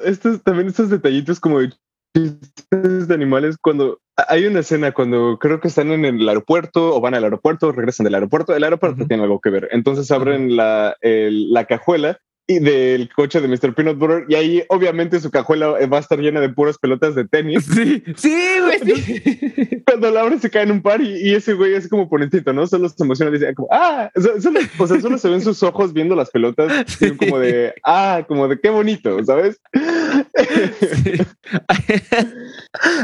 Estos, 0.05 0.43
también 0.43 0.69
estos 0.69 0.91
detallitos 0.91 1.41
como 1.41 1.61
de 1.61 1.71
de 2.15 3.15
animales 3.15 3.57
cuando 3.61 4.01
hay 4.29 4.47
una 4.47 4.61
escena 4.61 4.93
cuando 4.93 5.39
creo 5.41 5.61
que 5.61 5.67
están 5.67 5.91
en 5.91 6.05
el 6.05 6.29
aeropuerto 6.29 6.95
o 6.95 7.01
van 7.01 7.15
al 7.15 7.25
aeropuerto, 7.25 7.73
regresan 7.73 8.05
del 8.05 8.15
aeropuerto, 8.15 8.55
el 8.55 8.63
aeropuerto 8.63 9.07
tiene 9.07 9.25
algo 9.25 9.41
que 9.41 9.51
ver. 9.51 9.69
Entonces 9.73 10.11
abren 10.13 10.57
la, 10.57 10.97
la 11.03 11.65
cajuela 11.65 12.21
y 12.47 12.59
del 12.59 13.09
coche 13.15 13.41
de 13.41 13.49
Mr. 13.49 13.75
Peanut 13.75 13.99
Butter 13.99 14.27
y 14.29 14.35
ahí 14.35 14.65
obviamente 14.69 15.19
su 15.19 15.31
cajuela 15.31 15.69
va 15.87 15.97
a 15.97 16.01
estar 16.01 16.19
llena 16.19 16.41
de 16.41 16.51
puras 16.51 16.77
pelotas 16.79 17.15
de 17.15 17.25
tenis. 17.25 17.65
Sí, 17.75 18.03
sí, 18.17 18.37
güey. 18.61 19.83
Cuando 19.87 20.11
la 20.11 20.21
abre 20.21 20.39
se 20.39 20.51
cae 20.51 20.63
en 20.63 20.71
un 20.71 20.83
par 20.83 21.01
y, 21.01 21.35
ese 21.35 21.55
güey 21.55 21.75
es 21.75 21.89
como 21.89 22.09
ponentito, 22.09 22.53
¿no? 22.53 22.67
Solo 22.67 22.89
se 22.89 23.03
emociona 23.03 23.31
y 23.31 23.35
dice 23.35 23.55
como, 23.55 23.69
ah, 23.71 24.11
solo, 24.41 24.61
o 24.79 24.87
sea, 24.87 25.01
solo 25.01 25.19
se 25.19 25.29
ven 25.29 25.41
sus 25.41 25.63
ojos 25.63 25.93
viendo 25.93 26.15
las 26.15 26.31
pelotas 26.31 26.97
como 27.19 27.39
de, 27.39 27.75
ah, 27.85 28.25
como 28.29 28.49
de 28.49 28.61
qué 28.61 28.71
bonito, 28.71 29.23
¿sabes? 29.25 29.61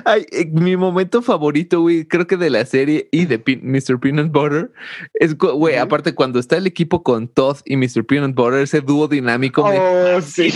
Ay, 0.04 0.26
eh, 0.30 0.46
mi 0.52 0.76
momento 0.76 1.22
favorito, 1.22 1.80
güey, 1.80 2.06
creo 2.06 2.26
que 2.26 2.36
de 2.36 2.50
la 2.50 2.64
serie 2.64 3.08
y 3.10 3.26
de 3.26 3.38
Mr. 3.38 3.98
Peanut 3.98 4.30
Butter 4.30 4.70
es, 5.14 5.36
güey, 5.36 5.76
aparte 5.76 6.14
cuando 6.14 6.38
está 6.38 6.56
el 6.56 6.66
equipo 6.66 7.02
con 7.02 7.28
Todd 7.28 7.58
y 7.64 7.76
Mr. 7.76 8.04
Peanut 8.06 8.34
Butter, 8.34 8.60
ese 8.60 8.80
dúo 8.80 9.08
dinámico. 9.08 9.29
Oh, 9.64 10.20
sí. 10.20 10.52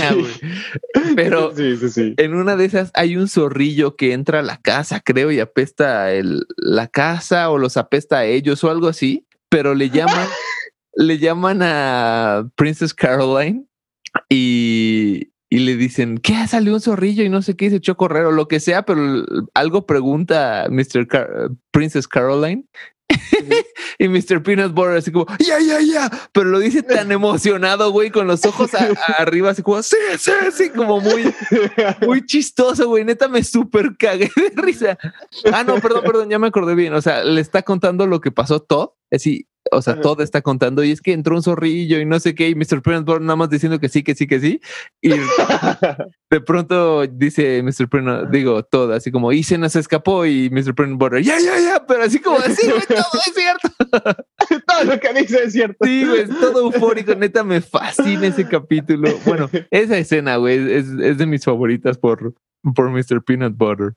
Pero 1.16 1.53
en 2.16 2.35
una 2.35 2.57
de 2.57 2.64
esas 2.64 2.91
hay 2.95 3.16
un 3.16 3.29
zorrillo 3.29 3.97
que 3.97 4.12
entra 4.12 4.41
a 4.41 4.43
la 4.43 4.61
casa, 4.61 5.01
creo, 5.01 5.31
y 5.31 5.41
apesta 5.41 6.12
el, 6.12 6.47
la 6.57 6.89
casa 6.89 7.51
o 7.51 7.59
los 7.59 7.77
apesta 7.77 8.18
a 8.18 8.25
ellos 8.25 8.62
o 8.64 8.70
algo 8.70 8.89
así, 8.89 9.27
pero 9.49 9.75
le 9.75 9.91
llaman, 9.91 10.29
le 10.95 11.18
llaman 11.18 11.61
a 11.62 12.49
Princess 12.57 12.95
Caroline 12.95 13.66
y, 14.29 15.31
y 15.51 15.59
le 15.61 15.77
dicen, 15.77 16.18
¿qué? 16.18 16.47
Salió 16.49 16.75
un 16.75 16.81
zorrillo 16.81 17.22
y 17.22 17.29
no 17.29 17.43
sé 17.43 17.57
qué, 17.57 17.70
se 17.70 17.77
echó 17.77 17.93
a 17.93 17.97
correr 17.97 18.25
o 18.25 18.33
lo 18.33 18.49
que 18.49 18.61
sea, 18.61 18.85
pero 18.85 19.25
algo 19.55 19.87
pregunta 19.87 20.66
Mr. 20.70 21.07
Princess 21.70 22.09
Caroline 22.09 22.64
y 23.99 24.09
Mr. 24.09 24.43
Peanut 24.43 24.73
Butter 24.73 24.97
así 24.97 25.13
como, 25.13 25.27
ya, 25.39 25.59
ya, 25.61 25.81
ya, 25.81 26.11
pero 26.33 26.51
lo 26.51 26.59
dice 26.59 26.83
tan 26.83 27.13
emocionado, 27.13 27.91
güey, 27.91 28.11
con 28.11 28.27
los 28.27 28.45
ojos 28.45 28.71
arriba, 29.19 29.51
así 29.51 29.63
como, 29.63 29.83
sí, 29.83 29.97
sí, 30.19 30.33
sí, 30.53 30.71
como 30.71 31.01
muy, 31.01 31.33
muy 32.03 32.25
chistoso, 32.25 32.89
güey, 32.89 33.05
neta 33.05 33.29
me 33.29 33.45
súper 33.45 33.97
cagué 33.99 34.31
de 34.35 34.53
risa. 34.55 34.99
Ah, 35.53 35.65
no, 35.65 35.81
perdón, 35.81 36.03
perdón, 36.05 36.31
ya 36.31 36.39
me 36.39 36.49
acordé 36.49 36.75
bien, 36.75 36.95
o 36.95 37.03
sea, 37.03 37.25
le 37.25 37.41
está 37.41 37.63
contando 37.63 38.07
lo 38.07 38.21
que 38.21 38.31
pasó 38.31 38.61
todo, 38.61 38.97
así, 39.11 39.49
o 39.71 39.83
sea, 39.83 40.01
todo 40.01 40.23
está 40.23 40.43
contando 40.43 40.85
y 40.85 40.91
es 40.91 41.01
que 41.01 41.12
entró 41.12 41.37
un 41.37 41.43
zorrillo 41.43 41.99
y 41.99 42.05
no 42.05 42.21
sé 42.21 42.35
qué, 42.35 42.49
y 42.49 42.55
Mr. 42.55 42.83
Peanut 42.83 43.21
nada 43.21 43.37
más 43.37 43.51
diciendo 43.51 43.79
que 43.81 43.89
sí, 43.89 44.03
que 44.03 44.15
sí, 44.15 44.27
que 44.27 44.41
sí. 44.41 44.61
Y 45.01 45.11
de 46.31 46.41
pronto 46.41 47.07
dice 47.07 47.62
Mr. 47.62 47.89
Peanut, 47.89 48.31
digo, 48.31 48.62
todo 48.65 48.93
así 48.93 49.11
como, 49.11 49.33
y 49.33 49.43
se 49.43 49.59
nos 49.59 49.77
escapó 49.77 50.27
y 50.27 50.51
Mr. 50.51 50.75
Peanut 50.75 50.99
Butter, 50.99 51.23
ya, 51.23 51.39
ya, 51.39 51.59
ya, 51.59 51.87
pero 51.87 52.03
así 52.03 52.19
como, 52.19 52.39
así, 52.39 52.67
güey, 52.67 52.83
todo 52.89 53.21
es 53.27 53.35
cierto. 53.35 53.69
todo 54.67 54.85
lo 54.85 55.01
que 55.01 55.12
dice 55.15 55.45
es 55.45 55.53
cierto. 55.53 55.85
Sí, 55.85 56.05
güey, 56.07 56.27
todo 56.27 56.61
eufórico, 56.61 57.15
neta, 57.15 57.45
me 57.45 57.61
fascina 57.61 58.27
ese 58.27 58.47
capítulo. 58.47 59.11
Bueno, 59.25 59.49
esa 59.71 59.99
escena, 59.99 60.37
güey, 60.37 60.73
es, 60.73 60.87
es 61.01 61.19
de 61.19 61.27
mis 61.27 61.45
favoritas 61.45 61.99
por, 61.99 62.35
por 62.75 62.91
Mr. 62.91 63.23
Peanut 63.25 63.57
Butter. 63.57 63.95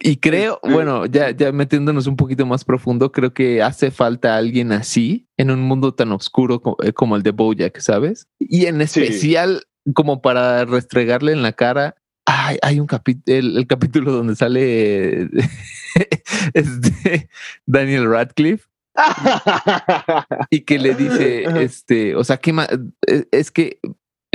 Y 0.00 0.16
creo, 0.16 0.60
bueno, 0.62 1.06
ya, 1.06 1.30
ya 1.30 1.52
metiéndonos 1.52 2.06
un 2.06 2.16
poquito 2.16 2.44
más 2.46 2.64
profundo, 2.64 3.12
creo 3.12 3.32
que 3.32 3.62
hace 3.62 3.90
falta 3.90 4.36
alguien 4.36 4.72
así 4.72 5.28
en 5.36 5.50
un 5.50 5.60
mundo 5.62 5.94
tan 5.94 6.12
oscuro 6.12 6.60
eh, 6.82 6.92
como, 6.92 7.16
el 7.16 7.22
de 7.22 7.30
Bojack, 7.30 7.78
¿sabes? 7.78 8.28
Y 8.38 8.66
en 8.66 8.80
especial 8.80 9.62
como 9.92 10.22
para 10.22 10.64
restregarle 10.64 11.32
en 11.32 11.42
la 11.42 11.52
cara. 11.52 11.96
Hay, 12.26 12.56
hay 12.62 12.80
un 12.80 12.86
capítulo, 12.86 13.36
el, 13.36 13.66
capítulo 13.66 14.12
donde 14.12 14.34
sale 14.34 15.24
este, 16.54 17.28
Daniel 17.66 18.08
Radcliffe 18.08 18.66
y 20.50 20.60
que 20.60 20.78
le 20.78 20.94
dice, 20.94 21.44
este, 21.62 22.16
o 22.16 22.24
sea, 22.24 22.38
¿qué 22.38 22.52
más? 22.54 22.68
Eh, 23.06 23.26
es 23.30 23.50
que 23.50 23.78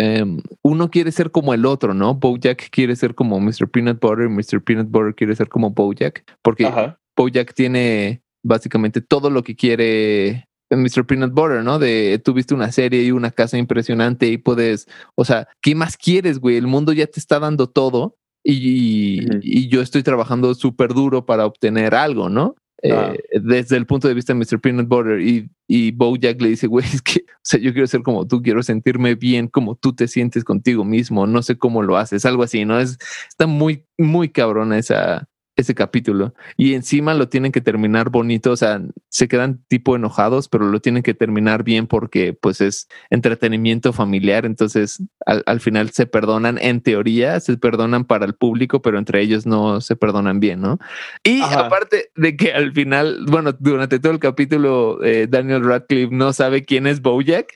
Em, 0.01 0.41
uno 0.63 0.89
quiere 0.89 1.11
ser 1.11 1.29
como 1.29 1.53
el 1.53 1.65
otro, 1.65 1.93
¿no? 1.93 2.15
Bojack 2.15 2.69
quiere 2.69 2.95
ser 2.95 3.15
como 3.15 3.37
Mr. 3.41 3.67
Peanut 3.69 3.99
Butter, 3.99 4.29
Mr. 4.29 4.63
Peanut 4.63 4.89
Butter 4.89 5.13
quiere 5.13 5.35
ser 5.35 5.49
como 5.49 5.71
Bojack, 5.71 6.23
porque 6.41 6.71
Bojack 7.17 7.53
tiene 7.53 8.21
básicamente 8.41 9.01
todo 9.01 9.29
lo 9.29 9.43
que 9.43 9.57
quiere 9.57 10.47
Mr. 10.71 11.05
Peanut 11.05 11.33
Butter, 11.33 11.65
¿no? 11.65 11.79
De 11.79 12.21
tuviste 12.23 12.53
una 12.53 12.71
serie 12.71 13.03
y 13.03 13.11
una 13.11 13.31
casa 13.31 13.57
impresionante 13.57 14.27
y 14.27 14.37
puedes, 14.37 14.87
o 15.15 15.25
sea, 15.25 15.49
¿qué 15.61 15.75
más 15.75 15.97
quieres, 15.97 16.39
güey? 16.39 16.55
El 16.55 16.67
mundo 16.67 16.93
ya 16.93 17.05
te 17.05 17.19
está 17.19 17.37
dando 17.39 17.67
todo 17.67 18.15
y, 18.41 19.19
y 19.41 19.67
yo 19.67 19.81
estoy 19.81 20.03
trabajando 20.03 20.55
súper 20.55 20.93
duro 20.93 21.25
para 21.25 21.45
obtener 21.45 21.93
algo, 21.93 22.29
¿no? 22.29 22.55
Ah. 22.83 23.13
Eh, 23.13 23.39
desde 23.41 23.77
el 23.77 23.85
punto 23.85 24.07
de 24.07 24.13
vista 24.13 24.33
de 24.33 24.39
Mr. 24.39 24.59
Peanut 24.59 24.87
Butter 24.87 25.21
y, 25.21 25.49
y 25.67 25.91
Bojack 25.91 26.41
le 26.41 26.49
dice, 26.49 26.67
güey, 26.67 26.85
es 26.85 27.01
que, 27.01 27.19
o 27.19 27.39
sea, 27.43 27.59
yo 27.59 27.71
quiero 27.73 27.87
ser 27.87 28.03
como 28.03 28.27
tú, 28.27 28.41
quiero 28.41 28.63
sentirme 28.63 29.15
bien 29.15 29.47
como 29.47 29.75
tú 29.75 29.93
te 29.93 30.07
sientes 30.07 30.43
contigo 30.43 30.83
mismo, 30.83 31.27
no 31.27 31.41
sé 31.41 31.57
cómo 31.57 31.81
lo 31.83 31.97
haces, 31.97 32.25
algo 32.25 32.43
así, 32.43 32.65
¿no? 32.65 32.79
Es, 32.79 32.97
está 33.27 33.47
muy, 33.47 33.85
muy 33.97 34.29
cabrona 34.29 34.77
esa, 34.77 35.28
ese 35.59 35.75
capítulo 35.75 36.33
y 36.57 36.73
encima 36.73 37.13
lo 37.13 37.29
tienen 37.29 37.51
que 37.51 37.61
terminar 37.61 38.09
bonito, 38.09 38.51
o 38.51 38.57
sea, 38.57 38.81
se 39.09 39.27
quedan 39.27 39.63
tipo 39.67 39.95
enojados, 39.95 40.47
pero 40.47 40.65
lo 40.65 40.79
tienen 40.79 41.03
que 41.03 41.13
terminar 41.13 41.63
bien 41.63 41.87
porque 41.87 42.33
pues 42.33 42.61
es 42.61 42.87
entretenimiento 43.09 43.93
familiar, 43.93 44.45
entonces 44.45 45.03
al, 45.25 45.59
final 45.59 45.89
se 45.91 46.05
perdonan, 46.05 46.57
en 46.61 46.81
teoría 46.81 47.39
se 47.39 47.57
perdonan 47.57 48.05
para 48.05 48.25
el 48.25 48.33
público, 48.33 48.81
pero 48.81 48.97
entre 48.97 49.21
ellos 49.21 49.45
no 49.45 49.81
se 49.81 49.95
perdonan 49.95 50.39
bien, 50.39 50.61
¿no? 50.61 50.79
Y 51.23 51.41
aparte 51.41 52.11
de 52.15 52.37
que 52.37 52.53
al 52.53 52.71
final, 52.73 53.25
bueno, 53.27 53.53
durante 53.59 53.99
todo 53.99 54.13
el 54.13 54.19
capítulo 54.19 55.03
eh, 55.03 55.27
Daniel 55.29 55.63
Radcliffe 55.63 56.15
no 56.15 56.33
sabe 56.33 56.63
quién 56.63 56.87
es 56.87 57.01
Bojack, 57.01 57.53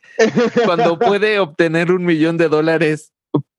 cuando 0.66 1.00
puede 1.00 1.40
obtener 1.40 1.92
un 1.92 2.04
millón 2.04 2.38
de 2.38 2.50
dólares 2.50 3.13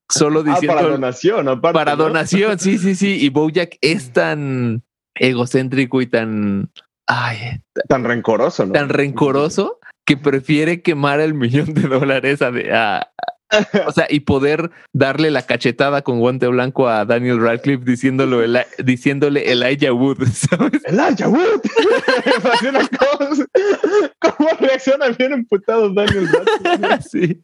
solo 0.08 0.40
ah, 0.40 0.42
diciendo. 0.44 0.74
para 0.74 0.88
donación, 0.88 1.48
aparte. 1.48 1.74
Para 1.74 1.96
donación, 1.96 2.58
sí, 2.58 2.78
sí, 2.78 2.94
sí. 2.94 3.18
Y 3.24 3.28
Bojack 3.28 3.76
es 3.80 4.12
tan 4.12 4.82
egocéntrico 5.14 6.00
y 6.02 6.06
tan. 6.06 6.70
Ay, 7.06 7.60
tan 7.88 8.04
rencoroso, 8.04 8.64
¿no? 8.66 8.72
Tan 8.72 8.88
rencoroso 8.88 9.78
que 10.06 10.16
prefiere 10.16 10.82
quemar 10.82 11.20
el 11.20 11.34
millón 11.34 11.74
de 11.74 11.82
dólares 11.82 12.40
a, 12.42 12.48
a, 12.72 13.08
o 13.86 13.92
sea, 13.92 14.06
y 14.08 14.20
poder 14.20 14.70
darle 14.92 15.30
la 15.30 15.42
cachetada 15.42 16.02
con 16.02 16.20
guante 16.20 16.46
blanco 16.46 16.88
a 16.88 17.04
Daniel 17.04 17.40
Radcliffe 17.40 17.84
diciéndolo 17.84 18.42
el, 18.42 18.58
diciéndole 18.84 19.50
Elijah 19.50 19.92
Wood, 19.92 20.24
¿sabes? 20.32 20.82
Elijah 20.84 21.28
Wood. 21.28 21.60
cómo, 24.20 24.48
reacciona 24.60 25.08
bien 25.10 25.32
emputado 25.32 25.92
Daniel 25.92 26.28
Radcliffe. 26.28 27.02
sí. 27.08 27.42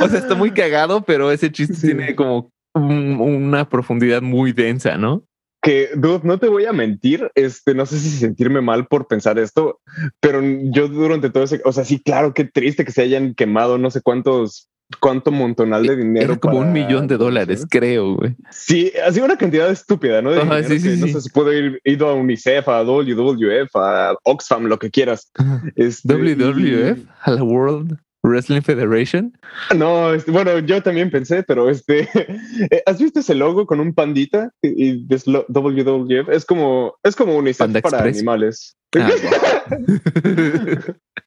O 0.00 0.08
sea, 0.08 0.18
está 0.18 0.34
muy 0.34 0.52
cagado, 0.52 1.02
pero 1.04 1.30
ese 1.30 1.50
chiste 1.52 1.74
tiene 1.88 2.14
como 2.14 2.50
una 2.74 3.68
profundidad 3.68 4.22
muy 4.22 4.52
densa, 4.52 4.96
¿no? 4.96 5.24
que, 5.64 5.88
dude, 5.96 6.20
no 6.24 6.38
te 6.38 6.48
voy 6.48 6.66
a 6.66 6.74
mentir, 6.74 7.30
este, 7.34 7.74
no 7.74 7.86
sé 7.86 7.98
si 7.98 8.10
sentirme 8.10 8.60
mal 8.60 8.86
por 8.86 9.08
pensar 9.08 9.38
esto, 9.38 9.80
pero 10.20 10.42
yo 10.42 10.88
durante 10.88 11.30
todo 11.30 11.44
ese, 11.44 11.62
o 11.64 11.72
sea, 11.72 11.86
sí, 11.86 12.02
claro, 12.02 12.34
qué 12.34 12.44
triste 12.44 12.84
que 12.84 12.92
se 12.92 13.00
hayan 13.00 13.34
quemado 13.34 13.78
no 13.78 13.90
sé 13.90 14.02
cuántos 14.02 14.68
cuánto 15.00 15.30
montonal 15.30 15.86
de 15.86 15.96
dinero. 15.96 16.32
Era 16.32 16.40
como 16.40 16.58
un 16.58 16.72
millón 16.72 17.06
de 17.06 17.16
dólares, 17.16 17.66
creo, 17.68 18.14
güey. 18.14 18.36
Sí, 18.50 18.92
así 19.06 19.20
una 19.20 19.36
cantidad 19.36 19.70
estúpida, 19.70 20.22
¿no? 20.22 20.30
De 20.30 20.64
sí, 20.64 20.78
sí, 20.78 20.96
no 21.00 21.06
sé 21.06 21.20
si 21.20 21.30
puede 21.30 21.58
ir 21.58 21.80
ido 21.84 22.08
a 22.08 22.14
UNICEF, 22.14 22.68
a 22.68 22.82
WWF, 22.82 23.76
a 23.76 24.14
Oxfam, 24.22 24.64
lo 24.64 24.78
que 24.78 24.90
quieras. 24.90 25.30
Este, 25.76 26.14
WWF, 26.14 27.06
a 27.22 27.30
la 27.30 27.42
World 27.42 27.98
Wrestling 28.24 28.62
Federation. 28.62 29.36
No, 29.76 30.14
este, 30.14 30.30
bueno, 30.30 30.58
yo 30.60 30.82
también 30.82 31.10
pensé, 31.10 31.42
pero 31.42 31.68
este, 31.68 32.08
eh, 32.70 32.82
¿has 32.86 32.98
visto 32.98 33.20
ese 33.20 33.34
logo 33.34 33.66
con 33.66 33.80
un 33.80 33.94
pandita 33.94 34.50
y, 34.62 35.06
WWF? 35.06 36.30
Es 36.30 36.46
como, 36.46 36.94
es 37.02 37.14
como 37.14 37.36
UNICEF 37.36 37.82
para 37.82 38.02
animales. 38.02 38.76
Ah, 38.96 39.10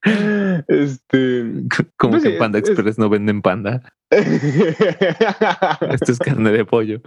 este, 0.68 1.44
como 1.96 2.12
pues 2.12 2.22
que 2.22 2.30
Panda 2.32 2.58
Express 2.58 2.98
no 2.98 3.08
venden 3.08 3.40
panda. 3.42 3.82
Esto 4.10 6.12
es 6.12 6.18
carne 6.18 6.50
de 6.50 6.64
pollo. 6.64 7.00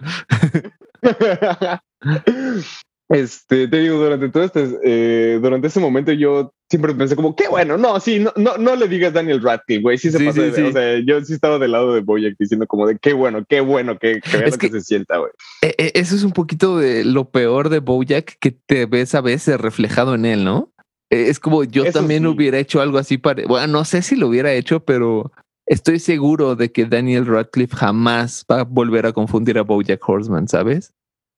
Este, 3.12 3.68
te 3.68 3.80
digo, 3.80 3.98
durante 3.98 4.30
todo 4.30 4.44
este, 4.44 4.70
eh, 4.86 5.38
durante 5.42 5.68
ese 5.68 5.82
momento 5.82 6.14
yo 6.14 6.54
siempre 6.70 6.96
pensé 6.96 7.18
como, 7.18 7.36
qué 7.36 7.50
bueno, 7.50 7.78
no, 7.78 8.00
sí, 8.00 8.20
no, 8.20 8.32
no, 8.38 8.58
no 8.58 8.74
le 8.78 8.88
digas 8.88 9.12
Daniel 9.12 9.42
Radcliffe, 9.42 9.82
güey, 9.82 9.98
sí 9.98 10.10
se 10.10 10.24
pasa, 10.24 10.42
de, 10.42 10.64
o 10.64 10.72
sea, 10.72 11.00
yo 11.06 11.22
sí 11.26 11.34
estaba 11.34 11.60
del 11.60 11.74
lado 11.74 11.94
de 11.94 12.00
Boyack 12.00 12.36
diciendo 12.40 12.68
como 12.68 12.88
de, 12.88 12.98
qué 12.98 13.12
bueno, 13.12 13.44
qué 13.50 13.60
bueno, 13.60 14.00
que, 14.00 14.22
que 14.22 14.46
es 14.46 14.58
que, 14.58 14.70
se 14.70 14.80
sienta, 14.80 15.18
güey. 15.18 15.32
E, 15.62 15.76
e, 15.78 15.92
eso 15.96 16.16
es 16.16 16.24
un 16.24 16.32
poquito 16.32 16.78
de 16.78 17.04
lo 17.04 17.30
peor 17.30 17.68
de 17.68 17.80
Bojack 17.80 18.38
que 18.40 18.52
te 18.52 18.86
ves 18.86 19.14
a 19.14 19.20
veces 19.20 19.60
reflejado 19.60 20.16
en 20.16 20.26
él, 20.26 20.46
¿no? 20.46 20.72
E, 21.10 21.28
es 21.28 21.42
como 21.42 21.66
yo 21.66 21.92
también 21.92 22.26
hubiera 22.26 22.60
hecho 22.60 22.80
algo 22.80 22.98
así 22.98 23.18
para, 23.18 23.46
bueno, 23.46 23.68
no 23.68 23.84
sé 23.84 24.04
si 24.04 24.16
lo 24.16 24.30
hubiera 24.30 24.54
hecho, 24.54 24.86
pero 24.86 25.34
estoy 25.66 26.00
seguro 26.00 26.56
de 26.56 26.72
que 26.72 26.86
Daniel 26.86 27.26
Radcliffe 27.26 27.76
jamás 27.76 28.46
va 28.50 28.62
a 28.62 28.64
volver 28.64 29.06
a 29.06 29.12
confundir 29.12 29.58
a 29.58 29.64
Bojack 29.64 30.08
Horseman, 30.08 30.48
¿sabes? 30.48 30.94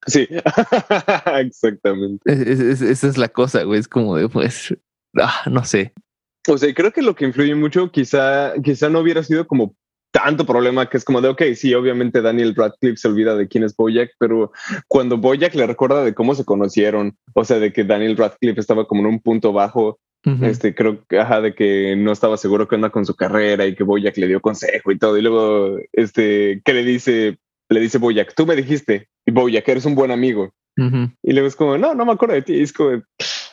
Sí, 0.08 0.28
exactamente. 1.40 2.22
esa 2.26 3.08
es 3.08 3.18
la 3.18 3.30
cosa, 3.30 3.64
güey. 3.64 3.80
Es 3.80 3.88
como 3.88 4.18
de, 4.18 4.30
pues, 4.30 4.76
ah, 5.20 5.44
no 5.50 5.64
sé. 5.64 5.94
O 6.48 6.58
sea, 6.58 6.74
creo 6.74 6.92
que 6.92 7.02
lo 7.02 7.16
que 7.16 7.26
influye 7.26 7.56
mucho, 7.56 7.92
quizá, 7.92 8.54
quizá 8.62 8.90
no 8.90 9.00
hubiera 9.00 9.24
sido 9.24 9.48
como 9.48 9.76
tanto 10.14 10.46
problema 10.46 10.88
que 10.88 10.98
es 10.98 11.04
como 11.04 11.22
de, 11.22 11.30
ok, 11.30 11.42
sí, 11.56 11.74
obviamente 11.74 12.22
Daniel 12.22 12.54
Radcliffe 12.56 12.98
se 12.98 13.08
olvida 13.08 13.36
de 13.36 13.48
quién 13.48 13.64
es 13.64 13.76
Boyack, 13.76 14.12
pero 14.20 14.52
cuando 14.88 15.18
Boyack 15.18 15.56
le 15.56 15.66
recuerda 15.66 16.04
de 16.04 16.14
cómo 16.14 16.36
se 16.36 16.46
conocieron, 16.46 17.18
o 17.34 17.44
sea, 17.44 17.58
de 17.58 17.74
que 17.74 17.84
Daniel 17.84 18.16
Radcliffe 18.16 18.60
estaba 18.60 18.86
como 18.86 19.02
en 19.02 19.08
un 19.08 19.20
punto 19.20 19.54
bajo, 19.54 20.00
este, 20.42 20.74
creo 20.74 21.04
que, 21.10 21.20
ajá, 21.20 21.42
de 21.42 21.54
que 21.54 21.98
no 21.98 22.14
estaba 22.14 22.38
seguro 22.38 22.68
que 22.68 22.76
anda 22.76 22.92
con 22.92 23.06
su 23.06 23.14
carrera 23.16 23.66
y 23.66 23.76
que 23.76 23.84
Boyack 23.84 24.16
le 24.18 24.28
dio 24.28 24.40
consejo 24.40 24.92
y 24.92 25.00
todo, 25.00 25.18
y 25.18 25.22
luego, 25.22 25.78
este, 25.92 26.62
que 26.64 26.74
le 26.74 26.84
dice, 26.84 27.40
le 27.70 27.80
dice 27.80 27.98
Boyack, 27.98 28.34
tú 28.36 28.46
me 28.46 28.56
dijiste, 28.56 29.08
y 29.26 29.32
Boyack, 29.32 29.68
eres 29.68 29.86
un 29.86 29.96
buen 29.96 30.12
amigo. 30.12 30.54
Y 30.76 31.34
luego 31.34 31.48
es 31.48 31.56
como, 31.56 31.78
no, 31.78 31.94
no 31.94 32.06
me 32.06 32.14
acuerdo 32.14 32.36
de 32.36 32.42
ti. 32.42 32.60
es 32.60 32.74
como, 32.74 33.02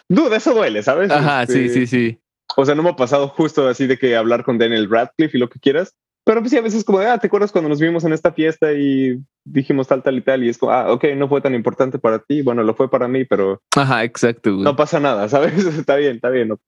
dude, 0.08 0.36
eso 0.36 0.54
duele, 0.54 0.82
¿sabes? 0.82 1.10
Ajá, 1.10 1.46
sí, 1.46 1.64
este, 1.64 1.86
sí, 1.86 1.86
sí. 1.86 2.18
O 2.56 2.64
sea, 2.64 2.74
no 2.74 2.82
me 2.82 2.90
ha 2.90 2.96
pasado 2.96 3.28
justo 3.28 3.68
así 3.68 3.86
de 3.86 3.98
que 3.98 4.16
hablar 4.16 4.44
con 4.44 4.58
Daniel 4.58 4.88
Radcliffe 4.90 5.36
y 5.36 5.40
lo 5.40 5.48
que 5.48 5.60
quieras. 5.60 5.94
Pero 6.24 6.40
pues 6.40 6.50
sí, 6.50 6.58
a 6.58 6.62
veces 6.62 6.84
como, 6.84 6.98
ah, 6.98 7.18
¿te 7.18 7.26
acuerdas 7.26 7.50
cuando 7.52 7.68
nos 7.68 7.80
vimos 7.80 8.04
en 8.04 8.12
esta 8.12 8.32
fiesta 8.32 8.72
y 8.72 9.18
dijimos 9.44 9.88
tal, 9.88 10.02
tal 10.02 10.18
y 10.18 10.20
tal? 10.20 10.44
Y 10.44 10.48
es 10.48 10.58
como, 10.58 10.72
ah, 10.72 10.92
ok, 10.92 11.04
no 11.16 11.28
fue 11.28 11.40
tan 11.40 11.54
importante 11.54 11.98
para 11.98 12.18
ti. 12.18 12.42
Bueno, 12.42 12.62
lo 12.62 12.74
fue 12.74 12.90
para 12.90 13.08
mí, 13.08 13.24
pero... 13.24 13.62
Ajá, 13.74 14.04
exacto. 14.04 14.50
No 14.50 14.76
pasa 14.76 15.00
nada, 15.00 15.28
¿sabes? 15.30 15.64
está 15.64 15.96
bien, 15.96 16.16
está 16.16 16.28
bien. 16.28 16.48
No, 16.48 16.58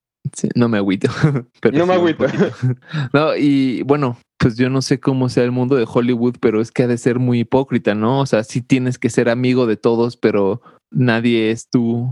no 0.55 0.69
me 0.69 0.79
agüito. 0.79 1.09
no 1.73 1.87
me 1.87 1.95
agüito. 1.95 2.27
no, 3.13 3.37
y 3.37 3.83
bueno, 3.83 4.19
pues 4.39 4.57
yo 4.57 4.71
no 4.71 4.83
sé 4.83 5.01
cómo 5.01 5.29
sea 5.29 5.45
el 5.45 5.53
mundo 5.53 5.77
de 5.77 5.87
Hollywood, 5.89 6.37
pero 6.41 6.61
es 6.61 6.71
que 6.73 6.85
ha 6.85 6.89
de 6.89 6.99
ser 6.99 7.19
muy 7.19 7.41
hipócrita, 7.41 7.95
¿no? 7.95 8.21
O 8.21 8.27
sea, 8.27 8.45
sí 8.45 8.63
tienes 8.63 8.99
que 8.99 9.11
ser 9.11 9.29
amigo 9.29 9.67
de 9.67 9.77
todos, 9.77 10.17
pero 10.17 10.63
nadie 10.91 11.51
es 11.51 11.69
tu, 11.69 12.11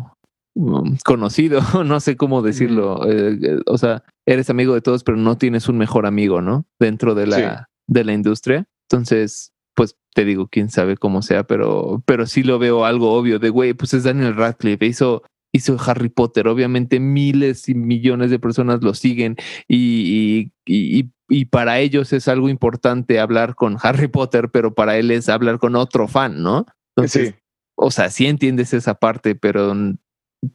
um, 0.54 0.96
conocido, 1.04 1.60
no 1.84 2.00
sé 2.00 2.16
cómo 2.16 2.42
decirlo. 2.42 3.08
Eh, 3.10 3.38
eh, 3.42 3.60
o 3.66 3.78
sea, 3.78 4.04
eres 4.26 4.50
amigo 4.50 4.74
de 4.74 4.80
todos, 4.80 5.04
pero 5.04 5.16
no 5.16 5.38
tienes 5.38 5.68
un 5.68 5.78
mejor 5.78 6.06
amigo, 6.06 6.40
¿no? 6.40 6.66
Dentro 6.78 7.14
de 7.14 7.26
la, 7.26 7.68
de 7.86 8.04
la 8.04 8.12
industria. 8.12 8.66
Entonces, 8.88 9.52
pues 9.74 9.96
te 10.14 10.24
digo, 10.24 10.48
quién 10.48 10.68
sabe 10.68 10.96
cómo 10.96 11.22
sea, 11.22 11.44
pero, 11.44 12.02
pero 12.06 12.26
sí 12.26 12.42
lo 12.42 12.58
veo 12.58 12.84
algo 12.84 13.12
obvio 13.12 13.38
de, 13.38 13.50
güey, 13.50 13.74
pues 13.74 13.94
es 13.94 14.04
Daniel 14.04 14.36
Radcliffe, 14.36 14.86
hizo, 14.86 15.22
hizo 15.52 15.76
Harry 15.84 16.08
Potter, 16.08 16.48
obviamente 16.48 17.00
miles 17.00 17.68
y 17.68 17.74
millones 17.74 18.30
de 18.30 18.38
personas 18.38 18.82
lo 18.82 18.94
siguen 18.94 19.36
y, 19.68 20.52
y, 20.66 21.10
y, 21.28 21.44
para 21.46 21.80
ellos 21.80 22.12
es 22.12 22.28
algo 22.28 22.48
importante 22.48 23.18
hablar 23.18 23.54
con 23.54 23.76
Harry 23.82 24.08
Potter, 24.08 24.50
pero 24.50 24.74
para 24.74 24.96
él 24.96 25.10
es 25.10 25.28
hablar 25.28 25.58
con 25.58 25.76
otro 25.76 26.08
fan, 26.08 26.42
¿no? 26.42 26.66
Entonces, 26.96 27.34
o 27.76 27.90
sea, 27.90 28.10
sí 28.10 28.26
entiendes 28.26 28.74
esa 28.74 28.94
parte, 28.94 29.34
pero, 29.34 29.74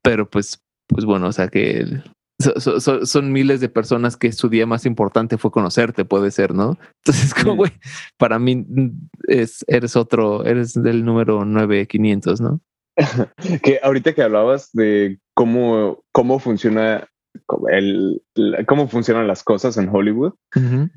pero 0.02 0.30
pues, 0.30 0.62
pues 0.88 1.06
bueno, 1.06 1.28
o 1.28 1.32
sea 1.32 1.48
que 1.48 1.86
son 2.38 3.32
miles 3.32 3.62
de 3.62 3.70
personas 3.70 4.18
que 4.18 4.32
su 4.32 4.50
día 4.50 4.66
más 4.66 4.86
importante 4.86 5.38
fue 5.38 5.52
conocerte, 5.52 6.04
puede 6.06 6.32
ser, 6.32 6.54
¿no? 6.54 6.78
Entonces, 7.04 7.34
como, 7.34 7.56
güey, 7.56 7.72
para 8.18 8.40
mí 8.40 8.66
es, 9.28 9.64
eres 9.68 9.96
otro, 9.96 10.46
eres 10.46 10.74
del 10.74 11.06
número 11.06 11.46
9500, 11.46 12.42
¿no? 12.42 12.62
que 13.64 13.80
ahorita 13.82 14.14
que 14.14 14.22
hablabas 14.22 14.70
de 14.74 15.20
cómo, 15.34 16.04
cómo 16.12 16.40
funciona 16.40 17.08
el, 17.70 18.22
cómo 18.66 18.88
funcionan 18.88 19.28
las 19.28 19.44
cosas 19.44 19.78
en 19.78 19.90
Hollywood. 19.90 20.34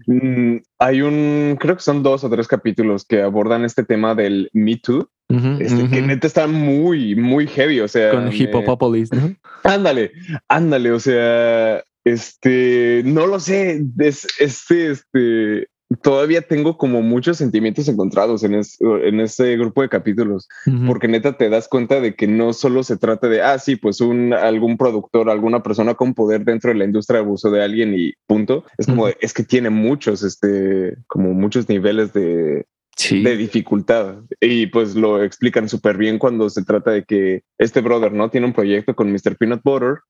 Mm, 0.07 0.57
hay 0.79 1.03
un, 1.03 1.57
creo 1.59 1.77
que 1.77 1.83
son 1.83 2.03
dos 2.03 2.25
o 2.25 2.31
tres 2.31 2.49
capítulos 2.49 3.05
que 3.05 3.23
abordan 3.23 3.65
este 3.65 3.85
tema 3.85 4.15
del 4.15 4.51
Me 4.53 4.77
Too. 4.77 5.09
este, 5.29 5.89
Que 5.89 6.03
neta 6.03 6.27
está 6.27 6.47
muy, 6.47 7.15
muy 7.15 7.47
heavy. 7.47 7.81
O 7.81 7.89
sea, 7.89 8.11
con 8.13 8.33
Hippopopolis, 8.33 9.13
¿no? 9.13 9.35
Ándale, 9.65 10.13
ándale. 10.49 10.93
O 10.93 11.01
sea, 11.01 11.83
este, 12.05 13.03
no 13.05 13.27
lo 13.27 13.41
sé. 13.41 13.83
Es, 13.99 14.27
este, 14.39 14.93
este, 14.93 15.69
todavía 16.03 16.43
tengo 16.43 16.77
como 16.77 17.03
muchos 17.03 17.39
sentimientos 17.39 17.89
encontrados 17.89 18.43
en, 18.45 18.55
en 18.55 19.21
ese 19.21 19.57
grupo 19.57 19.83
de 19.83 19.89
capítulos, 19.89 20.49
porque 20.87 21.09
neta 21.09 21.37
te 21.37 21.49
das 21.49 21.69
cuenta 21.69 22.01
de 22.01 22.15
que 22.15 22.27
no 22.27 22.53
solo 22.53 22.83
se 22.83 22.99
trata 22.99 23.29
de, 23.29 23.43
ah, 23.43 23.59
sí, 23.59 23.77
pues 23.77 24.01
un, 24.01 24.35
algún 24.35 24.77
productor, 24.77 25.31
alguna 25.31 25.63
persona 25.63 25.95
con 25.95 26.15
poder 26.15 26.45
dentro 26.45 26.71
de 26.71 26.77
la 26.77 26.85
industria 26.85 27.21
de 27.21 27.25
abuso 27.25 27.51
de 27.51 27.63
alguien 27.63 27.95
y 27.97 28.13
punto. 28.27 28.65
Es 28.77 28.87
como, 28.87 29.09
es 29.09 29.33
que 29.33 29.45
tiene 29.45 29.71
muchos, 29.71 30.23
este, 30.23 30.97
como 31.07 31.33
muchos 31.33 31.69
niveles 31.69 32.13
de, 32.13 32.67
de 33.11 33.37
dificultad. 33.37 34.17
Y 34.41 34.67
pues 34.67 34.95
lo 34.95 35.23
explican 35.23 35.69
súper 35.69 35.97
bien 35.97 36.19
cuando 36.19 36.51
se 36.51 36.65
trata 36.65 36.91
de 36.91 37.05
que 37.05 37.43
este 37.57 37.81
brother, 37.81 38.13
¿no? 38.13 38.31
Tiene 38.31 38.47
un 38.47 38.53
proyecto 38.53 38.95
con 38.95 39.11
Mr. 39.11 39.37
Peanut 39.39 39.63
Butter 39.65 40.01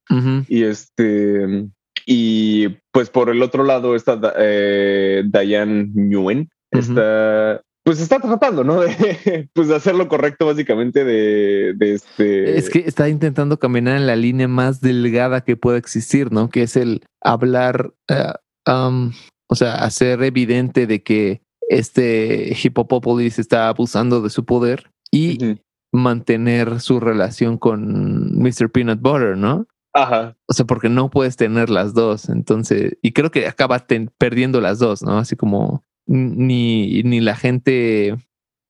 y 0.49 0.65
este 0.65 1.69
y 2.11 2.69
pues 2.91 3.11
por 3.11 3.29
el 3.29 3.43
otro 3.43 3.65
lado 3.65 3.95
está 3.95 4.19
eh, 4.39 5.23
Diane 5.27 5.91
Nguyen, 5.95 6.49
está 6.71 7.61
pues 7.85 8.01
está 8.01 8.19
tratando, 8.19 8.65
¿no? 8.65 8.81
De 8.81 9.51
pues 9.53 9.71
hacer 9.71 9.95
lo 9.95 10.09
correcto 10.09 10.47
básicamente 10.47 11.05
de, 11.05 11.75
este. 11.81 12.59
Es 12.59 12.71
que 12.71 12.81
está 12.81 13.11
intentando 13.11 13.59
caminar 13.59 13.97
en 13.97 14.07
la 14.07 14.17
línea 14.17 14.49
más 14.49 14.81
delgada 14.81 15.43
que 15.43 15.57
pueda 15.57 15.77
existir, 15.77 16.33
¿no? 16.33 16.49
Que 16.49 16.63
es 16.63 16.77
el 16.77 17.03
hablar, 17.23 17.93
eh, 18.09 18.33
o 18.67 19.55
sea, 19.55 19.75
hacer 19.77 20.23
evidente 20.23 20.87
de 20.87 21.03
que 21.03 21.43
este 21.69 22.57
Hippopopolis 22.63 23.39
está 23.39 23.69
abusando 23.69 24.23
de 24.23 24.31
su 24.31 24.47
poder 24.47 24.91
y 25.11 25.59
mantener 25.93 26.81
su 26.81 27.01
relación 27.01 27.59
con 27.59 28.39
Mr. 28.39 28.71
Peanut 28.71 29.01
Butter, 29.01 29.37
¿no? 29.37 29.67
Ajá. 29.95 30.37
O 30.47 30.53
sea, 30.53 30.67
porque 30.67 30.89
no 30.89 31.11
puedes 31.11 31.37
tener 31.37 31.71
las 31.71 31.95
dos. 31.95 32.29
Entonces, 32.29 32.97
y 33.03 33.13
creo 33.13 33.31
que 33.31 33.47
acaba 33.47 33.87
perdiendo 34.19 34.61
las 34.61 34.79
dos, 34.79 35.03
¿no? 35.03 35.19
Así 35.19 35.37
como 35.37 35.85
ni, 36.07 37.03
ni 37.03 37.21
la 37.21 37.37
gente 37.37 38.17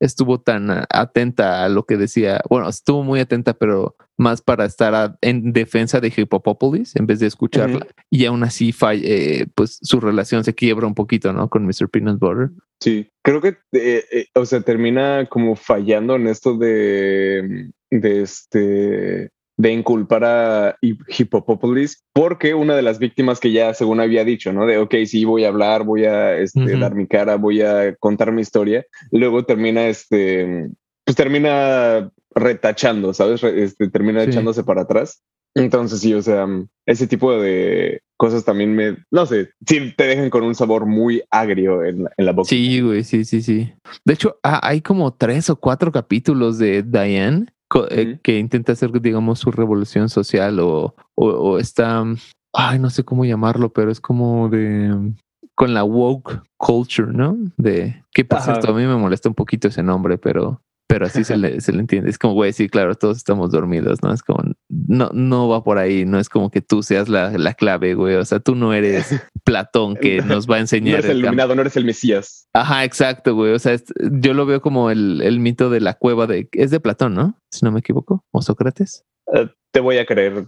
estuvo 0.00 0.40
tan 0.40 0.70
atenta 0.90 1.64
a 1.64 1.68
lo 1.68 1.84
que 1.84 1.96
decía. 1.96 2.40
Bueno, 2.48 2.68
estuvo 2.68 3.02
muy 3.02 3.20
atenta, 3.20 3.54
pero 3.54 3.96
más 4.16 4.42
para 4.42 4.64
estar 4.64 5.16
en 5.20 5.52
defensa 5.52 6.00
de 6.00 6.12
Hippopopolis 6.16 6.94
en 6.96 7.06
vez 7.06 7.20
de 7.20 7.26
escucharla. 7.26 7.86
Y 8.10 8.24
aún 8.24 8.42
así, 8.44 8.74
eh, 8.92 9.46
pues 9.54 9.78
su 9.82 10.00
relación 10.00 10.44
se 10.44 10.54
quiebra 10.54 10.86
un 10.86 10.94
poquito, 10.94 11.32
¿no? 11.32 11.48
Con 11.48 11.64
Mr. 11.64 11.88
Peanut 11.90 12.18
Butter. 12.18 12.50
Sí, 12.80 13.10
creo 13.22 13.40
que, 13.40 13.56
eh, 13.72 14.04
eh, 14.12 14.26
o 14.34 14.44
sea, 14.44 14.60
termina 14.60 15.26
como 15.26 15.56
fallando 15.56 16.16
en 16.16 16.28
esto 16.28 16.56
de, 16.56 17.70
de 17.90 18.22
este 18.22 19.30
de 19.58 19.72
inculpar 19.72 20.24
a 20.24 20.78
Hippopopolis 20.80 22.04
porque 22.12 22.54
una 22.54 22.76
de 22.76 22.82
las 22.82 23.00
víctimas 23.00 23.40
que 23.40 23.50
ya 23.50 23.74
según 23.74 24.00
había 24.00 24.24
dicho, 24.24 24.52
¿no? 24.52 24.66
De, 24.66 24.78
ok, 24.78 24.94
sí, 25.04 25.24
voy 25.24 25.44
a 25.44 25.48
hablar, 25.48 25.82
voy 25.82 26.04
a 26.04 26.38
este, 26.38 26.78
dar 26.78 26.94
mi 26.94 27.08
cara, 27.08 27.34
voy 27.36 27.62
a 27.62 27.94
contar 27.96 28.30
mi 28.30 28.40
historia, 28.40 28.86
luego 29.10 29.44
termina, 29.44 29.88
este, 29.88 30.70
pues 31.04 31.16
termina 31.16 32.08
retachando, 32.34 33.12
¿sabes? 33.12 33.42
Este, 33.42 33.88
termina 33.88 34.22
echándose 34.22 34.62
para 34.62 34.82
atrás. 34.82 35.22
Entonces 35.56 36.00
sí, 36.00 36.14
o 36.14 36.22
sea, 36.22 36.46
ese 36.86 37.08
tipo 37.08 37.32
de 37.40 38.02
cosas 38.16 38.44
también 38.44 38.76
me, 38.76 38.98
no 39.10 39.26
sé, 39.26 39.50
sí 39.66 39.92
te 39.96 40.04
dejan 40.04 40.30
con 40.30 40.44
un 40.44 40.54
sabor 40.54 40.86
muy 40.86 41.22
agrio 41.30 41.84
en, 41.84 42.06
en 42.16 42.26
la 42.26 42.30
boca. 42.30 42.48
Sí, 42.48 42.80
güey, 42.80 43.02
sí, 43.02 43.24
sí, 43.24 43.42
sí. 43.42 43.72
De 44.04 44.14
hecho, 44.14 44.38
hay 44.42 44.82
como 44.82 45.14
tres 45.14 45.50
o 45.50 45.56
cuatro 45.56 45.90
capítulos 45.90 46.58
de 46.58 46.84
Diane 46.84 47.46
eh, 47.90 48.18
que 48.22 48.38
intenta 48.38 48.72
hacer, 48.72 48.90
digamos, 49.00 49.38
su 49.38 49.50
revolución 49.50 50.08
social 50.08 50.60
o, 50.60 50.94
o, 51.14 51.58
está, 51.58 52.04
ay, 52.52 52.78
no 52.78 52.90
sé 52.90 53.04
cómo 53.04 53.24
llamarlo, 53.24 53.72
pero 53.72 53.90
es 53.90 54.00
como 54.00 54.48
de 54.48 55.14
con 55.54 55.74
la 55.74 55.82
woke 55.82 56.42
culture, 56.56 57.12
¿no? 57.12 57.36
De 57.56 58.04
qué 58.12 58.24
pasa 58.24 58.52
esto. 58.52 58.70
A 58.70 58.74
mí 58.74 58.86
me 58.86 58.96
molesta 58.96 59.28
un 59.28 59.34
poquito 59.34 59.68
ese 59.68 59.82
nombre, 59.82 60.16
pero 60.16 60.62
pero 60.88 61.04
así 61.04 61.22
se 61.22 61.36
le, 61.36 61.60
se 61.60 61.72
le 61.72 61.80
entiende. 61.80 62.08
Es 62.08 62.18
como, 62.18 62.32
güey, 62.32 62.52
sí, 62.54 62.68
claro, 62.68 62.94
todos 62.94 63.18
estamos 63.18 63.52
dormidos, 63.52 64.02
¿no? 64.02 64.12
Es 64.12 64.22
como, 64.22 64.42
no, 64.68 65.10
no 65.12 65.46
va 65.46 65.62
por 65.62 65.76
ahí, 65.76 66.06
no 66.06 66.18
es 66.18 66.30
como 66.30 66.50
que 66.50 66.62
tú 66.62 66.82
seas 66.82 67.10
la, 67.10 67.30
la 67.36 67.52
clave, 67.52 67.94
güey. 67.94 68.16
O 68.16 68.24
sea, 68.24 68.40
tú 68.40 68.54
no 68.54 68.72
eres 68.72 69.08
Platón 69.44 69.96
que 69.96 70.22
nos 70.22 70.50
va 70.50 70.56
a 70.56 70.60
enseñar. 70.60 70.94
No 70.94 70.98
eres 71.00 71.10
el, 71.10 71.18
iluminado, 71.18 71.54
no 71.54 71.60
eres 71.60 71.76
el 71.76 71.84
Mesías. 71.84 72.48
Ajá, 72.54 72.84
exacto, 72.84 73.34
güey. 73.34 73.52
O 73.52 73.58
sea, 73.58 73.76
yo 74.12 74.32
lo 74.32 74.46
veo 74.46 74.62
como 74.62 74.90
el, 74.90 75.20
el, 75.22 75.40
mito 75.40 75.68
de 75.68 75.80
la 75.80 75.92
cueva 75.92 76.26
de, 76.26 76.48
es 76.52 76.70
de 76.70 76.80
Platón, 76.80 77.14
¿no? 77.14 77.38
Si 77.52 77.66
no 77.66 77.70
me 77.70 77.80
equivoco, 77.80 78.24
o 78.32 78.40
Sócrates. 78.40 79.04
Eh, 79.34 79.48
te 79.72 79.80
voy 79.80 79.98
a 79.98 80.06
creer, 80.06 80.46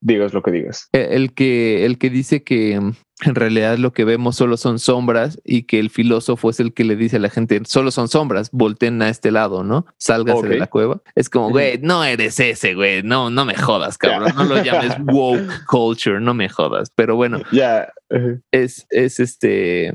digas 0.00 0.32
lo 0.32 0.42
que 0.42 0.52
digas. 0.52 0.88
E, 0.92 1.08
el 1.16 1.34
que, 1.34 1.84
el 1.84 1.98
que 1.98 2.08
dice 2.08 2.42
que 2.42 2.80
en 3.24 3.34
realidad 3.34 3.78
lo 3.78 3.92
que 3.92 4.04
vemos 4.04 4.36
solo 4.36 4.56
son 4.56 4.78
sombras 4.78 5.40
y 5.44 5.64
que 5.64 5.78
el 5.78 5.90
filósofo 5.90 6.50
es 6.50 6.60
el 6.60 6.72
que 6.72 6.84
le 6.84 6.96
dice 6.96 7.16
a 7.16 7.20
la 7.20 7.30
gente, 7.30 7.60
solo 7.64 7.90
son 7.90 8.08
sombras, 8.08 8.50
volteen 8.52 9.00
a 9.02 9.08
este 9.08 9.30
lado, 9.30 9.64
¿no? 9.64 9.86
Sálgase 9.98 10.48
de 10.48 10.58
la 10.58 10.66
cueva. 10.66 11.00
Es 11.14 11.28
como, 11.28 11.50
güey, 11.50 11.78
no 11.78 12.04
eres 12.04 12.38
ese, 12.40 12.74
güey, 12.74 13.02
no, 13.02 13.30
no 13.30 13.44
me 13.44 13.54
jodas, 13.54 13.98
cabrón, 13.98 14.32
no 14.36 14.44
lo 14.44 14.62
llames 14.62 14.96
woke 15.06 15.64
culture, 15.66 16.20
no 16.20 16.34
me 16.34 16.48
jodas. 16.48 16.90
Pero 16.94 17.16
bueno, 17.16 17.40
ya 17.52 17.92
es, 18.50 18.86
es 18.90 19.20
este, 19.20 19.94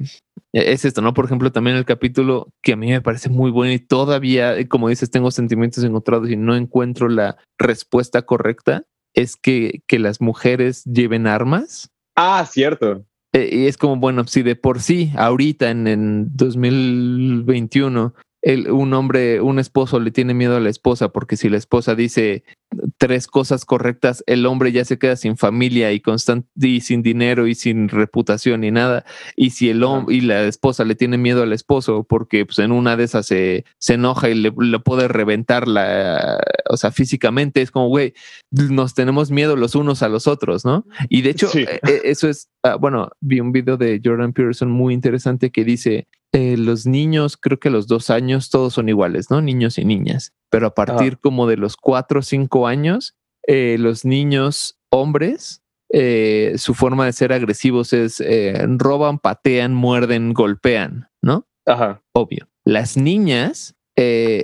es 0.53 0.85
esto, 0.85 1.01
¿no? 1.01 1.13
Por 1.13 1.25
ejemplo, 1.25 1.51
también 1.51 1.77
el 1.77 1.85
capítulo 1.85 2.53
que 2.61 2.73
a 2.73 2.77
mí 2.77 2.89
me 2.89 3.01
parece 3.01 3.29
muy 3.29 3.51
bueno 3.51 3.73
y 3.73 3.79
todavía, 3.79 4.55
como 4.67 4.89
dices, 4.89 5.11
tengo 5.11 5.31
sentimientos 5.31 5.83
encontrados 5.83 6.29
y 6.29 6.35
no 6.35 6.55
encuentro 6.55 7.09
la 7.09 7.37
respuesta 7.57 8.23
correcta, 8.23 8.83
es 9.13 9.35
que, 9.35 9.81
que 9.87 9.99
las 9.99 10.21
mujeres 10.21 10.83
lleven 10.85 11.27
armas. 11.27 11.91
Ah, 12.15 12.45
cierto. 12.49 13.05
Eh, 13.37 13.49
y 13.51 13.67
es 13.67 13.77
como, 13.77 13.97
bueno, 13.97 14.25
si 14.25 14.41
de 14.41 14.55
por 14.55 14.81
sí, 14.81 15.11
ahorita 15.15 15.69
en, 15.69 15.85
en 15.85 16.35
2021, 16.35 18.15
el, 18.41 18.69
un 18.71 18.93
hombre, 18.93 19.41
un 19.41 19.59
esposo 19.59 19.99
le 19.99 20.11
tiene 20.11 20.33
miedo 20.33 20.55
a 20.55 20.59
la 20.59 20.69
esposa, 20.69 21.09
porque 21.09 21.37
si 21.37 21.49
la 21.49 21.57
esposa 21.57 21.95
dice 21.95 22.43
tres 22.97 23.27
cosas 23.27 23.65
correctas, 23.65 24.23
el 24.27 24.45
hombre 24.45 24.71
ya 24.71 24.83
se 24.85 24.97
queda 24.99 25.15
sin 25.15 25.37
familia 25.37 25.91
y 25.91 26.01
y 26.55 26.81
sin 26.81 27.01
dinero 27.01 27.47
y 27.47 27.55
sin 27.55 27.89
reputación 27.89 28.61
ni 28.61 28.71
nada. 28.71 29.05
Y 29.35 29.51
si 29.51 29.69
el 29.69 29.83
hombre 29.83 30.15
y 30.15 30.21
la 30.21 30.43
esposa 30.45 30.83
le 30.83 30.95
tiene 30.95 31.17
miedo 31.17 31.43
al 31.43 31.53
esposo 31.53 32.03
porque 32.03 32.45
pues, 32.45 32.59
en 32.59 32.71
una 32.71 32.95
de 32.95 33.05
esas 33.05 33.25
se, 33.25 33.65
se 33.79 33.95
enoja 33.95 34.29
y 34.29 34.35
le, 34.35 34.51
puede 34.79 35.07
reventar 35.07 35.67
la, 35.67 36.39
o 36.69 36.77
sea, 36.77 36.91
físicamente 36.91 37.61
es 37.61 37.71
como, 37.71 37.87
güey, 37.87 38.13
nos 38.51 38.93
tenemos 38.93 39.31
miedo 39.31 39.55
los 39.55 39.75
unos 39.75 40.03
a 40.03 40.09
los 40.09 40.27
otros, 40.27 40.65
¿no? 40.65 40.85
Y 41.09 41.21
de 41.21 41.31
hecho, 41.31 41.49
e, 41.53 41.79
e, 41.87 42.01
eso 42.03 42.29
es, 42.29 42.49
ah, 42.63 42.75
bueno, 42.75 43.09
vi 43.21 43.39
un 43.39 43.51
video 43.51 43.77
de 43.77 43.99
Jordan 44.03 44.33
Peterson 44.33 44.69
muy 44.69 44.93
interesante 44.93 45.51
que 45.51 45.63
dice, 45.63 46.07
eh, 46.33 46.57
los 46.57 46.85
niños, 46.85 47.37
creo 47.37 47.59
que 47.59 47.69
a 47.69 47.71
los 47.71 47.87
dos 47.87 48.09
años 48.09 48.49
todos 48.49 48.73
son 48.73 48.89
iguales, 48.89 49.31
¿no? 49.31 49.41
Niños 49.41 49.77
y 49.77 49.85
niñas. 49.85 50.33
Pero 50.49 50.67
a 50.67 50.75
partir 50.75 51.17
como 51.19 51.47
de 51.47 51.57
los 51.57 51.75
cuatro 51.75 52.19
o 52.19 52.23
cinco 52.23 52.67
años, 52.67 53.15
eh, 53.47 53.77
los 53.79 54.05
niños 54.05 54.79
hombres, 54.89 55.61
eh, 55.91 56.53
su 56.57 56.73
forma 56.73 57.05
de 57.05 57.13
ser 57.13 57.33
agresivos 57.33 57.93
es 57.93 58.21
roban, 58.77 59.19
patean, 59.19 59.73
muerden, 59.73 60.33
golpean, 60.33 61.09
¿no? 61.21 61.47
Ajá. 61.65 62.03
Obvio. 62.13 62.49
Las 62.65 62.97
niñas, 62.97 63.75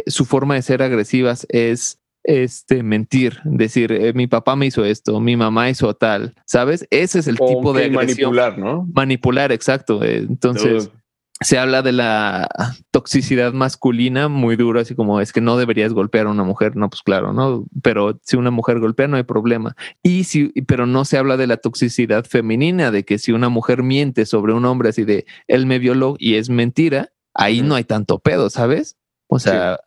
su 0.08 0.26
forma 0.26 0.56
de 0.56 0.62
ser 0.62 0.82
agresivas 0.82 1.46
es 1.50 2.00
este 2.24 2.84
mentir, 2.84 3.40
decir 3.44 3.92
eh, 3.92 4.14
mi 4.14 4.28
papá 4.28 4.56
me 4.56 4.66
hizo 4.66 4.86
esto, 4.86 5.20
mi 5.20 5.36
mamá 5.36 5.70
hizo 5.70 5.94
tal, 5.94 6.34
¿sabes? 6.46 6.88
Ese 6.90 7.20
es 7.20 7.28
el 7.28 7.38
tipo 7.38 7.74
de 7.74 7.86
agresión. 7.86 8.34
manipular, 8.34 8.58
¿no? 8.58 8.88
Manipular, 8.94 9.52
exacto. 9.52 10.04
Eh, 10.04 10.18
Entonces, 10.18 10.90
Dude. 10.90 11.03
Se 11.42 11.58
habla 11.58 11.82
de 11.82 11.92
la 11.92 12.48
toxicidad 12.92 13.54
masculina 13.54 14.30
muy 14.30 14.56
duro, 14.56 14.80
así 14.80 14.96
como 14.96 15.20
es 15.20 15.34
que 15.34 15.42
no 15.42 15.58
deberías 15.58 15.94
golpear 15.94 16.28
a 16.28 16.32
una 16.32 16.44
mujer, 16.44 16.76
no, 16.76 16.90
pues 16.90 17.02
claro, 17.02 17.34
no, 17.34 17.66
pero 17.82 18.20
si 18.24 18.38
una 18.38 18.52
mujer 18.52 18.80
golpea 18.80 19.08
no 19.08 19.18
hay 19.18 19.24
problema. 19.24 19.76
Y 20.02 20.24
si, 20.26 20.50
pero 20.68 20.86
no 20.86 21.06
se 21.06 21.18
habla 21.18 21.38
de 21.38 21.48
la 21.48 21.58
toxicidad 21.58 22.26
femenina, 22.26 22.92
de 22.92 23.04
que 23.04 23.18
si 23.18 23.32
una 23.32 23.50
mujer 23.50 23.84
miente 23.84 24.26
sobre 24.26 24.54
un 24.54 24.66
hombre 24.66 24.90
así 24.90 25.04
de 25.04 25.26
él 25.48 25.66
me 25.66 25.80
violó 25.80 26.16
y 26.18 26.36
es 26.36 26.50
mentira, 26.50 27.12
ahí 27.34 27.62
no 27.62 27.76
hay 27.76 27.84
tanto 27.84 28.20
pedo, 28.20 28.50
¿sabes? 28.50 28.98
O 29.28 29.40
sea, 29.40 29.80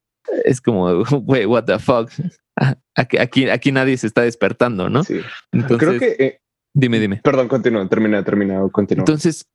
es 0.44 0.60
como, 0.60 1.04
güey, 1.22 1.46
what 1.46 1.64
the 1.64 1.78
fuck. 1.78 2.10
Aquí, 2.98 3.18
aquí, 3.18 3.50
aquí 3.50 3.70
nadie 3.70 3.98
se 3.98 4.06
está 4.06 4.22
despertando, 4.22 4.88
¿no? 4.88 5.04
Sí. 5.04 5.20
Entonces, 5.52 5.88
Creo 5.88 6.00
que, 6.00 6.24
eh, 6.24 6.40
dime, 6.76 7.00
dime. 7.00 7.20
perdón, 7.22 7.48
continúa, 7.48 7.88
termina, 7.88 8.22
termina, 8.22 8.60
continúa. 8.70 9.02
Entonces, 9.02 9.46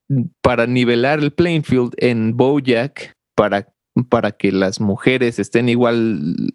para 0.41 0.67
nivelar 0.67 1.19
el 1.19 1.31
playing 1.31 1.63
field 1.63 1.93
en 1.97 2.35
Bojack, 2.35 3.13
para, 3.35 3.67
para 4.09 4.31
que 4.31 4.51
las 4.51 4.81
mujeres 4.81 5.39
estén 5.39 5.69
igual 5.69 6.51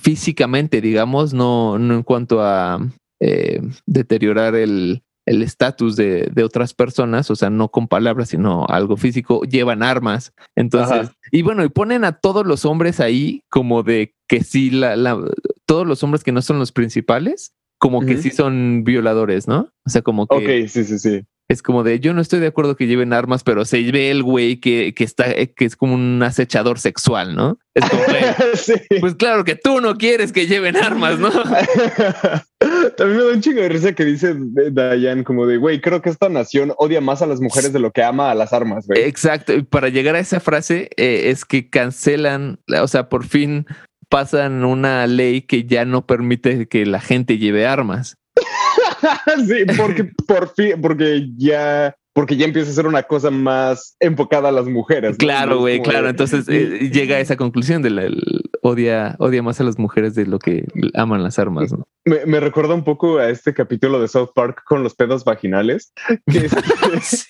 físicamente, 0.00 0.80
digamos, 0.80 1.34
no, 1.34 1.78
no 1.78 1.94
en 1.94 2.02
cuanto 2.02 2.42
a 2.42 2.78
eh, 3.20 3.60
deteriorar 3.86 4.54
el 4.54 5.02
el 5.26 5.42
estatus 5.42 5.96
de, 5.96 6.28
de 6.32 6.44
otras 6.44 6.74
personas, 6.74 7.30
o 7.30 7.36
sea, 7.36 7.50
no 7.50 7.68
con 7.68 7.88
palabras, 7.88 8.30
sino 8.30 8.66
algo 8.68 8.96
físico, 8.96 9.42
llevan 9.42 9.82
armas. 9.82 10.32
Entonces, 10.56 11.08
Ajá. 11.08 11.12
y 11.30 11.42
bueno, 11.42 11.64
y 11.64 11.68
ponen 11.68 12.04
a 12.04 12.12
todos 12.12 12.46
los 12.46 12.64
hombres 12.64 13.00
ahí 13.00 13.42
como 13.48 13.82
de 13.82 14.14
que 14.28 14.42
sí, 14.42 14.70
la, 14.70 14.96
la, 14.96 15.18
todos 15.66 15.86
los 15.86 16.02
hombres 16.02 16.24
que 16.24 16.32
no 16.32 16.42
son 16.42 16.58
los 16.58 16.72
principales, 16.72 17.52
como 17.82 18.06
que 18.06 18.16
sí 18.16 18.30
son 18.30 18.84
violadores, 18.84 19.48
¿no? 19.48 19.68
O 19.84 19.90
sea, 19.90 20.02
como 20.02 20.28
que 20.28 20.36
ok, 20.36 20.68
sí, 20.68 20.84
sí, 20.84 21.00
sí. 21.00 21.24
es 21.48 21.62
como 21.64 21.82
de 21.82 21.98
yo 21.98 22.14
no 22.14 22.20
estoy 22.20 22.38
de 22.38 22.46
acuerdo 22.46 22.76
que 22.76 22.86
lleven 22.86 23.12
armas, 23.12 23.42
pero 23.42 23.64
se 23.64 23.82
ve 23.90 24.12
el 24.12 24.22
güey 24.22 24.60
que, 24.60 24.94
que 24.94 25.02
está, 25.02 25.28
eh, 25.32 25.52
que 25.52 25.64
es 25.64 25.74
como 25.74 25.94
un 25.94 26.22
acechador 26.22 26.78
sexual, 26.78 27.34
¿no? 27.34 27.58
Es 27.74 27.84
como, 27.90 28.02
sí. 28.54 28.74
pues 29.00 29.16
claro 29.16 29.42
que 29.42 29.56
tú 29.56 29.80
no 29.80 29.96
quieres 29.96 30.30
que 30.30 30.46
lleven 30.46 30.76
armas, 30.76 31.18
¿no? 31.18 31.30
También 32.96 33.18
me 33.18 33.24
da 33.24 33.32
un 33.32 33.40
chingo 33.40 33.60
de 33.60 33.68
risa 33.68 33.96
que 33.96 34.04
dice 34.04 34.36
Dayan 34.70 35.24
como 35.24 35.48
de, 35.48 35.56
güey, 35.56 35.80
creo 35.80 36.02
que 36.02 36.10
esta 36.10 36.28
nación 36.28 36.72
odia 36.78 37.00
más 37.00 37.20
a 37.20 37.26
las 37.26 37.40
mujeres 37.40 37.72
de 37.72 37.80
lo 37.80 37.90
que 37.90 38.04
ama 38.04 38.30
a 38.30 38.36
las 38.36 38.52
armas, 38.52 38.86
güey. 38.86 39.02
Exacto. 39.02 39.52
Y 39.54 39.62
para 39.62 39.88
llegar 39.88 40.14
a 40.14 40.20
esa 40.20 40.38
frase 40.38 40.88
eh, 40.96 41.30
es 41.30 41.44
que 41.44 41.68
cancelan, 41.68 42.60
o 42.80 42.86
sea, 42.86 43.08
por 43.08 43.26
fin 43.26 43.66
pasan 44.12 44.64
una 44.64 45.06
ley 45.06 45.40
que 45.42 45.64
ya 45.64 45.84
no 45.84 46.06
permite 46.06 46.68
que 46.68 46.84
la 46.86 47.00
gente 47.00 47.38
lleve 47.38 47.66
armas. 47.66 48.16
sí, 49.46 49.64
porque 49.76 50.04
por 50.28 50.54
fin, 50.54 50.80
porque 50.80 51.28
ya, 51.36 51.94
porque 52.12 52.36
ya 52.36 52.44
empieza 52.44 52.70
a 52.70 52.74
ser 52.74 52.86
una 52.86 53.02
cosa 53.04 53.30
más 53.30 53.96
enfocada 54.00 54.50
a 54.50 54.52
las 54.52 54.66
mujeres. 54.66 55.16
Claro, 55.16 55.58
güey, 55.60 55.80
claro. 55.82 56.08
Entonces 56.08 56.46
eh, 56.48 56.90
llega 56.92 57.16
a 57.16 57.20
esa 57.20 57.36
conclusión 57.36 57.80
de 57.82 57.90
la 57.90 58.02
el- 58.04 58.22
odia, 58.60 59.16
odia 59.18 59.42
más 59.42 59.60
a 59.60 59.64
las 59.64 59.78
mujeres 59.78 60.14
de 60.14 60.26
lo 60.26 60.38
que 60.38 60.66
aman 60.94 61.22
las 61.22 61.38
armas, 61.38 61.72
¿no? 61.72 61.84
me, 62.04 62.24
me 62.26 62.38
recuerda 62.38 62.74
un 62.74 62.84
poco 62.84 63.18
a 63.18 63.28
este 63.30 63.54
capítulo 63.54 64.00
de 64.00 64.08
South 64.08 64.30
Park 64.34 64.62
con 64.66 64.82
los 64.82 64.94
pedos 64.94 65.24
vaginales. 65.24 65.92
Que, 66.30 66.46
este- 66.46 67.24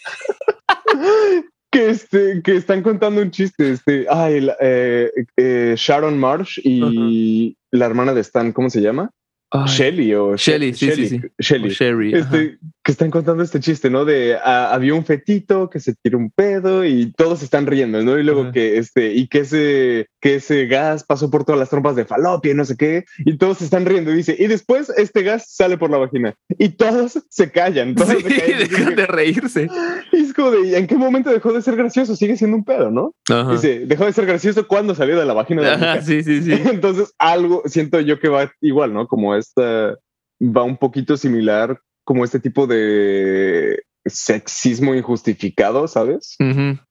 que, 1.72 1.90
este, 1.90 2.42
que 2.42 2.54
están 2.54 2.82
contando 2.82 3.22
un 3.22 3.30
chiste. 3.30 3.72
Este, 3.72 4.06
ay, 4.08 4.42
la- 4.42 4.56
eh, 4.60 5.10
eh, 5.36 5.74
Sharon 5.76 6.18
Marsh 6.18 6.60
y 6.62 7.56
la 7.72 7.86
hermana 7.86 8.12
de 8.14 8.20
Stan, 8.20 8.52
¿cómo 8.52 8.70
se 8.70 8.80
llama? 8.80 9.10
Ay, 9.50 9.66
Shelly 9.66 10.14
o 10.14 10.36
Shelly, 10.36 10.72
sí, 10.72 10.90
sí, 10.92 11.08
sí. 11.08 11.20
Shelly. 11.38 11.70
Sherry. 11.70 12.14
Este, 12.14 12.58
que 12.82 12.92
están 12.92 13.10
contando 13.10 13.42
este 13.42 13.60
chiste, 13.60 13.90
¿no? 13.90 14.04
De 14.04 14.36
ah, 14.36 14.72
había 14.72 14.94
un 14.94 15.04
fetito 15.04 15.68
que 15.68 15.80
se 15.80 15.94
tiró 16.02 16.18
un 16.18 16.30
pedo 16.30 16.84
y 16.84 17.12
todos 17.12 17.42
están 17.42 17.66
riendo, 17.66 18.02
¿no? 18.02 18.18
Y 18.18 18.22
luego 18.22 18.50
que 18.52 18.78
este, 18.78 19.12
y 19.12 19.26
que 19.28 19.40
ese, 19.40 20.06
que 20.22 20.36
ese 20.36 20.66
gas 20.66 21.02
pasó 21.02 21.30
por 21.30 21.44
todas 21.44 21.58
las 21.58 21.68
trompas 21.68 21.96
de 21.96 22.04
falopia 22.04 22.52
y 22.52 22.54
no 22.54 22.64
sé 22.64 22.76
qué, 22.76 23.04
y 23.18 23.36
todos 23.36 23.58
se 23.58 23.64
están 23.64 23.84
riendo 23.84 24.12
dice, 24.12 24.36
y 24.38 24.46
después 24.46 24.88
este 24.96 25.22
gas 25.24 25.52
sale 25.52 25.76
por 25.76 25.90
la 25.90 25.98
vagina 25.98 26.34
y 26.58 26.70
todos 26.70 27.18
se 27.28 27.50
callan, 27.50 27.96
todos 27.96 28.10
Sí, 28.10 28.22
se 28.22 28.40
callan. 28.40 28.58
dejan 28.70 28.94
de 28.94 29.06
reírse. 29.06 29.68
Y 30.12 30.16
es 30.22 30.32
como 30.32 30.52
de, 30.52 30.68
¿y 30.68 30.74
¿en 30.76 30.86
qué 30.86 30.96
momento 30.96 31.28
dejó 31.30 31.52
de 31.52 31.60
ser 31.60 31.74
gracioso? 31.74 32.14
Sigue 32.14 32.36
siendo 32.36 32.56
un 32.56 32.64
pedo, 32.64 32.90
¿no? 32.92 33.14
Ajá. 33.28 33.50
Dice, 33.50 33.80
dejó 33.84 34.04
de 34.04 34.12
ser 34.12 34.26
gracioso 34.26 34.68
cuando 34.68 34.94
salió 34.94 35.18
de 35.18 35.26
la 35.26 35.34
vagina 35.34 35.60
de 35.62 35.68
la 35.68 35.74
Ajá, 35.74 35.86
mujer. 36.00 36.04
sí, 36.04 36.22
sí, 36.22 36.42
sí. 36.42 36.52
Entonces, 36.70 37.12
algo 37.18 37.62
siento 37.66 37.98
yo 38.00 38.20
que 38.20 38.28
va 38.28 38.52
igual, 38.60 38.94
¿no? 38.94 39.08
Como 39.08 39.34
esta 39.34 39.96
va 40.40 40.62
un 40.62 40.76
poquito 40.76 41.16
similar, 41.16 41.80
como 42.04 42.24
este 42.24 42.38
tipo 42.38 42.68
de 42.68 43.82
sexismo 44.06 44.94
injustificado, 44.94 45.88
¿sabes? 45.88 46.36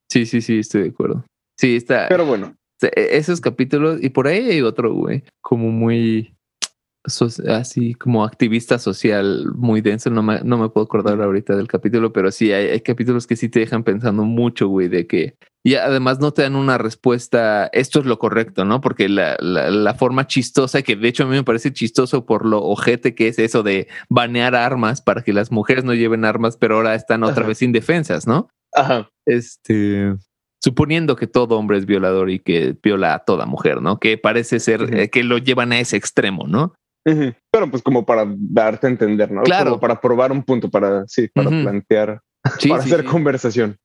Sí, 0.09 0.25
sí, 0.25 0.41
sí, 0.41 0.59
estoy 0.59 0.83
de 0.83 0.89
acuerdo. 0.89 1.25
Sí, 1.57 1.77
está. 1.77 2.07
Pero 2.09 2.25
bueno, 2.25 2.55
esos 2.95 3.41
capítulos, 3.41 3.99
y 4.01 4.09
por 4.09 4.27
ahí 4.27 4.49
hay 4.49 4.61
otro, 4.61 4.93
güey, 4.93 5.23
como 5.41 5.69
muy 5.71 6.33
so- 7.05 7.27
así 7.49 7.93
como 7.95 8.23
activista 8.23 8.77
social 8.79 9.47
muy 9.55 9.81
denso. 9.81 10.09
No 10.09 10.23
me, 10.23 10.41
no 10.43 10.57
me 10.57 10.69
puedo 10.69 10.85
acordar 10.85 11.21
ahorita 11.21 11.55
del 11.55 11.67
capítulo, 11.67 12.13
pero 12.13 12.31
sí 12.31 12.51
hay, 12.51 12.67
hay 12.67 12.81
capítulos 12.81 13.27
que 13.27 13.35
sí 13.35 13.49
te 13.49 13.59
dejan 13.59 13.83
pensando 13.83 14.23
mucho, 14.23 14.67
güey, 14.67 14.87
de 14.87 15.07
que. 15.07 15.35
Y 15.63 15.75
además 15.75 16.19
no 16.19 16.31
te 16.31 16.41
dan 16.41 16.55
una 16.55 16.79
respuesta, 16.79 17.67
esto 17.71 17.99
es 17.99 18.05
lo 18.07 18.17
correcto, 18.17 18.65
¿no? 18.65 18.81
Porque 18.81 19.07
la, 19.07 19.37
la, 19.39 19.69
la 19.69 19.93
forma 19.93 20.25
chistosa, 20.25 20.81
que 20.81 20.95
de 20.95 21.07
hecho 21.07 21.23
a 21.23 21.27
mí 21.27 21.35
me 21.35 21.43
parece 21.43 21.71
chistoso 21.71 22.25
por 22.25 22.47
lo 22.47 22.63
ojete 22.63 23.13
que 23.13 23.27
es 23.27 23.37
eso 23.37 23.61
de 23.61 23.87
banear 24.09 24.55
armas 24.55 25.03
para 25.03 25.21
que 25.21 25.33
las 25.33 25.51
mujeres 25.51 25.83
no 25.83 25.93
lleven 25.93 26.25
armas, 26.25 26.57
pero 26.57 26.77
ahora 26.77 26.95
están 26.95 27.23
otra 27.23 27.41
Ajá. 27.41 27.47
vez 27.49 27.61
indefensas, 27.61 28.25
¿no? 28.25 28.49
ajá, 28.73 29.09
este, 29.27 30.15
suponiendo 30.63 31.15
que 31.15 31.27
todo 31.27 31.57
hombre 31.57 31.77
es 31.77 31.85
violador 31.85 32.29
y 32.29 32.39
que 32.39 32.75
viola 32.81 33.15
a 33.15 33.19
toda 33.19 33.45
mujer, 33.45 33.81
¿no? 33.81 33.99
Que 33.99 34.17
parece 34.17 34.59
ser 34.59 34.93
eh, 34.93 35.09
que 35.09 35.23
lo 35.23 35.37
llevan 35.37 35.71
a 35.71 35.79
ese 35.79 35.97
extremo, 35.97 36.47
¿no? 36.47 36.73
pero 37.51 37.67
pues 37.71 37.81
como 37.81 38.05
para 38.05 38.25
darte 38.37 38.85
a 38.85 38.89
entender, 38.91 39.31
¿no? 39.31 39.41
Claro. 39.41 39.71
Como 39.71 39.79
para 39.79 39.99
probar 39.99 40.31
un 40.31 40.43
punto, 40.43 40.69
para, 40.69 41.03
sí, 41.07 41.27
para 41.33 41.49
plantear, 41.49 42.21
Sí, 42.59 42.69
para 42.69 42.83
sí, 42.83 42.89
hacer 42.89 43.01
sí. 43.01 43.07
conversación. 43.07 43.77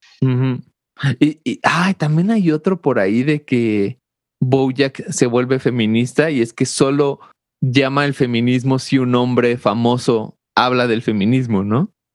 Y, 1.19 1.41
y 1.45 1.61
ay, 1.63 1.95
también 1.95 2.31
hay 2.31 2.51
otro 2.51 2.81
por 2.81 2.99
ahí 2.99 3.23
de 3.23 3.43
que 3.43 3.99
Bojack 4.41 5.09
se 5.11 5.27
vuelve 5.27 5.59
feminista 5.59 6.31
y 6.31 6.41
es 6.41 6.53
que 6.53 6.67
solo 6.67 7.21
llama 7.61 8.05
el 8.05 8.15
feminismo 8.15 8.79
si 8.79 8.99
un 8.99 9.15
hombre 9.15 9.57
famoso 9.57 10.37
habla 10.55 10.87
del 10.87 11.03
feminismo, 11.03 11.65
¿no? 11.65 11.93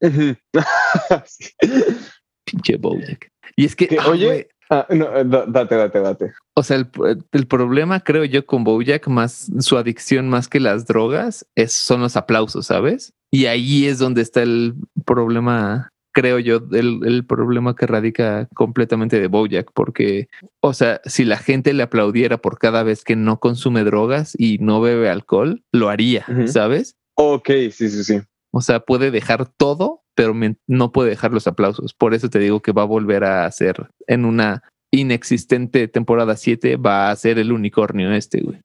Pinche 2.44 2.76
Bojack. 2.76 3.28
Y 3.56 3.64
es 3.66 3.76
que, 3.76 3.88
Que, 3.88 3.98
ah, 3.98 4.08
oye, 4.08 4.48
Ah, 4.74 4.86
no, 4.88 5.14
eh, 5.14 5.24
da- 5.26 5.44
date, 5.46 5.74
date, 5.76 6.00
date. 6.00 6.32
O 6.56 6.62
sea, 6.62 6.78
el, 6.78 6.88
el 7.32 7.46
problema, 7.46 8.00
creo 8.00 8.24
yo, 8.24 8.46
con 8.46 8.64
Bojack, 8.64 9.06
más 9.06 9.50
su 9.58 9.76
adicción 9.76 10.30
más 10.30 10.48
que 10.48 10.60
las 10.60 10.86
drogas, 10.86 11.46
es, 11.54 11.74
son 11.74 12.00
los 12.00 12.16
aplausos, 12.16 12.66
¿sabes? 12.66 13.12
Y 13.30 13.46
ahí 13.46 13.84
es 13.86 13.98
donde 13.98 14.22
está 14.22 14.40
el 14.42 14.74
problema, 15.04 15.90
creo 16.14 16.38
yo, 16.38 16.60
el, 16.72 17.00
el 17.04 17.26
problema 17.26 17.76
que 17.76 17.86
radica 17.86 18.48
completamente 18.54 19.20
de 19.20 19.26
Bojack, 19.26 19.70
porque, 19.74 20.28
o 20.62 20.72
sea, 20.72 21.02
si 21.04 21.24
la 21.26 21.36
gente 21.36 21.74
le 21.74 21.82
aplaudiera 21.82 22.38
por 22.38 22.58
cada 22.58 22.82
vez 22.82 23.04
que 23.04 23.14
no 23.14 23.40
consume 23.40 23.84
drogas 23.84 24.34
y 24.38 24.56
no 24.58 24.80
bebe 24.80 25.10
alcohol, 25.10 25.62
lo 25.70 25.90
haría. 25.90 26.24
¿sabes? 26.46 26.96
Ok, 27.14 27.48
sí, 27.70 27.90
sí, 27.90 28.04
sí. 28.04 28.20
O 28.54 28.60
sea, 28.62 28.80
puede 28.80 29.10
dejar 29.10 29.46
todo, 29.46 30.01
pero 30.14 30.34
no 30.66 30.92
puede 30.92 31.10
dejar 31.10 31.32
los 31.32 31.46
aplausos. 31.46 31.94
Por 31.94 32.14
eso 32.14 32.28
te 32.28 32.38
digo 32.38 32.60
que 32.60 32.72
va 32.72 32.82
a 32.82 32.86
volver 32.86 33.24
a 33.24 33.50
ser 33.50 33.88
en 34.06 34.24
una 34.24 34.62
inexistente 34.90 35.88
temporada 35.88 36.36
7, 36.36 36.76
va 36.76 37.10
a 37.10 37.16
ser 37.16 37.38
el 37.38 37.52
unicornio 37.52 38.12
este, 38.12 38.42
güey. 38.42 38.60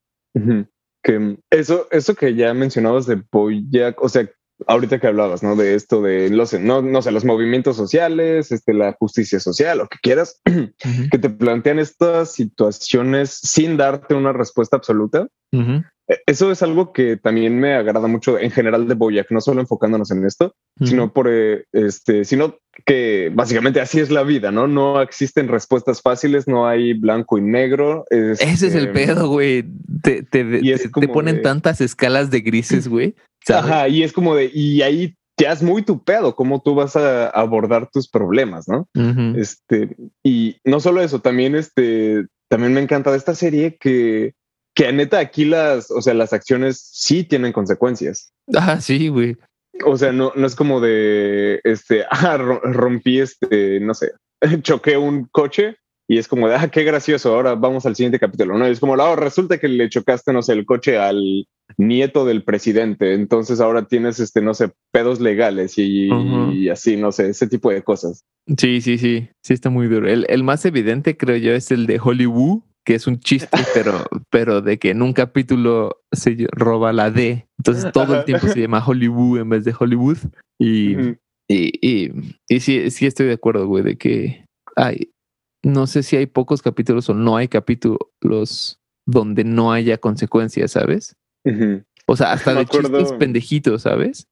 Que 1.04 1.38
eso, 1.50 1.88
eso 1.92 2.16
que 2.16 2.36
ya 2.36 2.54
mencionabas 2.54 3.06
de 3.06 3.24
Boyack, 3.32 4.02
o 4.02 4.10
sea, 4.10 4.30
ahorita 4.66 5.00
que 5.00 5.08
hablabas, 5.08 5.44
¿no? 5.44 5.56
De 5.56 5.76
esto 5.76 6.02
de 6.02 6.30
los, 6.30 6.54
no, 6.54 6.82
no 6.82 7.02
sé, 7.02 7.12
los 7.12 7.26
movimientos 7.26 7.78
sociales, 7.78 8.52
este, 8.52 8.74
la 8.74 8.94
justicia 8.94 9.40
social, 9.40 9.78
lo 9.78 9.88
que 9.88 9.98
quieras, 10.02 10.42
que 11.12 11.18
te 11.18 11.30
plantean 11.30 11.80
estas 11.80 12.34
situaciones 12.34 13.32
sin 13.32 13.78
darte 13.78 14.16
una 14.16 14.34
respuesta 14.34 14.78
absoluta. 14.78 15.28
Eso 16.26 16.52
es 16.52 16.62
algo 16.64 16.94
que 16.94 17.18
también 17.18 17.60
me 17.60 17.74
agrada 17.76 18.08
mucho 18.08 18.40
en 18.40 18.50
general 18.52 18.88
de 18.88 18.94
Boyack, 18.96 19.30
no 19.32 19.42
solo 19.42 19.60
enfocándonos 19.62 20.10
en 20.12 20.26
esto, 20.26 20.56
sino 20.88 21.12
por 21.12 21.28
eh, 21.30 21.66
este, 21.74 22.24
sino 22.24 22.56
que 22.86 23.30
básicamente 23.34 23.82
así 23.82 24.00
es 24.00 24.10
la 24.10 24.24
vida, 24.24 24.52
¿no? 24.52 24.68
No 24.68 25.02
existen 25.02 25.48
respuestas 25.50 26.02
fáciles, 26.02 26.48
no 26.48 26.68
hay 26.68 26.94
blanco 26.94 27.38
y 27.38 27.42
negro. 27.42 28.06
Ese 28.10 28.68
es 28.68 28.76
el 28.76 28.92
pedo, 28.92 29.28
güey. 29.28 29.66
Te, 30.02 30.24
te, 30.24 30.44
te- 30.44 31.08
ponen 31.10 31.38
de- 31.38 31.42
tantas 31.42 31.82
escalas 31.82 32.32
de 32.32 32.40
grises, 32.42 32.88
güey. 32.90 33.16
Ajá, 33.50 33.88
y 33.88 34.04
es 34.04 34.14
como 34.14 34.36
de, 34.36 34.50
y 34.54 34.82
ahí 34.84 35.16
ya 35.40 35.52
es 35.52 35.62
muy 35.62 35.82
tu 35.84 36.04
pedo, 36.04 36.36
cómo 36.36 36.62
tú 36.62 36.74
vas 36.76 36.96
a 36.96 37.28
abordar 37.30 37.90
tus 37.92 38.10
problemas, 38.10 38.68
¿no? 38.68 38.88
Este, 39.38 39.96
y 40.24 40.58
no 40.64 40.80
solo 40.80 41.02
eso, 41.02 41.20
también 41.22 41.56
este, 41.56 42.26
también 42.50 42.74
me 42.74 42.82
encanta 42.82 43.12
de 43.12 43.18
esta 43.18 43.36
serie 43.36 43.78
que, 43.80 44.34
que 44.78 44.94
neta 44.94 45.18
aquí 45.18 45.44
las, 45.44 45.90
o 45.90 46.04
sea, 46.04 46.14
las 46.14 46.34
acciones 46.34 46.88
sí 46.94 47.24
tienen 47.24 47.52
consecuencias. 47.52 48.32
Ah, 48.56 48.80
sí, 48.80 49.08
güey. 49.08 49.36
O 49.84 49.98
sea, 49.98 50.12
no, 50.12 50.32
no 50.36 50.46
es 50.46 50.56
como 50.56 50.80
de, 50.80 51.60
este, 51.64 52.06
ah, 52.12 52.38
rompí 52.38 53.20
este, 53.20 53.80
no 53.80 53.96
sé, 53.96 54.12
choqué 54.62 54.96
un 54.96 55.26
coche 55.32 55.78
y 56.08 56.20
es 56.20 56.28
como 56.28 56.48
de, 56.48 56.56
ah, 56.56 56.70
qué 56.70 56.84
gracioso, 56.84 57.34
ahora 57.34 57.56
vamos 57.56 57.88
al 57.88 57.96
siguiente 57.96 58.20
capítulo, 58.20 58.56
¿no? 58.56 58.68
es 58.68 58.80
como, 58.80 58.94
oh, 58.94 59.16
resulta 59.16 59.58
que 59.58 59.68
le 59.68 59.90
chocaste, 59.90 60.32
no 60.32 60.44
sé, 60.44 60.54
el 60.54 60.66
coche 60.66 61.00
al 61.00 61.48
nieto 61.78 62.24
del 62.24 62.44
presidente, 62.44 63.14
entonces 63.14 63.60
ahora 63.60 63.88
tienes, 63.88 64.20
este, 64.20 64.42
no 64.42 64.54
sé, 64.54 64.72
pedos 64.92 65.20
legales 65.20 65.78
y, 65.78 66.08
y 66.54 66.70
así, 66.70 66.98
no 66.98 67.12
sé, 67.12 67.30
ese 67.30 67.48
tipo 67.48 67.72
de 67.72 67.82
cosas. 67.82 68.24
Sí, 68.58 68.80
sí, 68.82 69.00
sí, 69.00 69.28
sí 69.42 69.54
está 69.54 69.70
muy 69.70 69.88
duro. 69.88 70.08
El, 70.08 70.26
el 70.30 70.44
más 70.44 70.64
evidente, 70.66 71.18
creo 71.18 71.36
yo, 71.36 71.52
es 71.52 71.72
el 71.72 71.88
de 71.88 72.00
Hollywood, 72.00 72.62
que 72.88 72.96
es 72.96 73.06
un 73.06 73.20
chiste, 73.20 73.50
pero, 73.74 74.06
pero 74.30 74.62
de 74.62 74.80
que 74.80 74.92
en 74.92 75.02
un 75.02 75.12
capítulo 75.12 75.98
se 76.14 76.48
roba 76.54 76.94
la 76.94 77.12
D. 77.12 77.46
Entonces 77.58 77.92
todo 77.92 78.16
el 78.16 78.24
tiempo 78.24 78.48
se 78.48 78.62
llama 78.62 78.82
Hollywood 78.84 79.42
en 79.42 79.50
vez 79.50 79.66
de 79.66 79.76
Hollywood. 79.78 80.18
Y, 80.58 80.96
y, 81.50 81.74
y, 81.82 82.12
y, 82.48 82.60
sí, 82.62 82.90
sí 82.90 83.06
estoy 83.06 83.26
de 83.26 83.34
acuerdo, 83.34 83.68
güey, 83.68 83.84
de 83.84 83.98
que 83.98 84.46
hay, 84.78 85.12
no 85.66 85.86
sé 85.86 86.02
si 86.02 86.16
hay 86.16 86.28
pocos 86.28 86.62
capítulos 86.62 87.10
o 87.10 87.14
no 87.14 87.36
hay 87.36 87.50
capítulos 87.50 88.80
donde 89.06 89.44
no 89.44 89.74
haya 89.74 89.98
consecuencias, 89.98 90.72
¿sabes? 90.72 91.14
O 92.06 92.16
sea, 92.16 92.32
hasta 92.32 92.54
de 92.54 92.66
chistes 92.68 93.12
pendejitos, 93.12 93.82
¿sabes? 93.82 94.28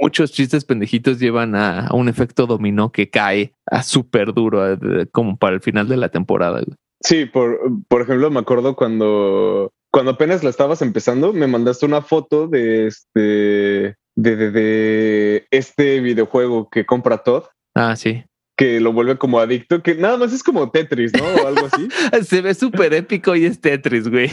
Muchos 0.00 0.30
chistes 0.30 0.64
pendejitos 0.64 1.18
llevan 1.18 1.56
a, 1.56 1.88
un 1.92 2.08
efecto 2.08 2.46
dominó 2.46 2.92
que 2.92 3.10
cae 3.10 3.52
a 3.68 3.82
súper 3.82 4.32
duro, 4.32 4.78
como 5.10 5.36
para 5.36 5.56
el 5.56 5.60
final 5.60 5.88
de 5.88 5.96
la 5.96 6.08
temporada. 6.08 6.60
Güey. 6.60 6.76
Sí, 7.00 7.26
por, 7.26 7.58
por 7.88 8.02
ejemplo, 8.02 8.30
me 8.30 8.40
acuerdo 8.40 8.74
cuando, 8.76 9.72
cuando 9.90 10.12
apenas 10.12 10.42
la 10.42 10.50
estabas 10.50 10.82
empezando, 10.82 11.32
me 11.32 11.46
mandaste 11.46 11.86
una 11.86 12.02
foto 12.02 12.48
de 12.48 12.86
este, 12.86 13.96
de, 14.14 14.50
de, 14.50 15.46
este 15.50 16.00
videojuego 16.00 16.68
que 16.70 16.86
compra 16.86 17.18
Todd. 17.18 17.44
Ah, 17.74 17.96
sí 17.96 18.24
que 18.56 18.80
lo 18.80 18.92
vuelve 18.92 19.18
como 19.18 19.38
adicto, 19.38 19.82
que 19.82 19.94
nada 19.94 20.16
más 20.16 20.32
es 20.32 20.42
como 20.42 20.70
Tetris, 20.70 21.12
¿no? 21.12 21.24
O 21.24 21.46
algo 21.46 21.66
así. 21.66 21.88
Se 22.26 22.40
ve 22.40 22.54
súper 22.54 22.94
épico 22.94 23.36
y 23.36 23.44
es 23.44 23.60
Tetris, 23.60 24.08
güey. 24.08 24.30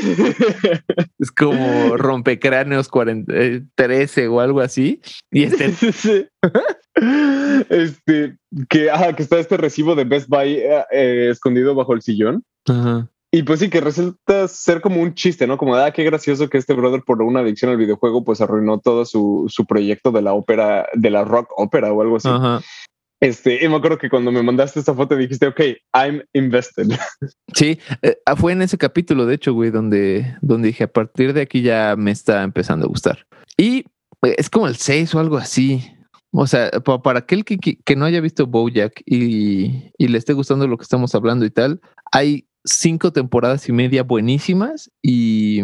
es 1.18 1.32
como 1.32 1.96
rompecráneos 1.96 2.88
13 2.88 4.22
eh, 4.22 4.28
o 4.28 4.40
algo 4.40 4.60
así. 4.60 5.02
Y 5.30 5.44
este... 5.44 6.30
este, 7.68 8.36
que, 8.68 8.90
ah, 8.90 9.12
que 9.14 9.22
está 9.22 9.38
este 9.38 9.56
recibo 9.56 9.94
de 9.94 10.04
Best 10.04 10.28
Buy 10.28 10.54
eh, 10.54 10.84
eh, 10.90 11.28
escondido 11.30 11.74
bajo 11.74 11.94
el 11.94 12.02
sillón. 12.02 12.44
Y 13.30 13.42
pues 13.42 13.58
sí, 13.60 13.68
que 13.68 13.80
resulta 13.80 14.46
ser 14.46 14.80
como 14.80 15.02
un 15.02 15.14
chiste, 15.14 15.46
¿no? 15.46 15.58
Como, 15.58 15.74
ah, 15.74 15.90
qué 15.90 16.04
gracioso 16.04 16.48
que 16.48 16.58
este 16.58 16.74
brother 16.74 17.02
por 17.04 17.20
una 17.20 17.40
adicción 17.40 17.70
al 17.70 17.76
videojuego 17.76 18.22
pues 18.24 18.40
arruinó 18.40 18.78
todo 18.78 19.04
su, 19.04 19.46
su 19.48 19.66
proyecto 19.66 20.12
de 20.12 20.22
la 20.22 20.34
ópera, 20.34 20.86
de 20.94 21.10
la 21.10 21.24
rock 21.24 21.48
ópera 21.56 21.92
o 21.92 22.00
algo 22.00 22.16
así. 22.16 22.28
Este, 23.20 23.64
y 23.64 23.68
me 23.68 23.76
acuerdo 23.76 23.96
que 23.96 24.10
cuando 24.10 24.30
me 24.30 24.42
mandaste 24.42 24.78
esta 24.78 24.94
foto 24.94 25.16
dijiste, 25.16 25.46
ok, 25.46 25.60
I'm 25.94 26.22
invested. 26.32 26.88
Sí, 27.54 27.78
eh, 28.02 28.16
fue 28.36 28.52
en 28.52 28.62
ese 28.62 28.76
capítulo, 28.76 29.26
de 29.26 29.36
hecho, 29.36 29.54
güey, 29.54 29.70
donde, 29.70 30.36
donde 30.40 30.68
dije, 30.68 30.84
a 30.84 30.92
partir 30.92 31.32
de 31.32 31.40
aquí 31.40 31.62
ya 31.62 31.94
me 31.96 32.10
está 32.10 32.42
empezando 32.42 32.84
a 32.84 32.88
gustar. 32.88 33.26
Y 33.56 33.84
es 34.22 34.50
como 34.50 34.66
el 34.66 34.76
6 34.76 35.14
o 35.14 35.20
algo 35.20 35.36
así. 35.36 35.90
O 36.36 36.48
sea, 36.48 36.70
para 36.70 37.20
aquel 37.20 37.44
que, 37.44 37.58
que, 37.58 37.96
no 37.96 38.04
haya 38.04 38.20
visto 38.20 38.48
Bojack 38.48 39.02
y, 39.06 39.92
y, 39.96 40.08
le 40.08 40.18
esté 40.18 40.32
gustando 40.32 40.66
lo 40.66 40.76
que 40.76 40.82
estamos 40.82 41.14
hablando 41.14 41.44
y 41.44 41.50
tal, 41.50 41.80
hay 42.10 42.48
cinco 42.64 43.12
temporadas 43.12 43.68
y 43.68 43.72
media 43.72 44.02
buenísimas 44.02 44.90
y 45.00 45.62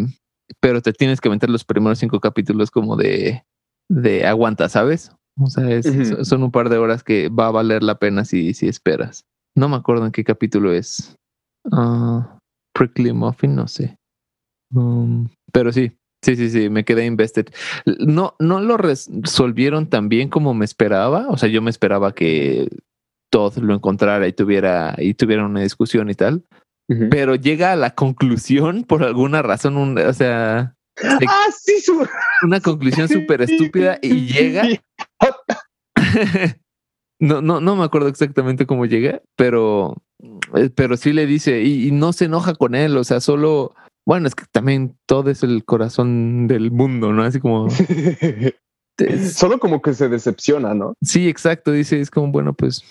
pero 0.60 0.80
te 0.80 0.92
tienes 0.92 1.20
que 1.20 1.28
meter 1.28 1.50
los 1.50 1.64
primeros 1.64 1.98
cinco 1.98 2.20
capítulos 2.20 2.70
como 2.70 2.96
de, 2.96 3.44
de 3.88 4.26
aguanta, 4.26 4.68
¿sabes? 4.68 5.12
O 5.40 5.46
sea, 5.46 5.82
son 6.24 6.42
un 6.42 6.50
par 6.50 6.68
de 6.68 6.78
horas 6.78 7.02
que 7.02 7.28
va 7.28 7.48
a 7.48 7.52
valer 7.52 7.82
la 7.82 7.98
pena 7.98 8.24
si, 8.24 8.54
si 8.54 8.68
esperas. 8.68 9.24
No 9.56 9.68
me 9.68 9.76
acuerdo 9.76 10.06
en 10.06 10.12
qué 10.12 10.22
capítulo 10.22 10.72
es. 10.72 11.16
Uh, 11.64 12.22
Prickly 12.74 13.12
Muffin, 13.12 13.54
no 13.54 13.66
sé. 13.66 13.96
Um, 14.72 15.28
pero 15.52 15.72
sí, 15.72 15.92
sí, 16.22 16.36
sí, 16.36 16.50
sí, 16.50 16.68
me 16.68 16.84
quedé 16.84 17.06
invested. 17.06 17.46
No, 17.84 18.34
no 18.38 18.60
lo 18.60 18.76
resolvieron 18.76 19.88
tan 19.88 20.08
bien 20.08 20.28
como 20.28 20.54
me 20.54 20.64
esperaba. 20.64 21.26
O 21.28 21.36
sea, 21.36 21.48
yo 21.48 21.62
me 21.62 21.70
esperaba 21.70 22.14
que 22.14 22.68
Todd 23.30 23.58
lo 23.58 23.74
encontrara 23.74 24.26
y 24.26 24.32
tuviera, 24.32 24.94
y 24.98 25.14
tuviera 25.14 25.46
una 25.46 25.62
discusión 25.62 26.10
y 26.10 26.14
tal. 26.14 26.44
Pero 27.10 27.36
llega 27.36 27.72
a 27.72 27.76
la 27.76 27.94
conclusión 27.94 28.82
por 28.88 29.04
alguna 29.04 29.42
razón, 29.42 29.96
o 29.96 30.12
sea, 30.12 30.74
ah, 31.04 31.46
sí, 31.56 31.82
una 32.42 32.60
conclusión 32.60 33.08
súper 33.08 33.42
estúpida 33.42 33.98
y 34.02 34.26
llega. 34.32 34.64
no, 37.20 37.42
no, 37.42 37.60
no 37.60 37.76
me 37.76 37.84
acuerdo 37.84 38.08
exactamente 38.08 38.66
cómo 38.66 38.86
llega, 38.86 39.22
pero, 39.36 40.02
pero 40.74 40.96
sí 40.96 41.12
le 41.12 41.26
dice 41.26 41.62
y, 41.62 41.92
no 41.92 42.12
se 42.12 42.24
enoja 42.24 42.54
con 42.54 42.74
él, 42.74 42.96
o 42.96 43.04
sea, 43.04 43.20
solo, 43.20 43.74
bueno, 44.10 44.26
es 44.26 44.34
que 44.34 44.42
también 44.50 44.96
todo 45.06 45.30
es 45.30 45.44
el 45.44 45.64
corazón 45.64 46.48
del 46.48 46.72
mundo, 46.72 47.12
¿no? 47.12 47.22
Así 47.22 47.38
como... 47.38 47.68
solo 49.32 49.60
como 49.60 49.80
que 49.82 49.94
se 49.94 50.08
decepciona, 50.08 50.74
¿no? 50.74 50.94
Sí, 51.00 51.28
exacto, 51.28 51.70
dice, 51.70 52.00
es 52.00 52.10
como, 52.10 52.32
bueno, 52.32 52.52
pues 52.52 52.82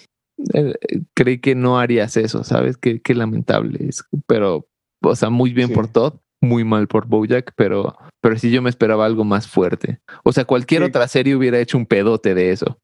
eh, 0.54 0.76
creí 1.14 1.40
que 1.40 1.56
no 1.56 1.78
harías 1.78 2.16
eso, 2.16 2.46
¿sabes? 2.46 2.78
Qué, 2.78 3.02
qué 3.02 3.16
lamentable 3.16 3.90
es, 3.90 4.06
pero, 4.28 4.70
o 5.04 5.14
sea, 5.14 5.30
muy 5.30 5.52
bien 5.52 5.74
por 5.74 5.90
todo 5.90 6.22
muy 6.42 6.64
mal 6.64 6.88
por 6.88 7.06
Bojack, 7.06 7.52
pero, 7.58 7.98
pero 8.22 8.38
sí 8.38 8.50
yo 8.50 8.62
me 8.62 8.70
esperaba 8.70 9.06
algo 9.06 9.26
más 9.26 9.46
fuerte. 9.46 10.00
O 10.24 10.32
sea, 10.32 10.46
cualquier 10.46 10.84
otra 10.84 11.06
serie 11.10 11.36
hubiera 11.36 11.60
hecho 11.60 11.78
un 11.78 11.86
pedote 11.86 12.34
de 12.34 12.52
eso. 12.52 12.80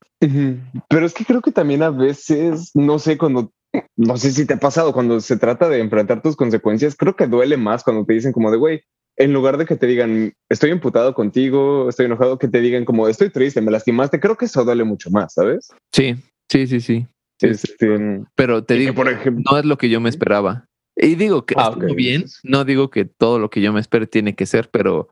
Pero 0.90 1.06
es 1.06 1.14
que 1.14 1.24
creo 1.24 1.42
que 1.42 1.54
también 1.54 1.82
a 1.82 1.90
veces, 1.90 2.72
no 2.74 3.00
sé, 3.00 3.18
cuando, 3.18 3.54
no 3.96 4.18
sé 4.18 4.32
si 4.32 4.46
te 4.46 4.56
ha 4.56 4.58
pasado, 4.58 4.94
cuando 4.94 5.20
se 5.20 5.38
trata 5.38 5.70
de 5.70 5.80
enfrentar 5.80 6.22
tus 6.22 6.36
consecuencias, 6.36 6.96
creo 6.96 7.16
que 7.16 7.28
duele 7.28 7.58
más 7.58 7.84
cuando 7.84 8.06
te 8.06 8.14
dicen 8.14 8.32
como 8.32 8.52
de, 8.52 8.58
güey, 8.58 8.82
en 9.18 9.34
lugar 9.34 9.58
de 9.58 9.66
que 9.66 9.76
te 9.76 9.88
digan, 9.88 10.34
estoy 10.50 10.72
imputado 10.72 11.14
contigo, 11.14 11.88
estoy 11.90 12.08
enojado, 12.08 12.38
que 12.38 12.48
te 12.48 12.60
digan 12.60 12.86
como, 12.86 13.08
estoy 13.08 13.30
triste, 13.30 13.62
me 13.62 13.72
lastimaste, 13.72 14.20
creo 14.20 14.36
que 14.36 14.46
eso 14.46 14.64
duele 14.66 14.84
mucho 14.84 15.10
más, 15.10 15.34
¿sabes? 15.34 15.70
Sí, 15.94 16.16
sí, 16.52 16.68
sí, 16.68 16.82
sí. 16.82 17.08
Este, 17.42 18.24
pero 18.36 18.64
te 18.64 18.76
digo, 18.76 18.94
por 18.94 19.10
ejemplo, 19.10 19.44
no 19.52 19.58
es 19.58 19.66
lo 19.66 19.78
que 19.78 19.90
yo 19.90 20.00
me 20.00 20.10
esperaba. 20.10 20.66
Y 20.96 21.16
digo 21.16 21.46
que 21.46 21.56
ah, 21.58 21.76
bien, 21.96 22.26
no 22.44 22.64
digo 22.64 22.90
que 22.90 23.04
todo 23.04 23.40
lo 23.40 23.50
que 23.50 23.62
yo 23.62 23.74
me 23.74 23.82
espero 23.82 24.08
tiene 24.08 24.36
que 24.36 24.46
ser, 24.46 24.70
pero, 24.70 25.10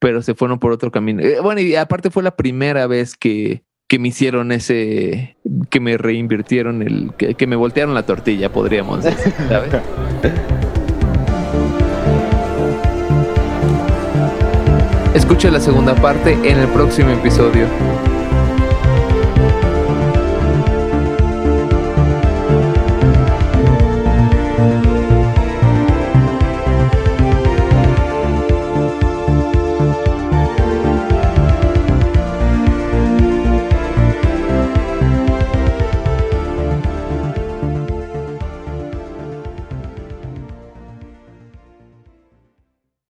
pero 0.00 0.22
se 0.22 0.34
fueron 0.34 0.58
por 0.58 0.72
otro 0.72 0.90
camino. 0.90 1.22
Eh, 1.22 1.38
bueno, 1.40 1.60
y 1.60 1.76
aparte 1.76 2.10
fue 2.10 2.24
la 2.24 2.36
primera 2.36 2.88
vez 2.88 3.16
que, 3.16 3.62
que 3.92 3.98
me 3.98 4.08
hicieron 4.08 4.52
ese, 4.52 5.36
que 5.68 5.78
me 5.78 5.98
reinvirtieron 5.98 6.80
el, 6.80 7.12
que, 7.14 7.46
me 7.46 7.56
voltearon 7.56 7.92
la 7.92 8.06
tortilla, 8.06 8.50
podríamos 8.50 9.04
decir, 9.04 9.34
¿sabes? 9.50 9.70
Escucha 15.14 15.50
la 15.50 15.60
segunda 15.60 15.94
parte 15.94 16.38
en 16.42 16.60
el 16.60 16.68
próximo 16.68 17.10
episodio. 17.10 17.66